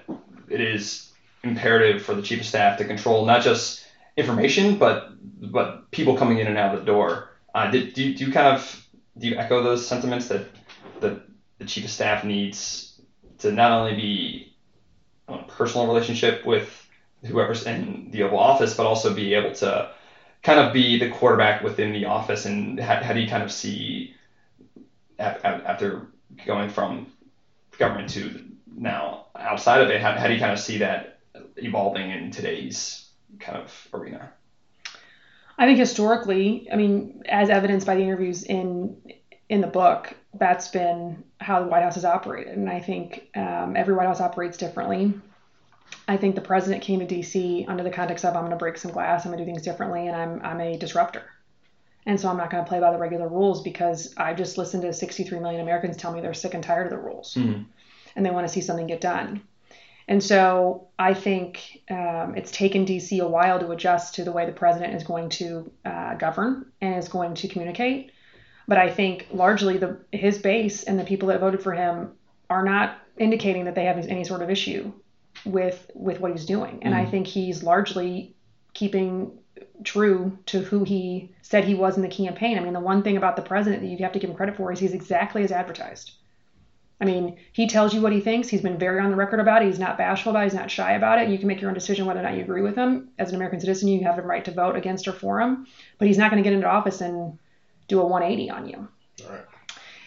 it 0.49 0.61
is 0.61 1.11
imperative 1.43 2.03
for 2.03 2.15
the 2.15 2.23
chief 2.23 2.41
of 2.41 2.47
staff 2.47 2.79
to 2.79 2.85
control 2.85 3.25
not 3.25 3.43
just 3.43 3.85
information 4.17 4.79
but 4.79 5.11
but 5.41 5.91
people 5.91 6.17
coming 6.17 6.39
in 6.39 6.47
and 6.47 6.59
out 6.59 6.75
of 6.75 6.81
the 6.81 6.87
door. 6.87 7.31
Uh, 7.57 7.71
did, 7.71 7.95
do, 7.95 8.05
you, 8.05 8.15
do 8.15 8.27
you 8.27 8.33
kind 8.33 8.49
of 8.55 8.87
do 9.17 9.29
you 9.29 9.37
echo 9.39 9.63
those 9.63 9.89
sentiments 9.89 10.29
that 10.29 10.47
that 11.01 11.23
the 11.59 11.65
chief 11.65 11.87
of 11.87 11.91
staff 11.91 12.23
needs 12.23 13.01
to 13.39 13.51
not 13.51 13.73
only 13.73 13.95
be 13.95 14.55
on 15.27 15.41
a 15.41 15.45
personal 15.45 15.87
relationship 15.87 16.45
with 16.45 16.87
whoever's 17.25 17.65
in 17.65 18.11
the 18.11 18.25
Oval 18.25 18.37
Office, 18.37 18.75
but 18.75 18.85
also 18.85 19.15
be 19.15 19.33
able 19.33 19.55
to 19.55 19.91
kind 20.43 20.61
of 20.61 20.75
be 20.75 20.99
the 20.99 21.09
quarterback 21.09 21.63
within 21.63 21.93
the 21.93 22.05
office? 22.05 22.45
And 22.45 22.79
how, 22.79 23.03
how 23.03 23.15
do 23.15 23.21
you 23.21 23.27
kind 23.27 23.43
of 23.43 23.51
see 23.51 24.13
af- 25.19 25.41
af- 25.43 25.63
after 25.65 26.09
going 26.45 26.69
from 26.69 27.07
government 27.79 28.11
to 28.11 28.39
now 28.77 29.29
outside 29.35 29.81
of 29.81 29.89
it, 29.89 30.03
how, 30.03 30.13
how 30.13 30.27
do 30.27 30.35
you 30.35 30.41
kind 30.41 30.53
of 30.53 30.59
see 30.59 30.77
that 30.77 31.21
evolving 31.57 32.11
in 32.11 32.31
today's 32.31 33.09
kind 33.41 33.57
of 33.57 33.89
arena? 33.95 34.31
I 35.59 35.67
think 35.67 35.79
historically, 35.79 36.69
I 36.71 36.77
mean, 36.77 37.23
as 37.29 37.49
evidenced 37.51 37.87
by 37.87 37.97
the 37.97 38.03
interviews 38.03 38.43
in 38.43 38.97
in 39.49 39.61
the 39.61 39.67
book, 39.69 40.15
that's 40.35 40.69
been 40.69 41.23
how 41.41 41.63
the 41.63 41.69
White 41.69 41.83
House 41.83 41.95
has 41.95 42.05
operated, 42.05 42.57
and 42.57 42.69
I 42.69 42.81
think 42.81 43.29
um, 43.37 43.77
every 43.77 43.95
White 43.95 44.07
House 44.09 44.21
operates 44.21 44.57
differently. 44.59 45.15
I 46.09 46.17
think 46.17 46.35
the 46.35 46.41
president 46.41 46.83
came 46.83 46.99
to 46.99 47.07
D.C. 47.07 47.65
under 47.69 47.85
the 47.85 47.91
context 47.91 48.25
of 48.25 48.35
I'm 48.35 48.43
going 48.43 48.51
to 48.51 48.57
break 48.57 48.77
some 48.77 48.91
glass, 48.91 49.25
I'm 49.25 49.31
going 49.31 49.39
to 49.39 49.45
do 49.45 49.51
things 49.51 49.63
differently, 49.63 50.09
and 50.09 50.17
I'm 50.17 50.41
I'm 50.45 50.61
a 50.61 50.77
disruptor, 50.77 51.23
and 52.07 52.21
so 52.21 52.29
I'm 52.29 52.37
not 52.37 52.51
going 52.51 52.65
to 52.65 52.69
play 52.69 52.81
by 52.81 52.91
the 52.91 52.99
regular 52.99 53.29
rules 53.29 53.63
because 53.63 54.13
I 54.17 54.35
just 54.35 54.59
listened 54.59 54.83
to 54.83 54.93
63 54.93 55.39
million 55.39 55.61
Americans 55.61 55.97
tell 55.97 56.13
me 56.13 56.21
they're 56.21 56.35
sick 56.35 56.55
and 56.55 56.63
tired 56.63 56.87
of 56.87 56.91
the 56.91 56.99
rules, 56.99 57.35
Mhm. 57.35 57.65
and 58.17 58.27
they 58.27 58.31
want 58.31 58.47
to 58.47 58.53
see 58.53 58.61
something 58.61 58.87
get 58.89 59.01
done. 59.01 59.43
And 60.09 60.23
so 60.23 60.89
I 60.99 61.15
think 61.15 61.83
um, 61.91 62.35
it's 62.37 62.51
taken 62.53 62.87
DC 62.87 63.21
a 63.21 63.27
while 63.29 63.59
to 63.59 63.71
adjust 63.73 64.15
to 64.17 64.25
the 64.25 64.33
way 64.33 64.47
the 64.47 64.53
president 64.53 64.95
is 64.95 65.03
going 65.03 65.31
to 65.31 65.71
uh, 65.85 66.15
govern 66.15 66.67
and 66.81 66.97
is 66.97 67.09
going 67.09 67.35
to 67.35 67.49
communicate. 67.49 68.13
But 68.69 68.79
I 68.79 68.89
think 68.91 69.29
largely 69.33 69.79
the 69.79 69.99
his 70.13 70.39
base 70.39 70.85
and 70.85 70.99
the 70.99 71.05
people 71.05 71.29
that 71.29 71.41
voted 71.41 71.63
for 71.63 71.73
him 71.73 72.13
are 72.51 72.65
not 72.65 72.99
indicating 73.17 73.65
that 73.65 73.75
they 73.75 73.85
have 73.85 73.99
any 73.99 74.25
sort 74.25 74.43
of 74.43 74.51
issue 74.51 74.93
with 75.45 75.91
with 75.95 76.21
what 76.21 76.31
he's 76.33 76.47
doing. 76.47 76.79
And 76.83 76.95
I 76.95 77.05
Mhm. 77.05 77.11
think 77.11 77.27
he's 77.27 77.63
largely 77.63 78.35
keeping 78.75 79.39
true 79.85 80.39
to 80.47 80.61
who 80.61 80.85
he 80.85 81.31
said 81.43 81.65
he 81.65 81.75
was 81.75 81.97
in 81.97 82.03
the 82.03 82.09
campaign. 82.09 82.57
I 82.59 82.61
mean, 82.61 82.73
the 82.73 82.81
one 82.81 83.03
thing 83.03 83.17
about 83.17 83.37
the 83.37 83.43
president 83.43 83.83
that 83.83 83.89
you 83.89 83.97
have 83.99 84.13
to 84.13 84.19
give 84.19 84.31
him 84.31 84.37
credit 84.37 84.57
for 84.57 84.71
is 84.73 84.79
he's 84.79 84.95
exactly 84.95 85.43
as 85.43 85.53
advertised. 85.53 86.13
I 87.01 87.05
mean, 87.05 87.37
he 87.53 87.67
tells 87.67 87.93
you 87.95 88.01
what 88.01 88.13
he 88.13 88.21
thinks. 88.21 88.49
He's 88.49 88.63
been 88.63 88.79
very 88.79 89.01
on 89.01 89.11
the 89.11 89.17
record 89.17 89.39
about 89.39 89.63
it. 89.63 89.67
He's 89.67 89.79
not 89.79 89.99
bashful 89.99 90.31
about 90.31 90.41
it. 90.41 90.45
He's 90.45 90.55
not 90.55 90.71
shy 90.71 90.93
about 90.93 91.19
it. 91.19 91.29
You 91.29 91.39
can 91.39 91.47
make 91.47 91.61
your 91.61 91.69
own 91.69 91.75
decision 91.75 92.07
whether 92.07 92.21
or 92.21 92.23
not 92.23 92.35
you 92.35 92.41
agree 92.41 92.63
with 92.63 92.75
him. 92.75 93.11
As 93.19 93.29
an 93.29 93.37
American 93.37 93.61
citizen, 93.61 93.89
you 93.89 94.03
have 94.05 94.17
the 94.17 94.23
right 94.23 94.45
to 94.47 94.51
vote 94.51 94.77
against 94.77 95.07
or 95.07 95.13
for 95.13 95.41
him. 95.41 95.67
But 95.99 96.09
he's 96.09 96.17
not 96.17 96.31
going 96.31 96.43
to 96.43 96.47
get 96.49 96.55
into 96.55 96.67
office 96.67 97.03
and 97.03 97.39
do 97.89 98.01
a 98.01 98.07
180 98.07 98.51
on 98.51 98.69
you. 98.69 98.89
Right. 99.29 99.45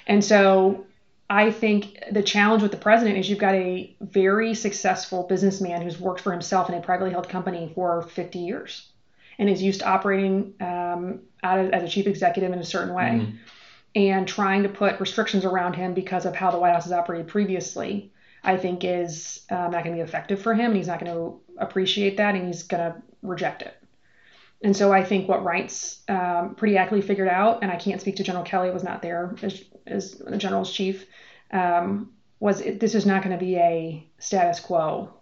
And 0.07 0.25
so 0.25 0.85
I 1.29 1.51
think 1.51 2.03
the 2.11 2.23
challenge 2.23 2.63
with 2.63 2.71
the 2.71 2.77
president 2.77 3.19
is 3.19 3.29
you've 3.29 3.37
got 3.37 3.53
a 3.53 3.95
very 4.01 4.55
successful 4.55 5.23
businessman 5.23 5.83
who's 5.83 5.99
worked 5.99 6.21
for 6.21 6.31
himself 6.31 6.69
in 6.69 6.75
a 6.75 6.81
privately 6.81 7.11
held 7.11 7.29
company 7.29 7.71
for 7.75 8.01
50 8.01 8.39
years 8.39 8.89
and 9.37 9.47
is 9.47 9.61
used 9.61 9.81
to 9.81 9.87
operating 9.87 10.55
um, 10.59 11.19
as 11.43 11.83
a 11.83 11.87
chief 11.87 12.07
executive 12.07 12.51
in 12.51 12.59
a 12.59 12.65
certain 12.65 12.93
way. 12.95 13.21
Mhm. 13.21 13.37
And 13.95 14.27
trying 14.27 14.63
to 14.63 14.69
put 14.69 14.99
restrictions 14.99 15.45
around 15.45 15.73
him 15.73 15.93
because 15.93 16.25
of 16.25 16.35
how 16.35 16.51
the 16.51 16.59
White 16.59 16.73
House 16.73 16.83
has 16.83 16.93
operated 16.93 17.27
previously, 17.27 18.11
I 18.43 18.55
think 18.57 18.83
is 18.83 19.41
um, 19.49 19.71
not 19.71 19.83
going 19.83 19.95
to 19.95 20.03
be 20.03 20.07
effective 20.07 20.41
for 20.41 20.53
him. 20.53 20.67
And 20.67 20.75
he's 20.75 20.87
not 20.87 21.03
going 21.03 21.11
to 21.11 21.39
appreciate 21.57 22.17
that 22.17 22.35
and 22.35 22.45
he's 22.47 22.63
going 22.63 22.91
to 22.91 23.01
reject 23.23 23.63
it. 23.63 23.75
And 24.61 24.75
so 24.75 24.91
I 24.91 25.03
think 25.03 25.27
what 25.27 25.43
Reince's 25.43 26.01
um, 26.09 26.55
pretty 26.55 26.77
accurately 26.77 27.07
figured 27.07 27.29
out, 27.29 27.59
and 27.63 27.71
I 27.71 27.77
can't 27.77 28.01
speak 28.01 28.17
to 28.17 28.23
General 28.23 28.43
Kelly, 28.43 28.71
was 28.71 28.83
not 28.83 29.01
there 29.01 29.35
as, 29.41 29.63
as 29.87 30.15
the 30.15 30.37
general's 30.37 30.71
chief, 30.71 31.05
um, 31.51 32.11
was 32.39 32.61
it, 32.61 32.79
this 32.79 32.93
is 32.93 33.05
not 33.05 33.23
going 33.23 33.37
to 33.37 33.43
be 33.43 33.55
a 33.55 34.07
status 34.19 34.59
quo 34.59 35.13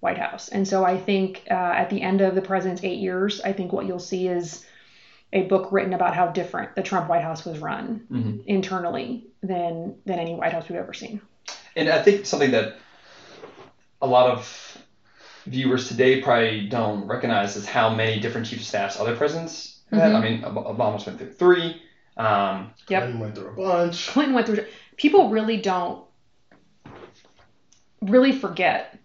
White 0.00 0.18
House. 0.18 0.48
And 0.48 0.66
so 0.66 0.82
I 0.84 0.98
think 0.98 1.44
uh, 1.50 1.54
at 1.54 1.90
the 1.90 2.00
end 2.00 2.22
of 2.22 2.34
the 2.34 2.42
president's 2.42 2.82
eight 2.82 2.98
years, 2.98 3.40
I 3.42 3.52
think 3.52 3.72
what 3.72 3.86
you'll 3.86 3.98
see 3.98 4.28
is 4.28 4.64
a 5.32 5.42
book 5.42 5.70
written 5.70 5.92
about 5.94 6.14
how 6.14 6.26
different 6.28 6.74
the 6.74 6.82
Trump 6.82 7.08
White 7.08 7.22
House 7.22 7.44
was 7.44 7.58
run 7.58 8.06
Mhm. 8.10 8.44
internally 8.46 9.26
than 9.42 9.96
than 10.04 10.18
any 10.18 10.34
White 10.34 10.52
House 10.52 10.68
we've 10.68 10.78
ever 10.78 10.92
seen. 10.92 11.20
And 11.76 11.88
I 11.88 12.02
think 12.02 12.26
something 12.26 12.50
that 12.50 12.76
a 14.02 14.06
lot 14.06 14.30
of 14.30 14.76
viewers 15.46 15.88
today 15.88 16.20
probably 16.20 16.66
don't 16.68 17.06
recognize 17.06 17.56
is 17.56 17.66
how 17.66 17.94
many 17.94 18.20
different 18.20 18.46
chief 18.46 18.58
of 18.60 18.64
staffs 18.66 18.98
other 18.98 19.14
presidents 19.16 19.80
have 19.90 20.00
had. 20.00 20.12
Mhm. 20.12 20.16
I 20.16 20.20
mean, 20.20 20.44
Ob- 20.44 20.76
Obama's 20.76 21.06
went 21.06 21.18
through 21.18 21.32
three. 21.32 21.80
Um, 22.16 22.72
Yep. 22.88 23.02
Clinton 23.02 23.20
went 23.20 23.34
through 23.36 23.48
a 23.48 23.52
bunch. 23.52 24.08
Clinton 24.08 24.34
went 24.34 24.46
through. 24.46 24.66
People 24.96 25.28
really 25.30 25.56
don't 25.58 26.04
really 28.02 28.32
forget 28.32 28.98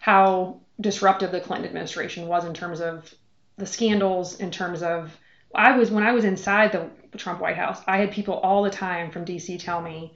how 0.00 0.60
disruptive 0.80 1.32
the 1.32 1.40
Clinton 1.40 1.66
administration 1.68 2.26
was 2.26 2.44
in 2.44 2.54
terms 2.54 2.80
of 2.80 3.12
the 3.56 3.66
scandals, 3.66 4.38
in 4.40 4.50
terms 4.50 4.82
of 4.82 5.16
I 5.54 5.76
was 5.76 5.90
when 5.90 6.04
I 6.04 6.12
was 6.12 6.24
inside 6.24 6.72
the 6.72 6.90
Trump 7.18 7.40
White 7.40 7.56
House, 7.56 7.80
I 7.86 7.98
had 7.98 8.10
people 8.10 8.34
all 8.34 8.62
the 8.62 8.70
time 8.70 9.10
from 9.10 9.24
DC 9.24 9.58
tell 9.58 9.80
me 9.80 10.14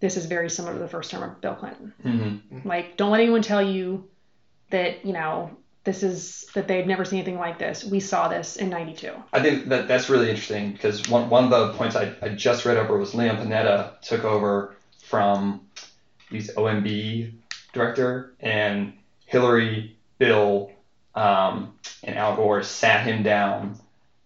this 0.00 0.16
is 0.16 0.26
very 0.26 0.50
similar 0.50 0.74
to 0.74 0.80
the 0.80 0.88
first 0.88 1.10
term 1.10 1.22
of 1.22 1.40
Bill 1.40 1.54
Clinton. 1.54 1.92
mhm. 2.04 2.64
Like, 2.64 2.96
don't 2.96 3.12
let 3.12 3.20
anyone 3.20 3.42
tell 3.42 3.62
you 3.62 4.08
that, 4.70 5.06
you 5.06 5.12
know, 5.12 5.56
this 5.84 6.02
is 6.02 6.46
that 6.54 6.66
they've 6.68 6.86
never 6.86 7.04
seen 7.04 7.20
anything 7.20 7.38
like 7.38 7.58
this. 7.58 7.84
We 7.84 8.00
saw 8.00 8.28
this 8.28 8.56
in 8.56 8.68
92. 8.68 9.12
I 9.32 9.40
think 9.40 9.68
that 9.68 9.88
that's 9.88 10.08
really 10.08 10.28
interesting 10.28 10.72
because 10.72 11.08
one, 11.08 11.28
one 11.30 11.44
of 11.44 11.50
the 11.50 11.72
points 11.74 11.96
I, 11.96 12.14
I 12.22 12.30
just 12.30 12.64
read 12.64 12.76
over 12.76 12.96
was 12.96 13.14
Leon 13.14 13.36
Panetta 13.36 14.00
took 14.00 14.24
over 14.24 14.76
from 15.04 15.60
these 16.30 16.50
OMB 16.54 17.32
director 17.72 18.32
and 18.40 18.92
Hillary, 19.26 19.96
Bill, 20.18 20.70
um, 21.14 21.74
and 22.04 22.16
Al 22.16 22.36
Gore 22.36 22.62
sat 22.62 23.06
him 23.06 23.22
down, 23.22 23.78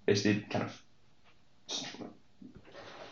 basically 0.07 0.42
kind 0.51 0.64
of 0.64 0.81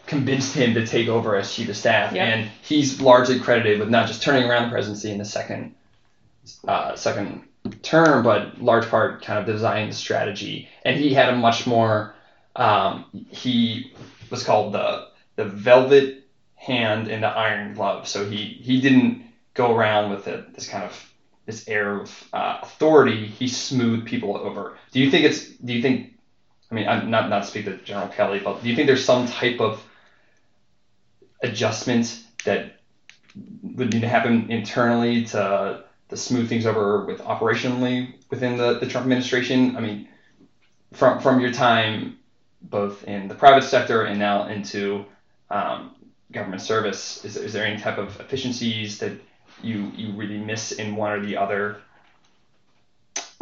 convinced 0.07 0.55
him 0.55 0.75
to 0.75 0.87
take 0.87 1.09
over 1.09 1.35
as 1.37 1.53
chief 1.53 1.69
of 1.69 1.77
staff, 1.77 2.13
Yep. 2.13 2.27
and 2.27 2.51
he's 2.63 3.01
largely 3.01 3.41
credited 3.41 3.81
with 3.81 3.89
not 3.89 4.07
just 4.07 4.23
turning 4.23 4.49
around 4.49 4.65
the 4.65 4.71
presidency 4.71 5.11
in 5.11 5.19
the 5.19 5.25
second 5.25 5.75
uh, 6.69 6.95
second 6.95 7.43
term, 7.83 8.23
but 8.23 8.61
large 8.61 8.87
part 8.89 9.23
kind 9.23 9.39
of 9.39 9.47
designing 9.47 9.89
the 9.89 9.95
strategy. 9.95 10.69
And 10.85 10.99
he 11.01 11.15
had 11.15 11.31
a 11.31 11.37
much 11.37 11.67
more 11.67 12.15
um, 12.57 13.07
he 13.31 13.93
was 14.31 14.45
called 14.45 14.73
the 14.75 15.09
the 15.37 15.45
velvet 15.45 16.25
hand 16.55 17.09
and 17.09 17.23
the 17.23 17.29
iron 17.29 17.75
glove. 17.75 18.07
So 18.07 18.29
he 18.29 18.59
he 18.63 18.81
didn't 18.81 19.25
go 19.55 19.75
around 19.75 20.11
with 20.11 20.27
a, 20.27 20.47
this 20.55 20.69
kind 20.69 20.85
of 20.85 21.11
this 21.47 21.67
air 21.69 22.01
of 22.01 22.29
uh, 22.33 22.59
authority. 22.63 23.27
He 23.27 23.49
smoothed 23.49 24.07
people 24.07 24.37
over. 24.37 24.77
Do 24.93 25.01
you 25.01 25.11
think 25.11 25.25
it's? 25.25 25.49
Do 25.49 25.73
you 25.73 25.83
think? 25.83 26.14
I 26.75 26.77
mean, 26.77 26.89
I'm 26.89 27.09
not 27.09 27.31
not 27.31 27.47
speak 27.47 27.67
to 27.67 27.77
General 27.77 28.09
Kelly, 28.09 28.41
but 28.41 28.61
do 28.61 28.69
you 28.69 28.75
think 28.75 28.89
there's 28.89 29.05
some 29.05 29.29
type 29.29 29.61
of 29.61 29.81
adjustment 31.41 32.25
that 32.45 32.81
would 33.63 33.93
need 33.93 34.01
to 34.01 34.09
happen 34.09 34.51
internally 34.51 35.25
to 35.27 35.85
to 36.09 36.17
smooth 36.17 36.49
things 36.49 36.67
over 36.67 37.05
with 37.05 37.21
operationally 37.21 38.15
within 38.29 38.57
the, 38.57 38.81
the 38.81 38.89
Trump 38.89 39.05
administration? 39.05 39.77
I 39.77 39.81
mean, 39.81 40.09
from 40.93 41.21
from 41.21 41.39
your 41.39 41.53
time 41.53 42.19
both 42.61 43.05
in 43.05 43.29
the 43.29 43.37
private 43.37 43.63
sector 43.63 44.03
and 44.03 44.19
now 44.19 44.49
into 44.49 45.05
um, 45.51 45.95
government 46.33 46.63
service, 46.63 47.25
is, 47.25 47.37
is 47.37 47.53
there 47.53 47.65
any 47.65 47.81
type 47.81 47.99
of 47.99 48.19
efficiencies 48.19 48.99
that 48.99 49.13
you 49.63 49.93
you 49.95 50.11
really 50.11 50.39
miss 50.39 50.73
in 50.73 50.97
one 50.97 51.13
or 51.13 51.25
the 51.25 51.37
other? 51.37 51.77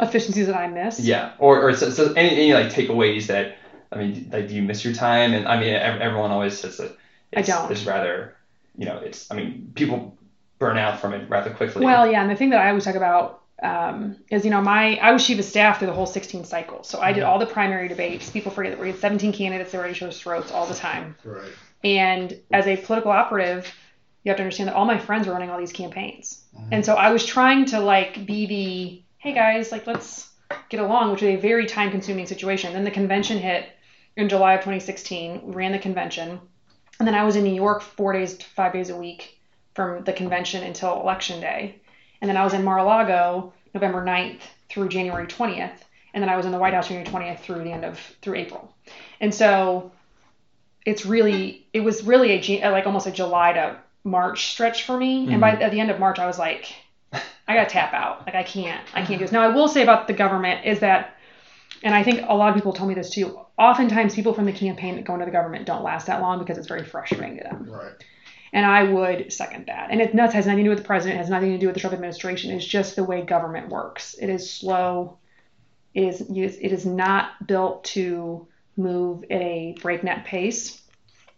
Efficiencies 0.03 0.47
that 0.47 0.55
I 0.55 0.67
miss. 0.67 0.99
Yeah, 0.99 1.33
or 1.39 1.61
or 1.61 1.75
so, 1.75 1.89
so 1.89 2.13
any, 2.13 2.29
any 2.29 2.53
like 2.53 2.71
takeaways 2.71 3.27
that 3.27 3.57
I 3.91 3.97
mean, 3.97 4.29
like 4.31 4.47
do 4.47 4.55
you 4.55 4.61
miss 4.61 4.83
your 4.83 4.93
time? 4.93 5.33
And 5.33 5.47
I 5.47 5.59
mean, 5.59 5.73
everyone 5.73 6.31
always 6.31 6.57
says 6.57 6.77
that 6.77 6.91
I 7.35 7.39
it's, 7.39 7.49
don't. 7.49 7.71
It's 7.71 7.85
rather, 7.85 8.35
you 8.77 8.85
know, 8.85 8.97
it's 8.97 9.29
I 9.31 9.35
mean, 9.35 9.71
people 9.75 10.17
burn 10.59 10.77
out 10.77 10.99
from 10.99 11.13
it 11.13 11.29
rather 11.29 11.51
quickly. 11.51 11.85
Well, 11.85 12.09
yeah, 12.09 12.21
and 12.21 12.31
the 12.31 12.35
thing 12.35 12.51
that 12.51 12.61
I 12.61 12.69
always 12.69 12.85
talk 12.85 12.95
about 12.95 13.41
um, 13.61 14.17
is, 14.29 14.43
you 14.43 14.51
know, 14.51 14.61
my 14.61 14.97
I 14.97 15.11
was 15.11 15.25
chief 15.25 15.39
of 15.39 15.45
staff 15.45 15.79
through 15.79 15.87
the 15.87 15.93
whole 15.93 16.05
16 16.05 16.45
cycle, 16.45 16.83
so 16.83 16.99
I 16.99 17.13
did 17.13 17.23
all 17.23 17.39
the 17.39 17.45
primary 17.45 17.87
debates. 17.87 18.29
People 18.29 18.51
forget 18.51 18.71
that 18.71 18.81
we 18.81 18.87
had 18.87 18.99
17 18.99 19.33
candidates 19.33 19.71
that 19.71 19.77
were 19.77 19.85
at 19.85 19.91
each 19.91 20.01
other's 20.01 20.19
throats 20.19 20.51
all 20.51 20.65
the 20.65 20.75
time. 20.75 21.15
Right. 21.23 21.51
And 21.83 22.39
as 22.51 22.65
a 22.67 22.77
political 22.77 23.11
operative, 23.11 23.73
you 24.23 24.29
have 24.29 24.37
to 24.37 24.43
understand 24.43 24.69
that 24.69 24.75
all 24.75 24.85
my 24.85 24.97
friends 24.97 25.27
were 25.27 25.33
running 25.33 25.49
all 25.49 25.59
these 25.59 25.73
campaigns, 25.73 26.43
and 26.71 26.85
so 26.85 26.95
I 26.95 27.11
was 27.11 27.25
trying 27.25 27.65
to 27.65 27.79
like 27.79 28.25
be 28.25 28.45
the, 28.45 29.02
hey 29.23 29.31
guys, 29.31 29.71
like 29.71 29.87
let's 29.87 30.29
get 30.67 30.81
along, 30.81 31.09
which 31.09 31.23
is 31.23 31.29
a 31.29 31.35
very 31.37 31.65
time-consuming 31.65 32.25
situation. 32.25 32.73
Then 32.73 32.83
the 32.83 32.91
convention 32.91 33.37
hit 33.37 33.69
in 34.17 34.27
July 34.27 34.55
of 34.55 34.59
2016. 34.59 35.43
We 35.43 35.53
ran 35.53 35.71
the 35.71 35.79
convention, 35.79 36.41
and 36.99 37.07
then 37.07 37.15
I 37.15 37.23
was 37.23 37.37
in 37.37 37.45
New 37.45 37.53
York 37.53 37.81
four 37.81 38.11
days, 38.11 38.33
to 38.33 38.45
five 38.45 38.73
days 38.73 38.89
a 38.89 38.97
week 38.97 39.39
from 39.75 40.03
the 40.03 40.11
convention 40.11 40.61
until 40.61 40.99
election 40.99 41.39
day. 41.39 41.79
And 42.19 42.27
then 42.27 42.35
I 42.35 42.43
was 42.43 42.53
in 42.53 42.65
Mar-a-Lago 42.65 43.53
November 43.73 44.05
9th 44.05 44.41
through 44.69 44.89
January 44.89 45.25
20th. 45.25 45.77
And 46.13 46.21
then 46.21 46.29
I 46.29 46.35
was 46.35 46.45
in 46.45 46.51
the 46.51 46.59
White 46.59 46.73
House 46.73 46.89
January 46.89 47.09
20th 47.09 47.39
through 47.39 47.63
the 47.63 47.71
end 47.71 47.85
of 47.85 47.97
through 48.21 48.35
April. 48.35 48.75
And 49.21 49.33
so 49.33 49.93
it's 50.85 51.05
really 51.05 51.65
it 51.71 51.79
was 51.79 52.03
really 52.03 52.61
a 52.61 52.69
like 52.71 52.85
almost 52.85 53.07
a 53.07 53.11
July 53.11 53.53
to 53.53 53.77
March 54.03 54.51
stretch 54.51 54.83
for 54.83 54.97
me. 54.97 55.31
And 55.31 55.39
by 55.39 55.51
mm-hmm. 55.51 55.61
at 55.61 55.71
the 55.71 55.79
end 55.79 55.91
of 55.91 55.99
March 55.99 56.19
I 56.19 56.27
was 56.27 56.37
like 56.37 56.75
I 57.47 57.55
got 57.55 57.67
to 57.67 57.69
tap 57.69 57.93
out. 57.93 58.25
Like 58.25 58.35
I 58.35 58.43
can't 58.43 58.81
I 58.93 59.05
can't 59.05 59.19
do 59.19 59.25
this. 59.25 59.31
Now 59.31 59.41
I 59.41 59.53
will 59.53 59.67
say 59.67 59.83
about 59.83 60.07
the 60.07 60.13
government 60.13 60.65
is 60.65 60.79
that 60.79 61.17
and 61.83 61.93
I 61.93 62.03
think 62.03 62.21
a 62.27 62.33
lot 62.33 62.49
of 62.49 62.55
people 62.55 62.73
told 62.73 62.89
me 62.89 62.95
this 62.95 63.09
too. 63.09 63.39
Oftentimes 63.57 64.15
people 64.15 64.33
from 64.33 64.45
the 64.45 64.53
campaign 64.53 64.95
that 64.95 65.05
go 65.05 65.13
into 65.13 65.25
the 65.25 65.31
government 65.31 65.65
don't 65.65 65.83
last 65.83 66.07
that 66.07 66.21
long 66.21 66.39
because 66.39 66.57
it's 66.57 66.67
very 66.67 66.83
frustrating 66.83 67.37
to 67.37 67.43
them. 67.43 67.69
Right. 67.69 67.93
And 68.53 68.65
I 68.65 68.83
would 68.83 69.33
second 69.33 69.65
that. 69.65 69.89
And 69.91 69.99
it 69.99 70.13
nuts 70.13 70.33
has 70.33 70.45
nothing 70.45 70.59
to 70.59 70.63
do 70.65 70.69
with 70.69 70.79
the 70.79 70.85
president, 70.85 71.19
has 71.19 71.29
nothing 71.29 71.51
to 71.51 71.57
do 71.57 71.65
with 71.65 71.73
the 71.73 71.81
Trump 71.81 71.93
administration. 71.93 72.51
It's 72.51 72.65
just 72.65 72.95
the 72.95 73.03
way 73.03 73.21
government 73.21 73.69
works. 73.69 74.13
It 74.13 74.29
is 74.29 74.49
slow. 74.49 75.17
It 75.93 76.03
is 76.03 76.21
it 76.29 76.71
is 76.71 76.85
not 76.85 77.47
built 77.47 77.83
to 77.85 78.47
move 78.77 79.23
at 79.25 79.41
a 79.41 79.75
breakneck 79.81 80.25
pace. 80.25 80.81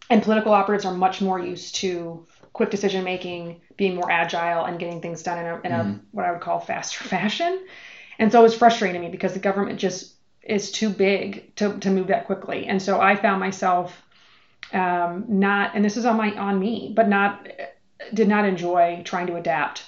And 0.09 0.21
political 0.21 0.53
operatives 0.53 0.85
are 0.85 0.93
much 0.93 1.21
more 1.21 1.39
used 1.39 1.75
to 1.75 2.25
quick 2.55 2.71
decision 2.71 3.03
making, 3.03 3.59
being 3.75 3.95
more 3.95 4.09
agile, 4.09 4.63
and 4.63 4.79
getting 4.79 5.01
things 5.01 5.21
done 5.21 5.37
in 5.37 5.45
a, 5.45 5.61
in 5.61 5.71
a 5.73 5.99
what 6.11 6.25
I 6.25 6.31
would 6.31 6.39
call 6.39 6.61
faster 6.61 7.03
fashion. 7.15 7.65
And 8.17 8.31
so 8.31 8.39
it 8.39 8.43
was 8.43 8.55
frustrating 8.55 8.99
to 9.01 9.05
me 9.05 9.11
because 9.11 9.33
the 9.33 9.39
government 9.39 9.77
just 9.77 10.13
is 10.41 10.71
too 10.71 10.89
big 10.89 11.53
to, 11.57 11.77
to 11.79 11.89
move 11.89 12.07
that 12.07 12.27
quickly. 12.27 12.67
And 12.67 12.81
so 12.81 13.01
I 13.01 13.17
found 13.17 13.41
myself 13.41 14.01
um, 14.71 15.25
not, 15.27 15.75
and 15.75 15.83
this 15.83 15.97
is 15.97 16.05
on 16.05 16.15
my 16.15 16.33
on 16.37 16.57
me, 16.57 16.93
but 16.95 17.09
not 17.09 17.45
did 18.13 18.29
not 18.29 18.45
enjoy 18.45 19.01
trying 19.03 19.27
to 19.27 19.35
adapt 19.35 19.83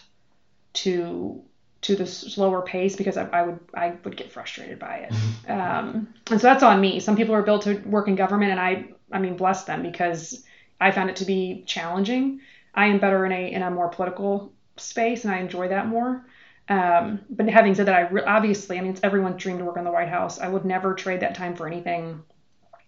to 0.74 1.42
to 1.80 1.96
the 1.96 2.06
slower 2.06 2.62
pace 2.62 2.96
because 2.98 3.16
I, 3.16 3.28
I 3.28 3.42
would 3.44 3.60
I 3.74 3.94
would 4.04 4.18
get 4.18 4.32
frustrated 4.32 4.78
by 4.78 5.08
it. 5.10 5.50
Um, 5.50 6.14
and 6.30 6.42
so 6.42 6.48
that's 6.48 6.64
on 6.64 6.82
me. 6.82 7.00
Some 7.00 7.16
people 7.16 7.34
are 7.34 7.44
built 7.44 7.62
to 7.64 7.78
work 7.86 8.10
in 8.10 8.16
government, 8.16 8.52
and 8.52 8.60
I 8.60 8.90
I 9.10 9.20
mean 9.20 9.38
bless 9.38 9.64
them 9.64 9.84
because 9.84 10.44
I 10.80 10.92
found 10.92 11.10
it 11.10 11.16
to 11.18 11.26
be 11.26 11.64
challenging. 11.66 12.42
I 12.78 12.86
am 12.86 13.00
better 13.00 13.26
in 13.26 13.34
a 13.34 13.52
in 13.52 13.62
a 13.62 13.70
more 13.70 13.90
political 13.90 14.54
space, 14.78 15.26
and 15.26 15.34
I 15.34 15.40
enjoy 15.40 15.68
that 15.68 15.88
more. 15.88 16.26
Um, 16.70 17.22
but 17.30 17.50
having 17.50 17.76
said 17.76 17.88
that, 17.88 17.96
I 17.96 18.02
re- 18.10 18.24
obviously, 18.24 18.78
I 18.78 18.82
mean, 18.82 18.92
it's 18.92 19.02
everyone's 19.04 19.42
dream 19.42 19.58
to 19.58 19.66
work 19.66 19.78
in 19.78 19.84
the 19.84 19.92
White 19.92 20.10
House. 20.10 20.40
I 20.40 20.48
would 20.48 20.66
never 20.66 20.94
trade 20.94 21.22
that 21.22 21.36
time 21.36 21.56
for 21.56 21.68
anything 21.68 22.24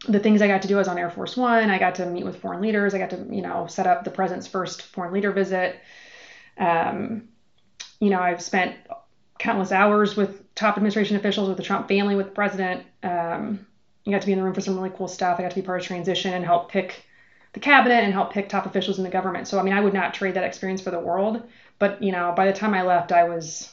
the 0.07 0.19
things 0.19 0.41
I 0.41 0.47
got 0.47 0.61
to 0.61 0.67
do, 0.67 0.75
I 0.75 0.79
was 0.79 0.87
on 0.87 0.97
Air 0.97 1.09
Force 1.09 1.35
One. 1.35 1.69
I 1.69 1.77
got 1.77 1.95
to 1.95 2.05
meet 2.05 2.23
with 2.23 2.39
foreign 2.39 2.61
leaders. 2.61 2.93
I 2.93 2.99
got 2.99 3.09
to, 3.09 3.27
you 3.29 3.41
know, 3.41 3.67
set 3.67 3.87
up 3.87 4.03
the 4.03 4.11
president's 4.11 4.47
first 4.47 4.81
foreign 4.81 5.13
leader 5.13 5.31
visit. 5.31 5.79
Um, 6.57 7.29
you 7.99 8.09
know, 8.09 8.19
I've 8.19 8.41
spent 8.41 8.75
countless 9.39 9.71
hours 9.71 10.15
with 10.15 10.53
top 10.55 10.77
administration 10.77 11.17
officials, 11.17 11.49
with 11.49 11.57
the 11.57 11.63
Trump 11.63 11.87
family, 11.87 12.15
with 12.15 12.27
the 12.27 12.31
president. 12.31 12.85
Um, 13.03 13.65
I 14.07 14.11
got 14.11 14.21
to 14.21 14.25
be 14.25 14.31
in 14.31 14.39
the 14.39 14.43
room 14.43 14.53
for 14.53 14.61
some 14.61 14.75
really 14.75 14.91
cool 14.95 15.07
stuff. 15.07 15.37
I 15.37 15.41
got 15.41 15.51
to 15.51 15.55
be 15.55 15.61
part 15.61 15.81
of 15.81 15.87
transition 15.87 16.33
and 16.33 16.45
help 16.45 16.71
pick 16.71 17.03
the 17.53 17.59
cabinet 17.59 18.03
and 18.03 18.13
help 18.13 18.31
pick 18.31 18.49
top 18.49 18.65
officials 18.65 18.97
in 18.97 19.03
the 19.03 19.09
government. 19.09 19.47
So, 19.47 19.59
I 19.59 19.63
mean, 19.63 19.73
I 19.73 19.81
would 19.81 19.93
not 19.93 20.13
trade 20.13 20.35
that 20.35 20.43
experience 20.43 20.81
for 20.81 20.91
the 20.91 20.99
world. 20.99 21.41
But, 21.79 22.03
you 22.03 22.11
know, 22.11 22.33
by 22.35 22.45
the 22.45 22.53
time 22.53 22.73
I 22.73 22.83
left, 22.83 23.11
I 23.11 23.23
was 23.23 23.69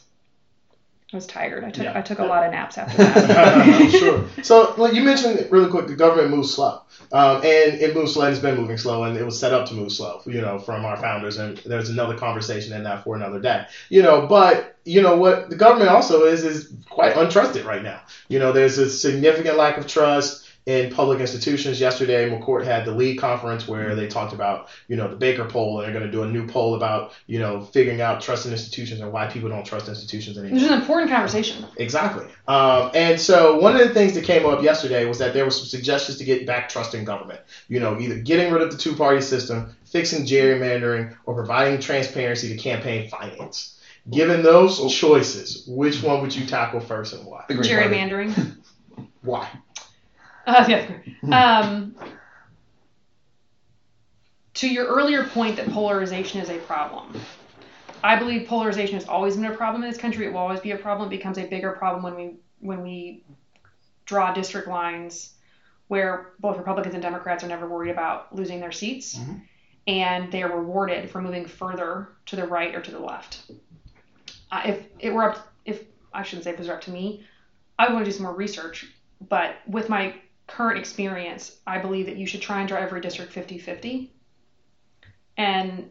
I 1.12 1.16
was 1.16 1.26
tired. 1.28 1.62
I 1.62 1.70
took 1.70 1.84
Yeah. 1.84 1.96
I 1.96 2.02
took 2.02 2.18
a 2.18 2.24
lot 2.24 2.44
of 2.44 2.50
naps 2.50 2.78
after 2.78 2.96
that. 2.98 3.90
Sure. 3.98 4.24
So, 4.42 4.74
like 4.76 4.92
you 4.92 5.02
mentioned 5.02 5.46
really 5.52 5.70
quick, 5.70 5.86
the 5.86 5.94
government 5.94 6.30
moves 6.30 6.52
slow, 6.52 6.80
um, 7.12 7.36
and 7.36 7.44
it 7.80 7.94
moves 7.94 8.14
slow. 8.14 8.24
and 8.24 8.32
It's 8.32 8.42
been 8.42 8.56
moving 8.56 8.76
slow, 8.76 9.04
and 9.04 9.16
it 9.16 9.24
was 9.24 9.38
set 9.38 9.52
up 9.52 9.68
to 9.68 9.74
move 9.74 9.92
slow. 9.92 10.20
You 10.26 10.40
know, 10.40 10.58
from 10.58 10.84
our 10.84 10.96
founders, 10.96 11.36
and 11.36 11.58
there's 11.58 11.90
another 11.90 12.18
conversation 12.18 12.72
in 12.72 12.82
that 12.84 13.04
for 13.04 13.14
another 13.14 13.38
day. 13.40 13.66
You 13.88 14.02
know, 14.02 14.26
but 14.26 14.76
you 14.84 15.00
know 15.00 15.16
what 15.16 15.48
the 15.48 15.54
government 15.54 15.90
also 15.90 16.24
is 16.24 16.42
is 16.42 16.72
quite 16.90 17.14
untrusted 17.14 17.64
right 17.64 17.84
now. 17.84 18.00
You 18.28 18.40
know, 18.40 18.50
there's 18.50 18.78
a 18.78 18.90
significant 18.90 19.56
lack 19.56 19.78
of 19.78 19.86
trust 19.86 20.45
in 20.66 20.92
public 20.92 21.20
institutions. 21.20 21.80
Yesterday, 21.80 22.28
McCourt 22.28 22.64
had 22.64 22.84
the 22.84 22.90
lead 22.90 23.18
conference 23.18 23.68
where 23.68 23.94
they 23.94 24.08
talked 24.08 24.32
about 24.32 24.68
you 24.88 24.96
know 24.96 25.08
the 25.08 25.16
Baker 25.16 25.44
poll, 25.44 25.78
and 25.78 25.86
they're 25.86 25.98
going 25.98 26.04
to 26.04 26.12
do 26.12 26.24
a 26.24 26.28
new 26.28 26.46
poll 26.46 26.74
about 26.74 27.12
you 27.26 27.38
know 27.38 27.62
figuring 27.62 28.00
out 28.00 28.20
trust 28.20 28.46
in 28.46 28.52
institutions 28.52 29.00
and 29.00 29.12
why 29.12 29.28
people 29.28 29.48
don't 29.48 29.64
trust 29.64 29.88
institutions 29.88 30.36
anymore. 30.36 30.58
This 30.58 30.64
is 30.64 30.72
an 30.72 30.80
important 30.80 31.10
conversation. 31.10 31.64
Exactly. 31.76 32.26
Um, 32.48 32.90
and 32.94 33.20
so 33.20 33.58
one 33.58 33.76
of 33.76 33.86
the 33.86 33.94
things 33.94 34.14
that 34.14 34.24
came 34.24 34.44
up 34.44 34.62
yesterday 34.62 35.06
was 35.06 35.18
that 35.18 35.32
there 35.32 35.44
were 35.44 35.52
some 35.52 35.66
suggestions 35.66 36.18
to 36.18 36.24
get 36.24 36.46
back 36.46 36.68
trust 36.68 36.94
in 36.94 37.04
government. 37.04 37.40
You 37.68 37.80
know, 37.80 37.98
either 37.98 38.18
getting 38.18 38.52
rid 38.52 38.62
of 38.62 38.72
the 38.72 38.78
two-party 38.78 39.20
system, 39.20 39.74
fixing 39.84 40.26
gerrymandering, 40.26 41.16
or 41.26 41.34
providing 41.34 41.80
transparency 41.80 42.48
to 42.48 42.56
campaign 42.56 43.08
finance. 43.08 43.80
Given 44.10 44.42
those 44.44 44.78
choices, 44.94 45.64
which 45.66 46.00
one 46.02 46.22
would 46.22 46.34
you 46.34 46.46
tackle 46.46 46.78
first 46.78 47.12
and 47.12 47.24
why? 47.26 47.44
The 47.48 47.54
Green 47.54 47.72
Party. 47.72 47.94
Gerrymandering. 47.94 48.56
Why? 49.22 49.48
Uh, 50.46 50.64
yeah. 50.68 50.86
Um, 51.32 51.96
to 54.54 54.68
your 54.68 54.86
earlier 54.86 55.24
point 55.24 55.56
that 55.56 55.68
polarization 55.70 56.40
is 56.40 56.48
a 56.50 56.58
problem, 56.58 57.20
I 58.04 58.16
believe 58.16 58.46
polarization 58.46 58.94
has 58.94 59.08
always 59.08 59.34
been 59.36 59.46
a 59.46 59.54
problem 59.56 59.82
in 59.82 59.90
this 59.90 59.98
country. 59.98 60.26
It 60.26 60.32
will 60.32 60.38
always 60.38 60.60
be 60.60 60.70
a 60.70 60.78
problem. 60.78 61.08
It 61.08 61.16
becomes 61.16 61.38
a 61.38 61.46
bigger 61.46 61.72
problem 61.72 62.02
when 62.04 62.14
we 62.14 62.36
when 62.60 62.82
we 62.82 63.24
draw 64.04 64.32
district 64.32 64.68
lines 64.68 65.32
where 65.88 66.32
both 66.38 66.56
Republicans 66.58 66.94
and 66.94 67.02
Democrats 67.02 67.42
are 67.44 67.48
never 67.48 67.68
worried 67.68 67.90
about 67.90 68.34
losing 68.34 68.60
their 68.60 68.72
seats, 68.72 69.16
Mhm. 69.18 69.40
and 69.88 70.32
they 70.32 70.42
are 70.42 70.56
rewarded 70.60 71.10
for 71.10 71.20
moving 71.20 71.46
further 71.46 72.08
to 72.26 72.36
the 72.36 72.46
right 72.46 72.74
or 72.74 72.80
to 72.80 72.90
the 72.90 72.98
left. 73.00 73.50
Uh, 74.52 74.62
if 74.66 74.86
it 75.00 75.12
were 75.12 75.30
up, 75.30 75.48
if 75.64 75.84
I 76.14 76.22
shouldn't 76.22 76.44
say 76.44 76.50
if 76.50 76.54
it 76.56 76.60
was 76.60 76.68
up 76.68 76.82
to 76.82 76.90
me, 76.90 77.24
I 77.78 77.86
would 77.86 77.94
want 77.94 78.04
to 78.04 78.10
do 78.10 78.16
some 78.16 78.26
more 78.26 78.34
research. 78.34 78.86
But 79.28 79.56
with 79.66 79.88
my 79.88 80.14
current 80.46 80.78
experience, 80.78 81.56
I 81.66 81.78
believe 81.78 82.06
that 82.06 82.16
you 82.16 82.26
should 82.26 82.42
try 82.42 82.60
and 82.60 82.68
draw 82.68 82.78
every 82.78 83.00
district 83.00 83.32
50 83.32 83.58
50 83.58 84.12
and 85.36 85.90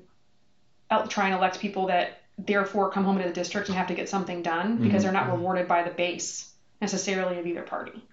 el- 0.90 1.08
try 1.08 1.26
and 1.26 1.36
elect 1.36 1.60
people 1.60 1.88
that 1.88 2.22
therefore 2.38 2.92
come 2.92 3.06
home 3.06 3.18
to 3.18 3.24
the 3.24 3.34
district 3.34 3.70
and 3.70 3.78
have 3.78 3.88
to 3.88 3.94
get 3.94 4.10
something 4.10 4.42
done 4.42 4.74
mm-hmm. 4.74 4.84
because 4.84 5.04
they're 5.04 5.12
not 5.12 5.24
mm-hmm. 5.24 5.38
rewarded 5.38 5.68
by 5.68 5.84
the 5.84 5.92
base 5.92 6.52
necessarily 6.82 7.40
of 7.40 7.48
either 7.48 7.62
party. 7.62 8.04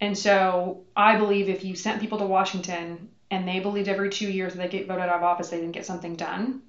And 0.00 0.18
so 0.18 0.84
I 0.96 1.16
believe 1.16 1.48
if 1.48 1.64
you 1.64 1.76
sent 1.76 2.00
people 2.00 2.18
to 2.18 2.26
Washington 2.26 3.08
and 3.30 3.46
they 3.46 3.60
believed 3.60 3.88
every 3.88 4.10
two 4.10 4.30
years 4.30 4.54
that 4.54 4.70
they 4.70 4.78
get 4.78 4.88
voted 4.88 5.04
out 5.04 5.16
of 5.16 5.22
office, 5.22 5.48
they 5.48 5.58
didn't 5.58 5.72
get 5.72 5.86
something 5.86 6.16
done, 6.16 6.62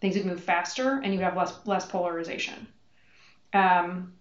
things 0.00 0.16
would 0.16 0.26
move 0.26 0.42
faster 0.42 0.94
and 0.94 1.12
you 1.12 1.18
would 1.18 1.24
have 1.24 1.36
less 1.36 1.54
less 1.66 1.86
polarization. 1.86 2.66
Um, 3.52 4.14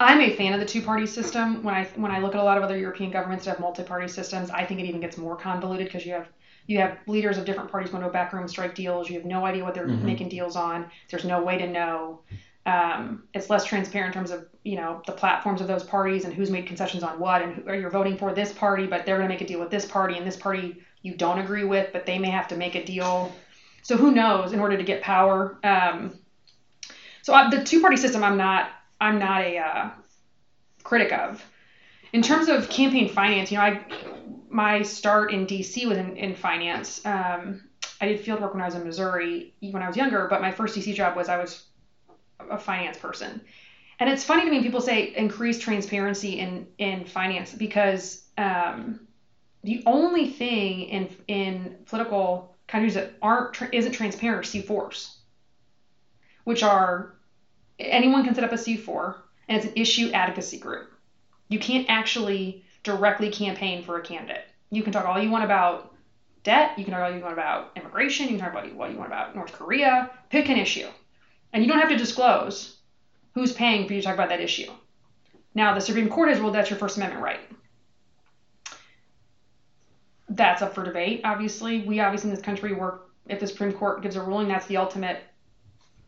I'm 0.00 0.20
a 0.20 0.36
fan 0.36 0.52
of 0.52 0.60
the 0.60 0.66
two-party 0.66 1.06
system. 1.06 1.62
When 1.62 1.74
I 1.74 1.84
when 1.96 2.10
I 2.10 2.18
look 2.18 2.34
at 2.34 2.40
a 2.40 2.42
lot 2.42 2.56
of 2.56 2.64
other 2.64 2.76
European 2.76 3.10
governments 3.10 3.44
that 3.44 3.52
have 3.52 3.60
multi-party 3.60 4.08
systems, 4.08 4.50
I 4.50 4.64
think 4.64 4.80
it 4.80 4.86
even 4.86 5.00
gets 5.00 5.16
more 5.16 5.36
convoluted 5.36 5.86
because 5.86 6.04
you 6.04 6.12
have 6.12 6.28
you 6.66 6.78
have 6.78 6.98
leaders 7.06 7.38
of 7.38 7.44
different 7.44 7.70
parties 7.70 7.90
going 7.90 8.02
to 8.02 8.08
a 8.08 8.12
back 8.12 8.32
room 8.32 8.48
strike 8.48 8.74
deals. 8.74 9.08
You 9.08 9.16
have 9.16 9.24
no 9.24 9.44
idea 9.44 9.62
what 9.62 9.74
they're 9.74 9.86
Mhm. 9.86 10.02
making 10.02 10.28
deals 10.28 10.56
on. 10.56 10.86
There's 11.10 11.24
no 11.24 11.40
way 11.40 11.58
to 11.58 11.66
know. 11.66 12.18
Um, 12.66 13.20
it's 13.34 13.50
less 13.50 13.64
transparent 13.64 14.14
in 14.14 14.20
terms 14.20 14.30
of 14.30 14.44
you 14.64 14.76
know 14.76 15.02
the 15.06 15.12
platforms 15.12 15.60
of 15.60 15.66
those 15.66 15.84
parties 15.84 16.24
and 16.24 16.32
who's 16.32 16.50
made 16.50 16.66
concessions 16.66 17.02
on 17.02 17.18
what 17.18 17.42
and 17.42 17.52
who, 17.52 17.72
you're 17.74 17.90
voting 17.90 18.16
for 18.16 18.32
this 18.32 18.52
party, 18.52 18.86
but 18.86 19.04
they're 19.04 19.16
going 19.16 19.28
to 19.28 19.32
make 19.32 19.42
a 19.42 19.46
deal 19.46 19.60
with 19.60 19.70
this 19.70 19.84
party 19.84 20.16
and 20.16 20.26
this 20.26 20.36
party 20.36 20.74
you 21.02 21.14
don't 21.14 21.38
agree 21.38 21.64
with, 21.64 21.92
but 21.92 22.06
they 22.06 22.18
may 22.18 22.30
have 22.30 22.48
to 22.48 22.56
make 22.56 22.74
a 22.74 22.82
deal. 22.82 23.30
So 23.82 23.96
who 23.96 24.10
knows 24.10 24.52
in 24.52 24.58
order 24.60 24.76
to 24.78 24.82
get 24.82 25.02
power. 25.02 25.58
Um, 25.62 26.14
so 27.20 27.34
I, 27.34 27.50
the 27.50 27.62
two-party 27.62 27.96
system, 27.98 28.24
I'm 28.24 28.38
not 28.38 28.66
I'm 29.04 29.18
not 29.18 29.42
a 29.42 29.58
uh, 29.58 29.90
critic 30.82 31.12
of. 31.12 31.44
In 32.14 32.22
terms 32.22 32.48
of 32.48 32.70
campaign 32.70 33.08
finance, 33.08 33.52
you 33.52 33.58
know, 33.58 33.64
I 33.64 33.84
my 34.48 34.82
start 34.82 35.30
in 35.30 35.46
DC 35.46 35.86
was 35.86 35.98
in, 35.98 36.16
in 36.16 36.34
finance. 36.34 37.04
Um, 37.04 37.68
I 38.00 38.06
did 38.06 38.20
field 38.20 38.40
work 38.40 38.54
when 38.54 38.62
I 38.62 38.66
was 38.66 38.74
in 38.74 38.84
Missouri 38.84 39.52
when 39.60 39.82
I 39.82 39.88
was 39.88 39.96
younger, 39.96 40.26
but 40.28 40.40
my 40.40 40.52
first 40.52 40.74
DC 40.74 40.94
job 40.94 41.16
was 41.16 41.28
I 41.28 41.36
was 41.36 41.64
a 42.50 42.56
finance 42.56 42.96
person. 42.96 43.42
And 44.00 44.08
it's 44.08 44.24
funny 44.24 44.44
to 44.44 44.50
me 44.50 44.62
people 44.62 44.80
say 44.80 45.12
increase 45.14 45.58
transparency 45.58 46.38
in 46.38 46.66
in 46.78 47.04
finance 47.04 47.52
because 47.52 48.24
um, 48.38 49.06
the 49.64 49.82
only 49.84 50.28
thing 50.30 50.80
in 50.82 51.16
in 51.28 51.76
political 51.84 52.56
countries 52.68 52.94
that 52.94 53.12
aren't 53.20 53.60
isn't 53.74 53.92
transparent 53.92 54.46
are 54.46 54.48
C4s, 54.48 55.14
which 56.44 56.62
are 56.62 57.13
anyone 57.78 58.24
can 58.24 58.34
set 58.34 58.44
up 58.44 58.52
a 58.52 58.56
C4 58.56 59.16
and 59.48 59.58
it's 59.58 59.66
an 59.66 59.72
issue 59.76 60.10
advocacy 60.12 60.58
group. 60.58 60.90
You 61.48 61.58
can't 61.58 61.86
actually 61.88 62.64
directly 62.82 63.30
campaign 63.30 63.82
for 63.82 63.98
a 63.98 64.02
candidate. 64.02 64.44
You 64.70 64.82
can 64.82 64.92
talk 64.92 65.06
all 65.06 65.20
you 65.20 65.30
want 65.30 65.44
about 65.44 65.94
debt, 66.42 66.78
you 66.78 66.84
can 66.84 66.92
talk 66.92 67.02
all 67.02 67.14
you 67.14 67.22
want 67.22 67.32
about 67.32 67.72
immigration, 67.76 68.26
you 68.26 68.36
can 68.36 68.40
talk 68.40 68.52
about 68.52 68.74
what 68.74 68.90
you 68.90 68.98
want 68.98 69.08
about 69.08 69.34
North 69.34 69.52
Korea, 69.52 70.10
pick 70.30 70.48
an 70.48 70.58
issue. 70.58 70.86
And 71.52 71.62
you 71.62 71.68
don't 71.68 71.80
have 71.80 71.90
to 71.90 71.96
disclose 71.96 72.76
who's 73.34 73.52
paying 73.52 73.86
for 73.86 73.94
you 73.94 74.00
to 74.00 74.06
talk 74.06 74.14
about 74.14 74.28
that 74.28 74.40
issue. 74.40 74.70
Now, 75.54 75.74
the 75.74 75.80
Supreme 75.80 76.08
Court 76.08 76.28
has 76.28 76.40
ruled 76.40 76.54
that's 76.54 76.70
your 76.70 76.78
First 76.78 76.96
Amendment 76.96 77.22
right. 77.22 77.40
That's 80.28 80.62
up 80.62 80.74
for 80.74 80.82
debate, 80.82 81.20
obviously. 81.24 81.84
We 81.84 82.00
obviously 82.00 82.30
in 82.30 82.36
this 82.36 82.44
country 82.44 82.72
work, 82.72 83.08
if 83.26 83.40
the 83.40 83.46
Supreme 83.46 83.72
Court 83.72 84.02
gives 84.02 84.16
a 84.16 84.22
ruling, 84.22 84.48
that's 84.48 84.66
the 84.66 84.78
ultimate 84.78 85.22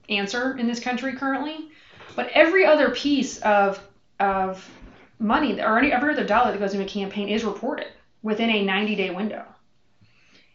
answer 0.09 0.57
in 0.57 0.67
this 0.67 0.81
country 0.81 1.15
currently. 1.15 1.69
But 2.15 2.29
every 2.33 2.65
other 2.65 2.91
piece 2.91 3.37
of 3.39 3.81
of 4.19 4.71
money 5.19 5.61
or 5.61 5.79
any 5.79 5.93
every 5.93 6.11
other 6.11 6.25
dollar 6.25 6.53
that 6.53 6.59
goes 6.59 6.73
into 6.73 6.85
a 6.85 6.89
campaign 6.89 7.29
is 7.29 7.45
reported 7.45 7.89
within 8.23 8.51
a 8.51 8.63
90 8.63 8.95
day 8.97 9.11
window. 9.11 9.45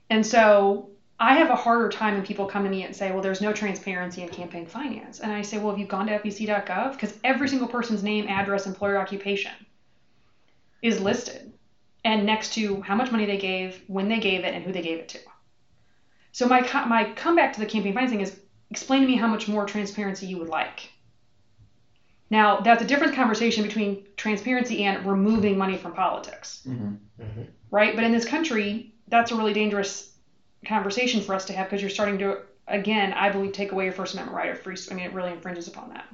And 0.10 0.26
so 0.26 0.90
I 1.20 1.36
have 1.36 1.50
a 1.50 1.56
harder 1.56 1.88
time 1.88 2.16
when 2.16 2.24
people 2.24 2.48
come 2.48 2.64
to 2.64 2.70
me 2.70 2.84
and 2.84 2.96
say, 2.96 3.12
well, 3.12 3.22
there's 3.22 3.42
no 3.42 3.54
transparency 3.54 4.24
in 4.24 4.30
campaign 4.30 4.66
finance. 4.66 5.20
And 5.20 5.32
I 5.32 5.44
say, 5.44 5.58
well, 5.60 5.70
have 5.70 5.78
you 5.78 5.86
gone 5.86 6.08
to 6.08 6.18
FEC.gov? 6.18 6.92
Because 6.94 7.14
every 7.24 7.48
single 7.48 7.68
person's 7.68 8.02
name, 8.04 8.28
address, 8.28 8.66
employer 8.66 8.98
occupation 8.98 9.52
is 10.82 11.00
listed 11.00 11.54
and 12.04 12.26
next 12.26 12.54
to 12.54 12.82
how 12.82 12.96
much 12.96 13.12
money 13.12 13.26
they 13.26 13.38
gave, 13.38 13.80
when 13.88 14.08
they 14.08 14.20
gave 14.20 14.44
it, 14.44 14.54
and 14.54 14.64
who 14.64 14.72
they 14.72 14.82
gave 14.82 15.00
it 15.00 15.10
to. 15.10 15.20
So 16.32 16.48
my, 16.48 16.62
my 16.88 17.06
comeback 17.06 17.54
to 17.54 17.60
the 17.60 17.66
campaign 17.68 17.94
financing 17.94 18.22
is 18.22 18.36
explain 18.71 19.01
to 19.01 19.07
me 19.07 19.15
how 19.15 19.27
much 19.27 19.47
more 19.47 19.65
transparency 19.65 20.25
you 20.25 20.38
would 20.38 20.49
like. 20.49 20.89
Now, 22.29 22.62
that's 22.62 22.81
a 22.81 22.88
different 22.88 23.13
conversation 23.13 23.63
between 23.63 24.07
transparency 24.15 24.86
and 24.86 25.05
removing 25.05 25.57
money 25.57 25.77
from 25.77 25.93
politics, 25.93 26.65
Mhm. 26.65 26.97
right? 27.69 27.93
But 27.93 28.05
in 28.05 28.13
this 28.13 28.23
country, 28.23 28.93
that's 29.10 29.31
a 29.31 29.36
really 29.36 29.51
dangerous 29.51 30.13
conversation 30.65 31.21
for 31.21 31.36
us 31.36 31.45
to 31.45 31.53
have 31.53 31.67
because 31.67 31.81
you're 31.81 31.89
starting 31.89 32.19
to, 32.19 32.38
again, 32.67 33.12
I 33.12 33.29
believe, 33.29 33.51
take 33.51 33.73
away 33.73 33.84
your 33.84 33.93
First 33.93 34.13
Amendment 34.13 34.38
right 34.38 34.49
of 34.49 34.62
free. 34.62 34.77
I 34.89 34.93
mean, 34.93 35.05
it 35.05 35.13
really 35.13 35.31
infringes 35.31 35.67
upon 35.67 35.89
that. 35.89 36.05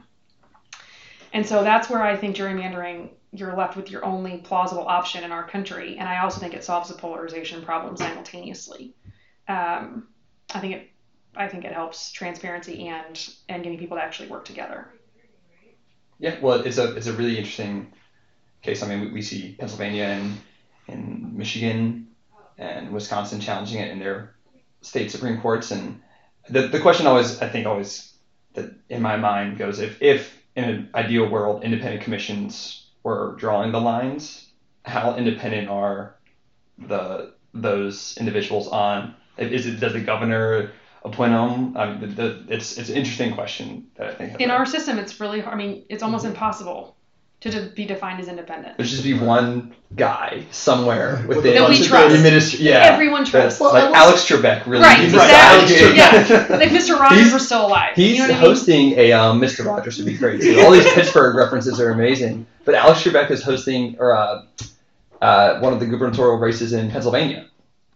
And 1.34 1.46
so 1.46 1.64
that's 1.64 1.90
where 1.90 2.02
I 2.02 2.16
think 2.16 2.36
gerrymandering, 2.36 3.10
you're 3.32 3.54
left 3.54 3.76
with 3.76 3.92
your 3.92 4.04
only 4.04 4.38
plausible 4.38 4.88
option 4.88 5.24
in 5.24 5.32
our 5.32 5.44
country. 5.44 5.98
And 6.00 6.10
I 6.10 6.20
also 6.20 6.40
think 6.40 6.56
it 6.56 6.64
solves 6.64 6.90
the 6.90 6.96
polarization 6.96 7.62
problem 7.62 7.96
simultaneously. 7.96 8.94
Um, 9.48 10.08
I 10.56 10.60
think 10.60 10.74
it, 10.74 10.90
I 11.38 11.48
think 11.48 11.66
it 11.66 11.72
helps 11.72 12.12
transparency 12.12 12.88
and 12.88 13.30
and 13.48 13.64
getting 13.64 13.78
people 13.78 13.98
to 13.98 14.04
actually 14.04 14.30
work 14.30 14.46
together. 14.46 14.88
Yeah, 16.20 16.38
well, 16.42 16.62
it's 16.62 16.78
a 16.78 16.96
it's 16.96 17.08
a 17.08 17.14
really 17.14 17.38
interesting 17.38 17.94
case. 18.62 18.82
I 18.82 18.88
mean, 18.88 19.02
we, 19.02 19.12
we 19.12 19.22
see 19.22 19.56
Pennsylvania 19.58 20.06
and 20.06 20.38
and 20.88 21.34
Michigan 21.34 22.08
and 22.58 22.92
Wisconsin 22.92 23.40
challenging 23.40 23.80
it 23.80 23.92
in 23.92 24.00
their 24.00 24.36
state 24.82 25.12
supreme 25.12 25.40
courts, 25.40 25.72
and 25.72 26.02
the 26.50 26.68
the 26.68 26.80
question 26.80 27.08
always 27.08 27.42
I 27.42 27.50
think 27.50 27.68
always 27.68 28.14
that 28.54 28.74
in 28.90 29.02
my 29.02 29.18
mind 29.18 29.58
goes 29.58 29.80
if 29.80 30.02
if 30.02 30.36
in 30.56 30.64
an 30.64 30.90
ideal 30.96 31.30
world 31.30 31.64
independent 31.64 32.02
commissions 32.04 32.88
were 33.04 33.36
drawing 33.38 33.72
the 33.72 33.80
lines, 33.80 34.50
how 34.84 35.16
independent 35.16 35.70
are 35.70 36.16
the 36.80 37.34
those 37.54 38.18
individuals 38.20 38.68
on? 38.68 39.16
Is 39.38 39.68
it 39.68 39.80
does 39.80 39.94
the 39.94 40.02
governor 40.02 40.72
appoint 41.08 41.32
them? 41.32 41.76
I 41.78 41.94
the, 41.94 42.08
the, 42.08 42.44
it's 42.50 42.78
it's 42.78 42.90
an 42.90 42.96
interesting 42.96 43.34
question 43.34 43.88
that 43.96 44.08
I 44.08 44.14
think 44.14 44.40
In 44.42 44.52
our 44.52 44.66
system, 44.66 44.98
it's 45.00 45.20
really 45.20 45.40
hard. 45.42 45.54
I 45.54 45.58
mean, 45.58 45.84
it's 45.90 46.04
almost 46.04 46.26
impossible 46.26 46.96
to 47.40 47.52
de- 47.52 47.70
be 47.76 47.86
defined 47.86 48.20
as 48.20 48.28
independent. 48.28 48.78
there 48.78 48.86
should 48.86 48.94
just 48.94 49.04
be 49.04 49.14
one 49.14 49.76
guy 49.96 50.44
somewhere 50.50 51.24
With 51.28 51.38
within 51.38 51.54
That 51.54 51.70
we 51.70 51.84
trust. 51.84 52.16
the 52.16 52.22
ministry. 52.24 52.66
Yeah, 52.66 52.90
Everyone 52.92 53.26
trusts. 53.26 53.60
That's 53.60 53.60
Well, 53.60 53.74
like 53.74 53.94
I 53.94 54.06
Alex 54.06 54.28
Trebek 54.28 54.66
really. 54.66 54.82
Right, 54.84 55.02
needs 55.02 55.14
exactly. 55.14 55.76
to 55.78 55.96
Yeah. 55.96 56.48
Like 56.58 56.70
Mr. 56.70 57.00
Rogers 57.00 57.20
He's- 57.20 57.34
were 57.34 57.38
still 57.40 57.68
alive. 57.68 57.94
He's 57.96 58.18
you 58.18 58.24
know 58.24 58.24
what 58.24 58.32
I 58.32 58.34
mean? 58.34 58.42
hosting 58.50 58.92
a 58.94 59.12
um, 59.12 59.40
Mr. 59.40 59.64
Rogers 59.66 59.98
would 59.98 60.08
be 60.08 60.18
great 60.18 60.42
too. 60.42 60.60
All 60.62 60.72
these 60.72 60.92
Pittsburgh 60.94 61.36
references 61.36 61.80
are 61.80 61.92
amazing. 61.92 62.48
But 62.66 62.74
Alex 62.74 63.04
Trebek 63.04 63.30
is 63.30 63.44
hosting 63.44 63.96
or 64.00 64.16
uh, 64.16 64.42
uh, 65.22 65.60
one 65.60 65.74
of 65.74 65.80
the 65.80 65.86
gubernatorial 65.86 66.38
races 66.40 66.74
in 66.74 66.90
Pennsylvania. 66.90 67.46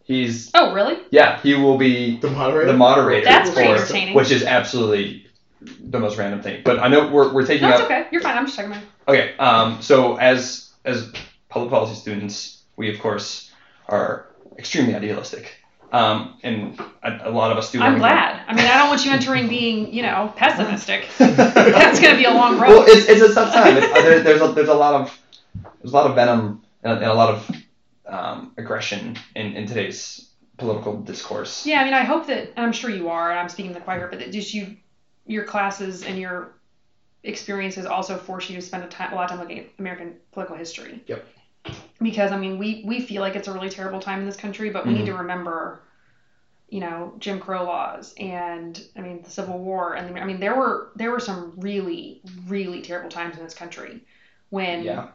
He's 0.04 0.52
Oh, 0.54 0.74
really? 0.74 0.98
yeah, 1.12 1.40
he 1.42 1.54
will 1.56 1.78
be 1.78 2.18
The 2.20 2.30
moderator. 2.30 2.72
the 2.72 2.78
moderator. 2.78 3.26
That's 3.26 3.50
for- 3.50 3.56
pretty 3.56 3.72
entertaining. 3.72 4.16
Which 4.16 4.32
is 4.32 4.44
absolutely 4.44 5.28
the 5.62 6.00
most 6.00 6.18
random 6.18 6.42
thing. 6.42 6.62
But 6.66 6.80
I 6.80 6.88
know 6.88 7.08
we're, 7.08 7.32
we're 7.32 7.46
taking 7.46 7.68
No, 7.68 7.74
it's 7.74 7.80
up. 7.82 7.86
okay. 7.86 8.08
You're 8.12 8.22
fine. 8.22 8.38
I'm 8.38 8.46
just 8.46 8.56
talking 8.58 8.72
about. 8.72 8.84
Okay, 9.08 9.36
um, 9.38 9.82
so 9.82 10.16
as 10.18 10.70
as 10.86 11.12
public 11.50 11.70
policy 11.70 11.96
students, 11.96 12.62
we 12.78 12.94
of 12.94 13.00
course 13.00 13.52
are 13.88 14.26
extremely 14.58 14.96
idealistic, 14.96 15.56
um, 15.92 16.38
and 16.44 16.80
a, 17.04 17.30
a 17.30 17.32
lot 17.32 17.52
of 17.52 17.58
us 17.58 17.72
do. 17.72 17.80
I'm 17.80 17.94
wanna 17.94 18.00
glad. 18.00 18.42
I 18.48 18.56
mean, 18.56 18.66
I 18.66 18.78
don't 18.80 18.90
want 18.90 19.06
you 19.06 19.12
entering 19.12 19.48
being, 19.50 19.94
you 19.94 20.02
know, 20.02 20.34
pessimistic. 20.36 21.06
That's 21.18 22.00
gonna 22.00 22.16
be 22.18 22.26
a 22.26 22.32
long 22.34 22.60
road. 22.60 22.70
Well, 22.70 22.84
it's, 22.88 23.08
it's 23.08 23.22
a 23.22 23.34
tough 23.34 23.54
time. 23.54 23.78
It's, 23.78 23.88
there, 23.94 24.20
there's 24.22 24.42
a, 24.42 24.48
there's 24.54 24.70
a 24.70 24.74
lot 24.74 24.96
of 25.02 25.20
there's 25.82 25.92
a 25.94 25.96
lot 25.96 26.08
of 26.08 26.16
venom 26.16 26.62
and 26.84 26.94
a, 26.94 26.96
and 26.98 27.06
a 27.06 27.14
lot 27.14 27.30
of 27.36 27.52
um, 28.12 28.54
aggression 28.58 29.18
in, 29.36 29.56
in 29.56 29.66
today's 29.66 30.30
political 30.58 31.02
discourse. 31.02 31.66
Yeah, 31.66 31.82
I 31.82 31.86
mean, 31.86 31.94
I 31.94 32.04
hope 32.04 32.28
that, 32.28 32.54
and 32.56 32.66
I'm 32.66 32.74
sure 32.74 32.90
you 32.90 33.10
are, 33.10 33.32
and 33.32 33.40
I'm 33.40 33.50
speaking 33.50 33.74
to 33.74 33.80
the 33.80 33.86
choir, 33.86 34.08
but 34.08 34.20
that 34.20 34.32
just 34.32 34.54
you, 34.54 34.76
your 35.26 35.46
classes 35.46 36.04
and 36.04 36.20
your 36.20 36.50
experiences 37.24 37.86
also 37.86 38.18
force 38.18 38.50
you 38.50 38.56
to 38.56 38.62
spend 38.62 38.84
a, 38.84 38.88
time, 38.88 39.12
a 39.12 39.16
lot 39.16 39.24
of 39.26 39.30
time 39.30 39.40
looking 39.40 39.60
at 39.60 39.66
American 39.80 40.16
political 40.32 40.56
history. 40.56 41.02
Yep. 41.08 41.24
Because 42.02 42.32
I 42.32 42.36
mean, 42.36 42.58
we 42.58 42.84
we 42.86 43.00
feel 43.00 43.22
like 43.22 43.36
it's 43.36 43.48
a 43.48 43.52
really 43.52 43.70
terrible 43.70 44.00
time 44.00 44.20
in 44.20 44.26
this 44.26 44.36
country, 44.36 44.72
but 44.72 44.86
we 44.88 44.94
need 44.94 45.04
Mhm. 45.04 45.06
to 45.08 45.14
remember, 45.14 45.84
you 46.70 46.80
know, 46.80 47.14
Jim 47.20 47.40
Crow 47.40 47.64
laws 47.66 48.14
and 48.18 48.82
I 48.96 49.02
mean 49.02 49.22
the 49.24 49.30
Civil 49.30 49.60
War, 49.60 49.94
and 49.94 50.18
I 50.18 50.24
mean 50.26 50.40
there 50.40 50.56
were 50.56 50.92
there 50.96 51.12
were 51.12 51.20
some 51.20 51.54
really 51.58 52.22
really 52.48 52.82
terrible 52.82 53.10
times 53.10 53.38
in 53.38 53.44
this 53.44 53.54
country 53.54 54.02
when 54.50 54.82
Yeah. 54.84 55.06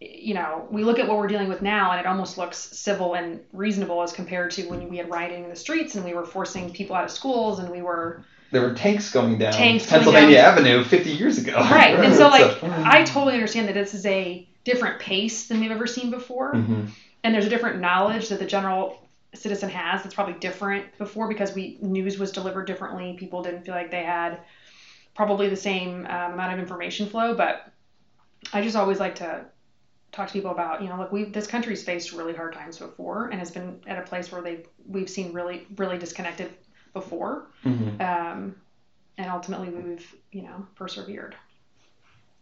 You 0.00 0.34
know, 0.34 0.66
we 0.70 0.84
look 0.84 0.98
at 0.98 1.08
what 1.08 1.16
we're 1.16 1.26
dealing 1.26 1.48
with 1.48 1.60
now 1.60 1.90
and 1.90 2.00
it 2.00 2.06
almost 2.06 2.38
looks 2.38 2.56
civil 2.58 3.14
and 3.14 3.40
reasonable 3.52 4.02
as 4.02 4.12
compared 4.12 4.52
to 4.52 4.62
when 4.68 4.88
we 4.88 4.96
had 4.96 5.10
rioting 5.10 5.42
in 5.44 5.50
the 5.50 5.56
streets 5.56 5.96
and 5.96 6.04
we 6.04 6.14
were 6.14 6.24
forcing 6.24 6.70
people 6.72 6.94
out 6.94 7.04
of 7.04 7.10
schools 7.10 7.58
and 7.58 7.68
we 7.68 7.82
were 7.82 8.22
There 8.52 8.62
were 8.62 8.74
tanks 8.74 9.10
going 9.10 9.38
down 9.38 9.52
Tanks 9.52 9.86
Pennsylvania 9.86 10.36
down. 10.36 10.52
Avenue 10.58 10.84
50 10.84 11.10
years 11.10 11.38
ago. 11.38 11.54
right. 11.56 11.98
And 11.98 12.14
so 12.14 12.28
like 12.28 12.62
I 12.62 13.02
totally 13.02 13.34
understand 13.34 13.66
that 13.68 13.74
this 13.74 13.92
is 13.92 14.06
a 14.06 14.46
different 14.64 15.00
pace 15.00 15.48
than 15.48 15.60
we've 15.60 15.70
ever 15.72 15.86
seen 15.86 16.10
before 16.10 16.52
Mhm. 16.52 16.90
and 17.24 17.34
there's 17.34 17.46
a 17.46 17.50
different 17.50 17.80
knowledge 17.80 18.28
that 18.28 18.38
the 18.38 18.46
general 18.46 19.02
citizen 19.34 19.68
has 19.68 20.02
that's 20.02 20.14
probably 20.14 20.34
different 20.34 20.96
before 20.98 21.26
because 21.28 21.54
we 21.54 21.76
news 21.80 22.18
was 22.18 22.30
delivered 22.32 22.66
differently 22.66 23.16
people 23.18 23.42
didn't 23.42 23.64
feel 23.64 23.74
like 23.74 23.90
they 23.90 24.02
had 24.02 24.38
probably 25.14 25.48
the 25.48 25.56
same 25.56 26.06
um, 26.06 26.32
amount 26.34 26.52
of 26.52 26.58
information 26.58 27.08
flow 27.08 27.34
but 27.34 27.70
i 28.52 28.62
just 28.62 28.76
always 28.76 28.98
like 29.00 29.16
to 29.16 29.44
talk 30.12 30.26
to 30.28 30.32
people 30.32 30.50
about 30.50 30.82
you 30.82 30.88
know 30.88 30.96
look 30.96 31.12
we 31.12 31.24
this 31.24 31.46
country's 31.46 31.82
faced 31.84 32.12
really 32.12 32.34
hard 32.34 32.52
times 32.54 32.78
before 32.78 33.26
and 33.28 33.38
has 33.38 33.50
been 33.50 33.80
at 33.86 33.98
a 33.98 34.02
place 34.02 34.32
where 34.32 34.40
they 34.42 34.64
we've 34.86 35.10
seen 35.10 35.32
really 35.32 35.66
really 35.76 35.98
disconnected 35.98 36.50
before 36.94 37.46
Mhm. 37.64 38.00
um, 38.00 38.56
and 39.18 39.30
ultimately 39.30 39.68
we've 39.68 40.14
you 40.32 40.42
know 40.42 40.66
persevered 40.76 41.34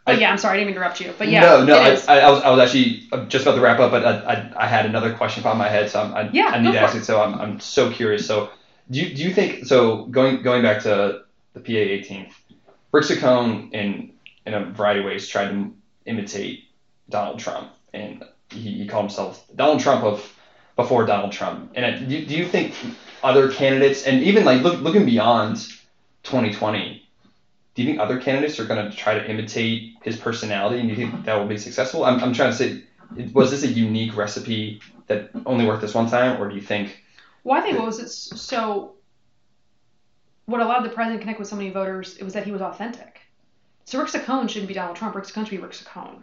I- 0.07 0.13
but 0.13 0.21
yeah 0.21 0.31
i'm 0.31 0.39
sorry 0.39 0.57
i 0.57 0.61
didn't 0.61 0.75
interrupt 0.75 1.01
you 1.01 1.13
but 1.19 1.27
yeah 1.29 1.41
no, 1.41 1.65
no, 1.65 1.77
I. 1.79 1.99
I, 2.09 2.19
I 2.21 2.31
was 2.31 2.43
I 2.43 2.51
was 2.51 2.61
actually 2.61 3.09
just 3.29 3.45
about 3.45 3.57
to 3.57 3.61
wrap 3.61 3.81
up, 3.81 3.91
but 3.91 4.05
I, 4.05 4.13
I, 4.35 4.65
I 4.65 4.67
had 4.69 4.87
another 4.87 5.13
question 5.15 5.45
on 5.45 5.59
my 5.59 5.69
head, 5.69 5.91
so 5.91 6.01
I'm, 6.01 6.15
I, 6.15 6.31
Yeah, 6.31 6.47
I 6.47 6.61
need 6.61 6.73
to 6.73 6.79
ask 6.81 6.95
it. 6.95 7.05
So 7.05 7.21
I'm, 7.21 7.35
I'm 7.41 7.59
so 7.61 7.91
curious. 7.91 8.25
So 8.27 8.51
do 8.89 9.01
you, 9.01 9.13
do 9.17 9.23
you 9.25 9.35
think 9.35 9.67
so? 9.67 10.05
Going 10.05 10.43
going 10.43 10.63
back 10.63 10.83
to 10.83 11.23
the 11.55 11.61
PA 11.61 11.73
18th, 11.73 12.31
Rick 12.93 13.05
Saccone 13.07 13.73
in 13.73 14.13
in 14.47 14.55
a 14.55 14.67
variety 14.67 15.01
of 15.01 15.07
ways 15.07 15.27
tried 15.27 15.49
to 15.49 15.75
imitate 16.05 16.65
Donald 17.09 17.39
Trump, 17.39 17.73
and 17.93 18.25
he, 18.51 18.73
he 18.79 18.87
called 18.87 19.05
himself 19.05 19.45
Donald 19.55 19.81
Trump 19.81 20.05
of 20.05 20.33
before 20.77 21.07
Donald 21.07 21.33
Trump. 21.33 21.73
And 21.75 22.09
do, 22.09 22.27
do 22.27 22.35
you 22.37 22.47
think 22.47 22.75
other 23.23 23.51
candidates, 23.51 24.05
and 24.05 24.23
even 24.23 24.45
like 24.45 24.63
look, 24.63 24.81
looking 24.81 25.07
beyond 25.07 25.57
2020, 26.25 27.03
do 27.75 27.83
you 27.83 27.89
think 27.89 28.01
other 28.01 28.19
candidates 28.19 28.59
are 28.61 28.65
going 28.65 28.91
to 28.91 28.97
try 28.97 29.15
to 29.15 29.31
imitate 29.31 29.95
his 30.03 30.17
personality, 30.17 30.81
and 30.81 30.89
do 30.89 30.95
you 30.95 31.09
think 31.09 31.25
that 31.25 31.35
will 31.37 31.47
be 31.47 31.59
successful? 31.59 32.05
I'm, 32.05 32.23
I'm 32.23 32.33
trying 32.33 32.53
to 32.53 32.57
say, 32.57 32.83
was 33.33 33.51
this 33.51 33.63
a 33.63 33.69
unique 33.69 34.17
recipe 34.17 34.81
that 35.07 35.31
only 35.45 35.67
worked 35.67 35.83
this 35.83 35.95
one 35.95 36.09
time, 36.09 36.41
or 36.41 36.49
do 36.49 36.55
you 36.55 36.63
think? 36.63 37.03
Well, 37.45 37.59
I 37.59 37.63
think 37.63 37.79
what 37.79 37.87
was 37.87 38.01
it 38.01 38.09
so 38.09 38.95
what 40.47 40.61
allowed 40.61 40.85
the 40.85 40.89
president 40.89 41.21
to 41.21 41.25
connect 41.25 41.39
with 41.39 41.49
so 41.49 41.57
many 41.57 41.71
voters 41.71 42.17
it 42.17 42.25
was 42.25 42.33
that 42.35 42.45
he 42.45 42.53
was 42.53 42.63
authentic. 42.63 43.21
So 43.85 44.01
Rick 44.01 44.09
Saccone 44.09 44.49
shouldn't 44.49 44.69
be 44.69 44.75
Donald 44.75 44.97
Trump. 44.97 45.15
Rick 45.15 45.27
Saccone 45.27 45.45
should 45.47 45.51
be 45.51 45.59
Rick 45.59 45.73
Saccone. 45.73 46.23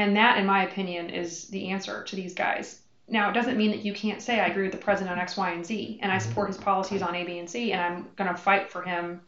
And 0.00 0.16
that, 0.16 0.38
in 0.38 0.46
my 0.46 0.64
opinion, 0.64 1.10
is 1.10 1.48
the 1.48 1.68
answer 1.68 2.02
to 2.04 2.16
these 2.16 2.32
guys. 2.32 2.80
Now, 3.06 3.28
it 3.28 3.34
doesn't 3.34 3.58
mean 3.58 3.70
that 3.72 3.84
you 3.84 3.92
can't 3.92 4.22
say 4.22 4.40
I 4.40 4.46
agree 4.46 4.62
with 4.62 4.72
the 4.72 4.78
president 4.78 5.10
on 5.12 5.18
X, 5.18 5.36
Y, 5.36 5.50
and 5.50 5.66
Z, 5.66 5.98
and 6.00 6.10
I 6.10 6.16
support 6.16 6.48
his 6.48 6.56
policies 6.56 7.02
on 7.02 7.14
A, 7.14 7.22
B, 7.22 7.38
and 7.38 7.50
C, 7.50 7.72
and 7.72 7.82
I'm 7.82 8.08
going 8.16 8.30
to 8.30 8.34
fight 8.36 8.70
for 8.70 8.80
him 8.80 9.20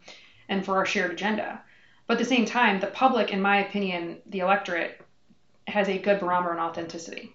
and 0.48 0.64
for 0.64 0.76
our 0.76 0.86
shared 0.86 1.10
agenda. 1.10 1.60
But 2.06 2.14
at 2.14 2.20
the 2.20 2.24
same 2.24 2.46
time, 2.46 2.80
the 2.80 2.86
public, 2.86 3.32
in 3.32 3.42
my 3.42 3.66
opinion, 3.66 4.22
the 4.24 4.38
electorate, 4.38 4.98
has 5.66 5.88
a 5.90 5.98
good 5.98 6.20
barometer 6.20 6.52
on 6.54 6.70
authenticity. 6.70 7.34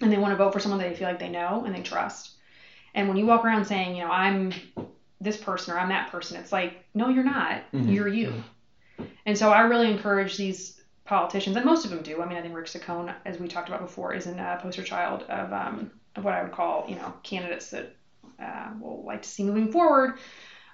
And 0.00 0.10
they 0.10 0.18
want 0.18 0.32
to 0.32 0.36
vote 0.36 0.52
for 0.52 0.58
someone 0.58 0.80
that 0.80 0.88
they 0.88 0.96
feel 0.96 1.06
like 1.06 1.20
they 1.20 1.28
know 1.28 1.64
and 1.64 1.72
they 1.72 1.82
trust. 1.82 2.32
And 2.94 3.06
when 3.06 3.16
you 3.16 3.26
walk 3.26 3.44
around 3.44 3.64
saying, 3.64 3.94
you 3.94 4.02
know, 4.02 4.10
I'm 4.10 4.52
this 5.20 5.36
person 5.36 5.72
or 5.72 5.78
I'm 5.78 5.90
that 5.90 6.10
person, 6.10 6.36
it's 6.36 6.50
like, 6.50 6.84
no, 6.94 7.10
you're 7.10 7.22
not. 7.22 7.62
Mhm. 7.72 7.94
You're 7.94 8.08
you. 8.08 8.42
And 9.24 9.38
so 9.38 9.50
I 9.52 9.60
really 9.60 9.88
encourage 9.88 10.36
these 10.36 10.79
politicians, 11.10 11.56
and 11.56 11.66
most 11.66 11.84
of 11.84 11.90
them 11.90 12.02
do. 12.02 12.22
I 12.22 12.26
mean, 12.26 12.38
I 12.38 12.42
think 12.42 12.54
Rick 12.54 12.68
Saccone, 12.68 13.14
as 13.26 13.38
we 13.38 13.48
talked 13.48 13.68
about 13.68 13.80
before, 13.80 14.14
is 14.14 14.26
a 14.26 14.56
poster 14.60 14.82
child 14.84 15.24
of, 15.28 15.52
um, 15.52 15.90
of 16.16 16.24
what 16.24 16.34
I 16.34 16.42
would 16.42 16.52
call, 16.52 16.84
you 16.88 16.96
know, 16.96 17.14
candidates 17.24 17.70
that 17.70 17.86
uh, 18.42 18.68
will 18.78 19.02
like 19.04 19.22
to 19.22 19.28
see 19.28 19.44
moving 19.44 19.68
forward. 19.68 20.12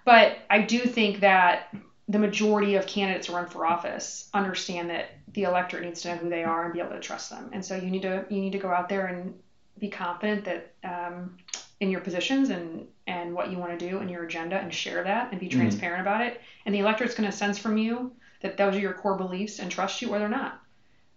But 0.05 0.33
I 0.51 0.61
do 0.61 0.87
think 0.87 1.21
that 1.21 1.61
the 2.09 2.19
majority 2.19 2.75
of 2.75 2.87
candidates 2.87 3.27
who 3.27 3.33
run 3.35 3.47
for 3.47 3.67
office 3.67 4.25
understand 4.35 4.91
that 4.91 5.07
the 5.35 5.45
electorate 5.45 5.83
needs 5.83 6.01
to 6.03 6.09
know 6.09 6.17
who 6.17 6.29
they 6.29 6.45
are 6.45 6.65
and 6.65 6.73
be 6.73 6.79
able 6.79 6.91
to 6.91 7.01
trust 7.01 7.31
them. 7.31 7.49
And 7.53 7.65
so 7.65 7.75
you 7.75 7.91
need 7.91 8.03
to 8.03 8.25
you 8.29 8.41
need 8.41 8.53
to 8.53 8.59
go 8.59 8.71
out 8.71 8.89
there 8.89 9.07
and 9.07 9.35
be 9.79 9.89
confident 9.89 10.45
that 10.45 10.63
um, 10.85 11.33
in 11.81 11.91
your 11.91 12.01
positions 12.01 12.49
and 12.51 12.85
and 13.07 13.35
what 13.35 13.49
you 13.49 13.59
want 13.59 13.73
to 13.73 13.77
do 13.77 14.01
and 14.01 14.11
your 14.11 14.23
agenda 14.23 14.57
and 14.57 14.73
share 14.73 15.03
that 15.03 15.29
and 15.31 15.41
be 15.41 15.49
Mhm. 15.51 15.59
transparent 15.59 16.01
about 16.01 16.21
it. 16.21 16.37
And 16.65 16.75
the 16.75 16.81
electorate's 16.81 17.15
going 17.15 17.31
to 17.31 17.37
sense 17.37 17.59
from 17.59 17.77
you 17.77 18.09
that 18.43 18.57
those 18.57 18.77
are 18.77 18.81
your 18.81 18.93
core 18.93 19.17
beliefs 19.17 19.59
and 19.59 19.71
trust 19.71 20.03
you 20.03 20.11
or 20.11 20.19
they're 20.19 20.29
not. 20.29 20.61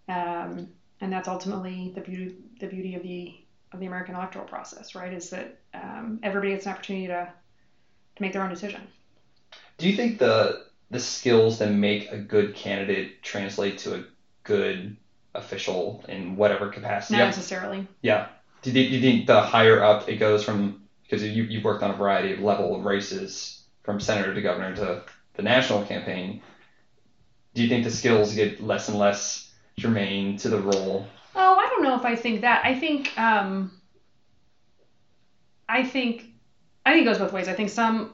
Um, 0.08 0.68
and 1.00 1.12
that's 1.12 1.28
ultimately 1.28 1.92
the 1.94 2.00
beauty 2.00 2.36
the 2.58 2.66
beauty 2.66 2.94
of 2.94 3.02
the 3.02 3.34
of 3.72 3.80
the 3.80 3.86
American 3.86 4.14
electoral 4.14 4.44
process, 4.44 4.94
right? 4.94 5.12
Is 5.12 5.30
that 5.30 5.60
um, 5.74 6.18
everybody 6.22 6.52
gets 6.52 6.66
an 6.66 6.72
opportunity 6.72 7.06
to 7.08 7.32
to 8.16 8.22
make 8.22 8.32
their 8.32 8.42
own 8.42 8.50
decision. 8.50 8.82
Do 9.78 9.88
you 9.88 9.96
think 9.96 10.18
the 10.18 10.66
the 10.90 11.00
skills 11.00 11.58
that 11.58 11.70
make 11.70 12.10
a 12.10 12.18
good 12.18 12.54
candidate 12.54 13.22
translate 13.22 13.78
to 13.78 13.94
a 13.94 14.04
good 14.42 14.96
official 15.34 16.04
in 16.08 16.36
whatever 16.36 16.68
capacity? 16.68 17.18
Not 17.18 17.26
necessarily. 17.26 17.86
Yeah. 18.02 18.28
Do 18.62 18.70
you, 18.70 18.88
do 18.88 18.96
you 18.96 19.00
think 19.00 19.26
the 19.26 19.40
higher 19.40 19.82
up 19.82 20.08
it 20.08 20.16
goes 20.16 20.44
from 20.44 20.82
because 21.02 21.22
you 21.22 21.44
you've 21.44 21.64
worked 21.64 21.82
on 21.82 21.90
a 21.90 21.96
variety 21.96 22.32
of 22.34 22.40
level 22.40 22.74
of 22.74 22.84
races 22.84 23.62
from 23.82 24.00
senator 24.00 24.34
to 24.34 24.42
governor 24.42 24.74
to 24.76 25.04
the 25.34 25.42
national 25.42 25.84
campaign? 25.84 26.42
Do 27.54 27.62
you 27.62 27.68
think 27.68 27.84
the 27.84 27.90
skills 27.90 28.34
get 28.34 28.62
less 28.62 28.88
and 28.88 28.98
less 28.98 29.50
germane 29.78 30.36
to 30.38 30.48
the 30.48 30.58
role? 30.60 31.06
Oh, 31.34 31.56
I 31.56 31.66
don't 31.68 31.82
know 31.82 31.96
if 31.96 32.04
I 32.04 32.16
think 32.16 32.42
that. 32.42 32.64
I 32.64 32.78
think 32.78 33.16
um, 33.18 33.70
I 35.68 35.84
think 35.84 36.24
I 36.84 36.92
think 36.92 37.02
it 37.02 37.10
goes 37.10 37.18
both 37.18 37.32
ways. 37.32 37.48
I 37.48 37.52
think 37.52 37.70
some 37.70 38.12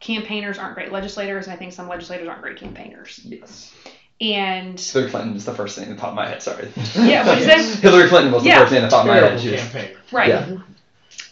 campaigners 0.00 0.58
aren't 0.58 0.74
great 0.74 0.92
legislators, 0.92 1.46
and 1.46 1.54
I 1.54 1.56
think 1.56 1.72
some 1.72 1.88
legislators 1.88 2.28
aren't 2.28 2.42
great 2.42 2.56
campaigners. 2.56 3.20
Yes. 3.24 3.74
And 4.20 4.78
Hillary 4.78 5.10
Clinton 5.10 5.34
is 5.36 5.44
the 5.44 5.54
first 5.54 5.76
thing 5.76 5.88
that 5.88 5.98
popped 5.98 6.10
in 6.12 6.16
my 6.16 6.28
head. 6.28 6.42
Sorry. 6.42 6.68
Yeah, 6.94 7.26
what'd 7.26 7.42
you 7.44 7.50
say? 7.50 7.80
Hillary 7.80 8.08
Clinton 8.08 8.32
was 8.32 8.44
the 8.44 8.50
first 8.52 8.72
thing 8.72 8.82
that 8.82 8.90
popped 8.90 9.06
in 9.08 9.14
my 9.14 9.16
head. 9.16 9.22
Terrible 9.40 9.42
She 9.42 9.50
was- 9.52 9.60
campaign. 9.60 9.96
right. 10.12 10.28
Yeah. 10.28 10.58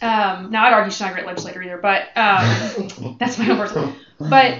Um, 0.03 0.51
now 0.51 0.65
I'd 0.65 0.73
argue 0.73 0.91
she's 0.91 0.99
not 0.99 1.11
a 1.11 1.13
great 1.13 1.25
legislator 1.27 1.61
either, 1.61 1.77
but 1.77 2.01
um, 2.17 3.15
that's 3.19 3.37
my 3.37 3.49
own 3.49 3.57
personal. 3.57 3.95
But 4.19 4.59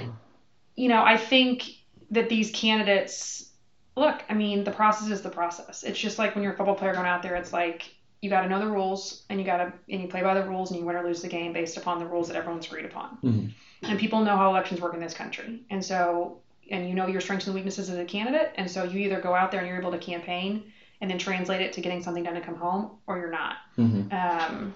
you 0.75 0.87
know, 0.87 1.03
I 1.03 1.17
think 1.17 1.63
that 2.11 2.29
these 2.29 2.51
candidates 2.51 3.49
look. 3.95 4.23
I 4.29 4.33
mean, 4.33 4.63
the 4.63 4.71
process 4.71 5.09
is 5.09 5.21
the 5.21 5.29
process. 5.29 5.83
It's 5.83 5.99
just 5.99 6.19
like 6.19 6.35
when 6.35 6.43
you're 6.43 6.53
a 6.53 6.57
football 6.57 6.75
player 6.75 6.93
going 6.93 7.07
out 7.07 7.23
there. 7.23 7.35
It's 7.35 7.53
like 7.53 7.93
you 8.21 8.29
got 8.29 8.41
to 8.41 8.47
know 8.47 8.59
the 8.59 8.67
rules 8.67 9.23
and 9.29 9.39
you 9.39 9.45
got 9.45 9.57
to 9.57 9.73
and 9.89 10.01
you 10.01 10.07
play 10.07 10.21
by 10.21 10.35
the 10.35 10.43
rules 10.43 10.69
and 10.69 10.79
you 10.79 10.85
win 10.85 10.95
or 10.95 11.03
lose 11.03 11.21
the 11.21 11.27
game 11.27 11.53
based 11.53 11.77
upon 11.77 11.99
the 11.99 12.05
rules 12.05 12.27
that 12.27 12.37
everyone's 12.37 12.67
agreed 12.67 12.85
upon. 12.85 13.17
Mhm. 13.23 13.51
And 13.83 13.99
people 13.99 14.21
know 14.21 14.35
how 14.35 14.49
elections 14.51 14.79
work 14.79 14.93
in 14.93 14.99
this 14.99 15.13
country, 15.13 15.61
and 15.71 15.83
so 15.83 16.39
and 16.69 16.87
you 16.87 16.93
know 16.93 17.07
your 17.07 17.19
strengths 17.19 17.47
and 17.47 17.55
weaknesses 17.55 17.89
as 17.89 17.97
a 17.97 18.05
candidate, 18.05 18.51
and 18.55 18.69
so 18.69 18.83
you 18.83 18.99
either 18.99 19.19
go 19.19 19.33
out 19.33 19.49
there 19.51 19.59
and 19.59 19.67
you're 19.67 19.79
able 19.79 19.91
to 19.91 19.97
campaign 19.97 20.71
and 21.01 21.09
then 21.09 21.17
translate 21.17 21.61
it 21.61 21.73
to 21.73 21.81
getting 21.81 22.03
something 22.03 22.23
done 22.23 22.35
to 22.35 22.41
come 22.41 22.55
home, 22.55 22.91
or 23.07 23.17
you're 23.17 23.31
not. 23.31 23.55
Mhm. 23.77 24.13
Um, 24.13 24.73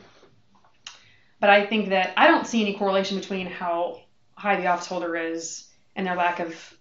but 1.39 1.51
I 1.51 1.67
think 1.67 1.89
that 1.89 2.13
I 2.17 2.25
don't 2.27 2.47
see 2.47 2.61
any 2.61 2.73
correlation 2.73 3.19
between 3.19 3.45
how 3.45 3.99
high 4.36 4.55
the 4.55 4.67
office 4.67 4.88
holder 4.88 5.15
is 5.15 5.69
and 5.95 6.05
their 6.05 6.15
lack 6.15 6.39
of 6.39 6.75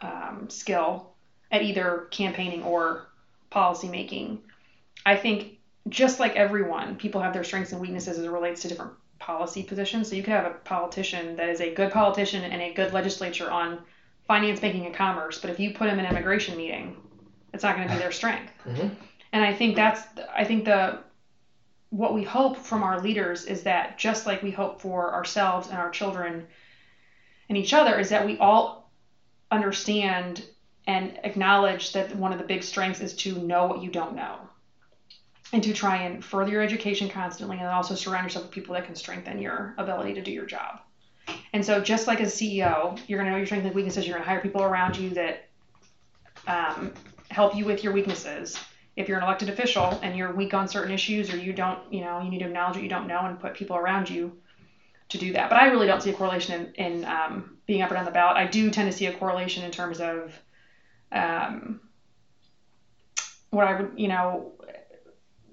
um, 0.00 0.48
skill 0.48 1.02
at 1.50 1.62
either 1.62 2.06
campaigning 2.10 2.62
or 2.62 3.06
policy 3.50 3.88
making. 3.88 4.38
I 5.04 5.16
think 5.16 5.58
just 5.88 6.18
like 6.18 6.34
everyone, 6.36 6.96
people 6.96 7.20
have 7.20 7.32
their 7.32 7.44
strengths 7.44 7.72
and 7.72 7.80
weaknesses 7.80 8.18
as 8.18 8.24
it 8.24 8.30
relates 8.30 8.62
to 8.62 8.68
different 8.68 8.92
policy 9.18 9.62
positions. 9.62 10.08
So 10.08 10.16
you 10.16 10.22
could 10.22 10.32
have 10.32 10.44
a 10.44 10.50
politician 10.50 11.36
that 11.36 11.48
is 11.48 11.60
a 11.60 11.70
good 11.70 11.90
politician 11.90 12.44
and 12.44 12.60
a 12.60 12.72
good 12.72 12.92
legislature 12.92 13.50
on 13.50 13.78
finance, 14.26 14.58
banking, 14.58 14.86
and 14.86 14.94
commerce, 14.94 15.38
but 15.38 15.50
if 15.50 15.60
you 15.60 15.70
put 15.70 15.86
them 15.86 15.98
in 16.00 16.04
an 16.04 16.10
immigration 16.10 16.56
meeting, 16.56 16.96
it's 17.52 17.62
not 17.62 17.76
going 17.76 17.86
to 17.86 17.94
be 17.94 17.98
their 17.98 18.12
strength. 18.12 18.52
Mhm. 18.66 18.90
And 19.32 19.44
I 19.44 19.52
think 19.52 19.76
that's 19.76 20.02
I 20.34 20.44
think 20.44 20.64
the 20.64 20.98
what 21.90 22.14
we 22.14 22.22
hope 22.22 22.56
from 22.56 22.82
our 22.82 23.00
leaders 23.00 23.44
is 23.44 23.62
that 23.64 23.98
just 23.98 24.26
like 24.26 24.42
we 24.42 24.50
hope 24.50 24.80
for 24.80 25.12
ourselves 25.12 25.68
and 25.68 25.76
our 25.78 25.90
children 25.90 26.46
and 27.48 27.58
each 27.58 27.72
other 27.72 27.98
is 27.98 28.08
that 28.08 28.24
we 28.24 28.38
all 28.38 28.85
understand 29.50 30.44
and 30.86 31.18
acknowledge 31.24 31.92
that 31.92 32.14
one 32.16 32.32
of 32.32 32.38
the 32.38 32.44
big 32.44 32.62
strengths 32.62 33.00
is 33.00 33.14
to 33.14 33.38
know 33.38 33.66
what 33.66 33.82
you 33.82 33.90
don't 33.90 34.14
know 34.14 34.38
and 35.52 35.62
to 35.62 35.72
try 35.72 35.96
and 36.02 36.24
further 36.24 36.52
your 36.52 36.62
education 36.62 37.08
constantly 37.08 37.58
and 37.58 37.66
also 37.66 37.94
surround 37.94 38.24
yourself 38.24 38.46
with 38.46 38.52
people 38.52 38.74
that 38.74 38.84
can 38.84 38.94
strengthen 38.94 39.40
your 39.40 39.74
ability 39.78 40.14
to 40.14 40.22
do 40.22 40.30
your 40.30 40.46
job. 40.46 40.80
And 41.52 41.64
so 41.64 41.80
just 41.80 42.06
like 42.06 42.20
a 42.20 42.24
CEO, 42.24 42.98
you're 43.06 43.18
going 43.18 43.26
to 43.26 43.30
know 43.32 43.36
your 43.36 43.46
strengths 43.46 43.66
and 43.66 43.74
weaknesses. 43.74 44.06
You're 44.06 44.14
going 44.14 44.24
to 44.24 44.28
hire 44.28 44.40
people 44.40 44.62
around 44.62 44.96
you 44.96 45.10
that 45.10 45.48
um, 46.46 46.92
help 47.30 47.54
you 47.56 47.64
with 47.64 47.82
your 47.82 47.92
weaknesses. 47.92 48.58
If 48.96 49.08
you're 49.08 49.18
an 49.18 49.24
elected 49.24 49.48
official 49.48 49.98
and 50.02 50.16
you're 50.16 50.32
weak 50.32 50.54
on 50.54 50.68
certain 50.68 50.92
issues 50.92 51.32
or 51.32 51.36
you 51.36 51.52
don't, 51.52 51.78
you 51.92 52.00
know, 52.00 52.20
you 52.22 52.30
need 52.30 52.38
to 52.40 52.46
acknowledge 52.46 52.76
what 52.76 52.82
you 52.82 52.88
don't 52.88 53.06
know 53.06 53.20
and 53.20 53.38
put 53.38 53.54
people 53.54 53.76
around 53.76 54.08
you 54.08 54.32
to 55.10 55.18
do 55.18 55.32
that. 55.32 55.50
But 55.50 55.60
I 55.60 55.66
really 55.66 55.86
don't 55.86 56.02
see 56.02 56.10
a 56.10 56.14
correlation 56.14 56.72
in, 56.76 56.86
in 56.86 57.04
um, 57.04 57.55
being 57.66 57.82
up 57.82 57.90
or 57.90 57.94
down 57.94 58.04
the 58.04 58.10
ballot. 58.10 58.36
I 58.36 58.46
do 58.46 58.70
tend 58.70 58.90
to 58.90 58.96
see 58.96 59.06
a 59.06 59.12
correlation 59.12 59.64
in 59.64 59.70
terms 59.72 60.00
of 60.00 60.32
um, 61.12 61.80
what 63.50 63.66
I 63.66 63.80
would, 63.80 63.92
you 63.98 64.08
know, 64.08 64.52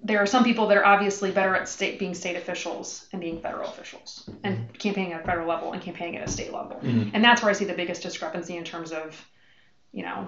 there 0.04 0.22
are 0.22 0.26
some 0.26 0.44
people 0.44 0.68
that 0.68 0.78
are 0.78 0.86
obviously 0.86 1.32
better 1.32 1.56
at 1.56 1.68
state 1.68 1.98
being 1.98 2.14
state 2.14 2.36
officials 2.36 3.06
and 3.14 3.22
being 3.22 3.40
federal 3.40 3.70
officials 3.70 4.30
and 4.44 4.78
campaigning 4.78 5.14
at 5.14 5.22
a 5.22 5.24
federal 5.24 5.48
level 5.48 5.72
and 5.72 5.82
campaigning 5.82 6.18
at 6.18 6.28
a 6.28 6.32
state 6.32 6.52
level. 6.52 6.78
Mhm. 6.84 7.12
And 7.14 7.24
that's 7.24 7.42
where 7.42 7.50
I 7.50 7.54
see 7.54 7.66
the 7.66 7.74
biggest 7.74 8.04
discrepancy 8.04 8.58
in 8.58 8.66
terms 8.66 8.92
of, 8.92 9.26
you 9.94 10.04
know, 10.04 10.28